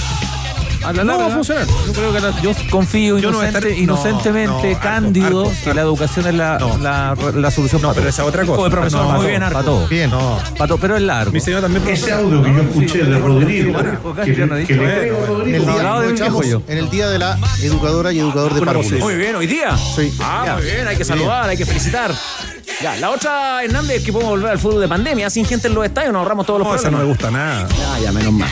[0.84, 1.66] A la No larga, va a funcionar.
[1.86, 5.54] Yo creo que la- yo confío Yo no inocente- estar- inocentemente, no, no, cándido, Arco,
[5.64, 6.78] que la educación es la, No.
[6.78, 8.10] la, la solución No, para pero todo.
[8.10, 8.56] esa es otra cosa.
[8.58, 9.64] Joder, profesor, No, muy no, bien, Para Arco.
[9.72, 9.88] todo.
[9.88, 10.10] Bien.
[10.10, 10.40] No.
[10.58, 11.32] Para todo, pero es largo.
[11.34, 11.86] Mi señor también.
[11.88, 14.56] Ese audio que yo escuché de Rodrigo, no
[16.68, 19.00] En el día, de de la educadora y educador de párvulos.
[19.00, 19.76] Muy bien, hoy día.
[19.78, 20.14] Sí.
[20.20, 22.12] Ah, muy bien, hay que saludar, hay que felicitar.
[22.82, 25.32] Ya, la otra, Hernández, es que podemos volver al fútbol de pandemia.
[25.32, 27.68] Sin gente en los estadios, nos ahorramos todos los No, esa no me gusta nada.
[27.70, 28.50] Ya, ya, menos mal.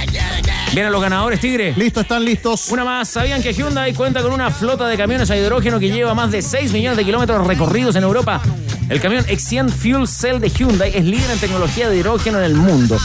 [0.74, 1.74] Vienen los ganadores, Tigre.
[1.78, 2.70] Listo, están listos.
[2.70, 6.16] Una más, ¿sabían que Hyundai cuenta con una flota de camiones a hidrógeno que lleva
[6.16, 8.42] más de 6 millones de kilómetros recorridos en Europa?
[8.90, 12.56] El camión Exient Fuel Cell de Hyundai es líder en tecnología de hidrógeno en el
[12.56, 12.98] mundo.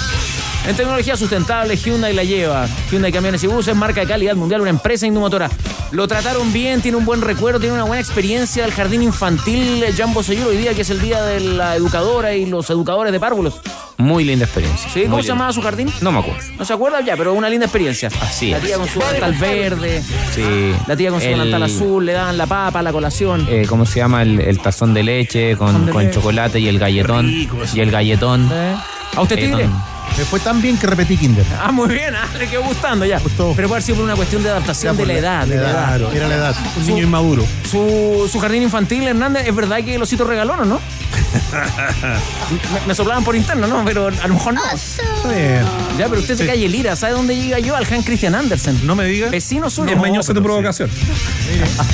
[0.67, 2.69] En tecnología sustentable, Hyundai la lleva.
[2.91, 5.51] Hyundai Camiones y Buses, marca de calidad mundial, una empresa indumotora.
[5.91, 10.13] Lo trataron bien, tiene un buen recuerdo, tiene una buena experiencia del jardín infantil Jan
[10.15, 13.55] Bosellur hoy día, que es el día de la educadora y los educadores de párvulos.
[13.97, 14.89] Muy linda experiencia.
[14.93, 15.03] ¿Sí?
[15.03, 15.35] ¿Cómo Muy se linda.
[15.35, 15.93] llamaba su jardín?
[16.03, 16.41] No me acuerdo.
[16.59, 17.01] ¿No se acuerda?
[17.01, 18.09] Ya, pero una linda experiencia.
[18.21, 18.65] Así La es.
[18.65, 20.03] tía con su delantal verde.
[20.35, 20.73] Sí.
[20.87, 23.47] La tía con su El- delantal azul, le daban la papa, la colación.
[23.51, 24.23] eh, ¿Cómo se llama?
[24.23, 26.15] El, el tazón de leche con, de con leche.
[26.15, 27.29] chocolate y el galletón.
[27.29, 28.49] Y el galletón.
[28.53, 28.77] ¿Eh?
[29.17, 29.51] ¿A usted, Tigre?
[29.65, 30.00] Galletón.
[30.19, 31.45] Me fue tan bien que repetí Kinder.
[31.59, 33.19] Ah, muy bien, ah, le quedó gustando ya.
[33.21, 33.53] Gustó.
[33.57, 35.47] Pero puede haber sido por una cuestión de adaptación de la edad.
[35.47, 35.87] de la edad.
[35.87, 36.57] Claro, era la edad.
[36.77, 37.45] Un niño inmaduro.
[37.71, 40.81] Su, su jardín infantil, Hernández, ¿es verdad que el osito regaló o no?
[42.73, 43.85] me, me soplaban por interno, ¿no?
[43.85, 44.61] Pero a lo mejor no.
[44.73, 45.63] Está bien.
[45.99, 46.97] Ya, pero usted se calle Lira.
[46.97, 47.77] ¿Sabe dónde llega yo?
[47.77, 48.81] Al Han Christian Andersen.
[48.87, 49.31] No me digas.
[49.31, 49.93] Vecino suyo.
[49.93, 50.91] Es mañosa tu pero provocación.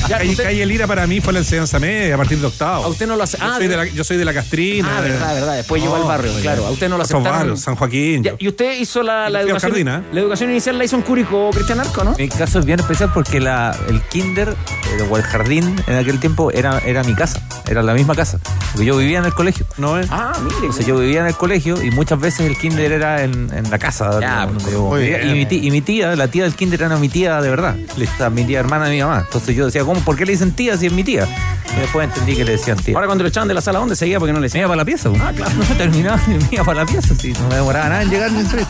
[0.09, 2.85] Ya, Calle, usted- Calle Lira para mí fue la enseñanza media a partir de octavo.
[2.85, 3.39] A usted no lo hace.
[3.39, 4.97] Yo Ah, soy de de- la, yo soy de la Castrina.
[4.99, 5.57] Ah, de- verdad, verdad.
[5.57, 6.67] Después llegó al No, barrio, claro.
[6.67, 7.39] A usted no lo aceptaron.
[7.39, 8.06] barrio, San Joaquín.
[8.23, 9.73] Ya, y usted hizo la, la educación.
[9.73, 10.03] jardín, ¿eh?
[10.13, 12.15] La educación inicial la hizo en Curicó, Cristian Arco, ¿no?
[12.19, 16.21] Mi caso es bien especial porque la, el kinder eh, o el jardín en aquel
[16.21, 18.39] tiempo era, era mi casa, era la misma casa.
[18.73, 19.67] Porque yo vivía en el colegio.
[19.79, 19.95] No.
[20.11, 20.57] Ah, mire.
[20.57, 23.79] Entonces yo vivía en el colegio y muchas veces el kinder era en, en la
[23.79, 24.21] casa.
[24.21, 25.29] Ya, donde pues, yo bien.
[25.31, 27.77] y, mi tía, y mi tía, la tía del kinder era mi tía de verdad.
[27.97, 29.23] O sea, mi tía hermana de mi mamá.
[29.27, 30.01] Entonces yo decía, ¿cómo?
[30.01, 31.27] ¿Por qué le dicen tía si es mi tía?
[31.77, 32.95] Y después entendí que le decían tía.
[32.95, 34.19] Ahora cuando lo echaban de la sala, ¿dónde seguía?
[34.19, 34.61] Porque no le Me decían.
[34.61, 35.11] iba para la pieza.
[35.21, 35.53] Ah, claro.
[35.57, 37.15] No terminaba y me iba para la pieza.
[37.15, 38.67] Sí, no me demoraba nada en llegar ni entrar.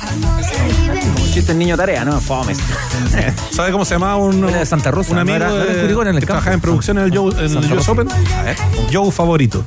[1.32, 2.20] Chiste niño tarea, ¿no?
[2.20, 2.58] Fomes.
[3.50, 6.02] ¿Sabe cómo se llamaba un, Era de Santa Rosa, un amigo no era en de-
[6.02, 7.88] en el que trabajaba en producción en el, Joe, en el US.
[7.88, 8.08] Open?
[8.10, 8.56] A ver.
[8.92, 9.64] Joe favorito.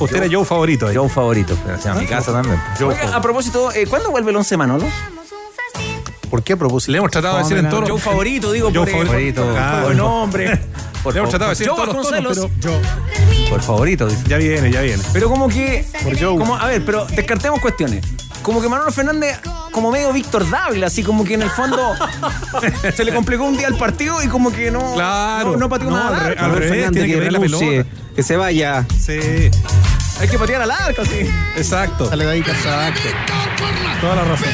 [0.00, 0.96] Usted era Joe favorito ahí.
[0.96, 1.56] Joe favorito.
[1.78, 2.60] O sea, mi casa también.
[2.84, 4.84] Oiga, a propósito, eh, ¿cuándo vuelve el once Manolo?
[6.28, 6.92] ¿Por qué a propósito?
[6.92, 9.42] Le hemos tratado de decir en todos Joe favorito, digo, Joe por, favorito.
[9.44, 10.60] por- Ah, por buen nombre.
[11.02, 12.80] Por Le hemos tratado de decir en Joe todos los tonos, pero
[13.50, 14.22] Por favorito, dice.
[14.28, 15.02] ya viene, ya viene.
[15.12, 15.86] Pero como que.
[16.02, 16.38] Por Joe.
[16.38, 18.04] Como, a ver, pero descartemos cuestiones.
[18.42, 19.38] Como que Manolo Fernández,
[19.70, 21.94] como medio Víctor Dávila, así como que en el fondo
[22.96, 24.94] se le complicó un día el partido y como que no.
[24.94, 25.52] Claro.
[25.52, 27.86] No, no pateó No, más al al revés, tiene que ver la pelota.
[28.16, 28.84] que se vaya.
[28.98, 29.50] Sí,
[30.20, 31.30] Hay que patear al arco, sí.
[31.56, 32.08] exacto.
[32.08, 33.08] Dale de ahí, Exacto.
[34.00, 34.48] Toda la razón.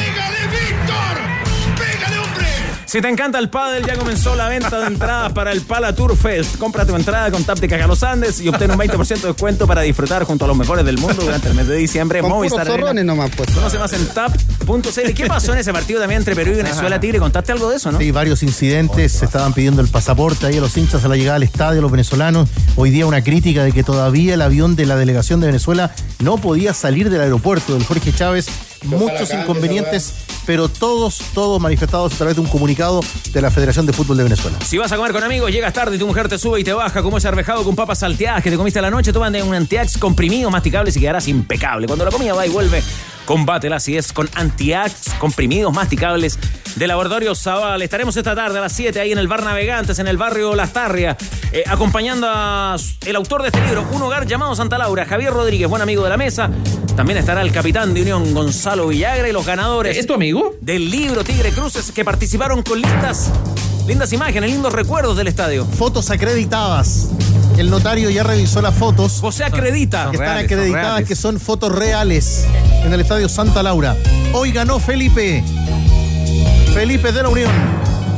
[2.89, 6.17] Si te encanta el pádel, ya comenzó la venta de entradas para el Pala Tour
[6.17, 6.57] Fest.
[6.57, 10.23] Compra tu entrada con Caja Los Andes y obtén un 20% de descuento para disfrutar
[10.23, 12.21] junto a los mejores del mundo durante el mes de diciembre.
[12.21, 13.51] Con Movistar zorrones nomás, pues.
[13.51, 15.13] Conoce más en tap.cl.
[15.13, 17.19] ¿Qué pasó en ese partido también entre Perú y Venezuela, Tigre?
[17.19, 17.99] ¿Contaste algo de eso, no?
[17.99, 21.35] Sí, varios incidentes, se estaban pidiendo el pasaporte ahí a los hinchas a la llegada
[21.35, 22.49] al estadio, los venezolanos.
[22.75, 25.93] Hoy día una crítica de que todavía el avión de la delegación de Venezuela
[26.23, 28.47] no podía salir del aeropuerto del Jorge Chávez.
[28.83, 30.13] Muchos inconvenientes,
[30.45, 33.01] pero todos, todos manifestados a través de un comunicado
[33.31, 34.57] de la Federación de Fútbol de Venezuela.
[34.65, 36.73] Si vas a comer con amigos, llegas tarde y tu mujer te sube y te
[36.73, 39.53] baja, como ese arvejado con papas salteadas que te comiste a la noche, toman un
[39.53, 41.87] antiax comprimido masticables y quedarás impecable.
[41.87, 42.81] Cuando la comida va y vuelve,
[43.29, 46.39] combátela así es con antiax comprimidos masticables
[46.75, 47.79] de Laboratorio Zaval.
[47.83, 50.73] Estaremos esta tarde a las 7 ahí en el Bar Navegantes, en el barrio Las
[50.73, 51.15] Tarrias,
[51.51, 52.75] eh, acompañando a
[53.05, 56.09] el autor de este libro, Un hogar llamado Santa Laura, Javier Rodríguez, buen amigo de
[56.09, 56.49] la mesa.
[56.95, 59.95] También estará el capitán de Unión, Gonzalo Villagra, y los ganadores.
[59.95, 60.55] ¿Es tu amigo?
[60.61, 63.31] Del libro Tigre Cruces que participaron con lindas,
[63.89, 65.65] lindas imágenes, lindos recuerdos del estadio.
[65.65, 67.09] Fotos acreditadas.
[67.57, 69.17] El notario ya revisó las fotos.
[69.19, 70.11] José acredita.
[70.11, 72.45] que están reales, acreditadas, que son fotos reales
[72.85, 73.97] en el estadio Santa Laura.
[74.31, 75.43] Hoy ganó Felipe.
[76.71, 77.51] Felipe de la Unión.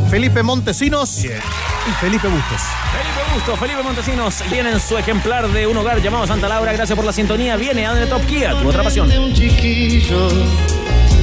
[0.10, 1.30] Felipe Montesinos y
[2.02, 2.62] Felipe Bustos.
[2.92, 6.74] Felipe Busto, Felipe Montesinos viene en su ejemplar de un hogar llamado Santa Laura.
[6.74, 7.56] Gracias por la sintonía.
[7.56, 9.10] Viene a Top Kia, tu otra pasión.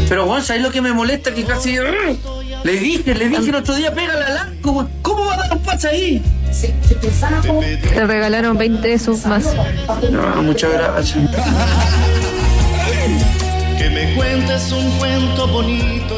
[0.08, 1.34] Pero Juan, ¿sabes lo que me molesta?
[1.34, 1.76] Que casi.
[2.68, 4.86] Le dije, le dije el otro día, pégale al arco.
[5.00, 6.22] ¿Cómo va a dar un pase ahí?
[7.80, 9.54] Te regalaron 20 de sus más.
[10.12, 11.16] No, muchas gracias.
[13.78, 16.17] Que me cuentes un cuento bonito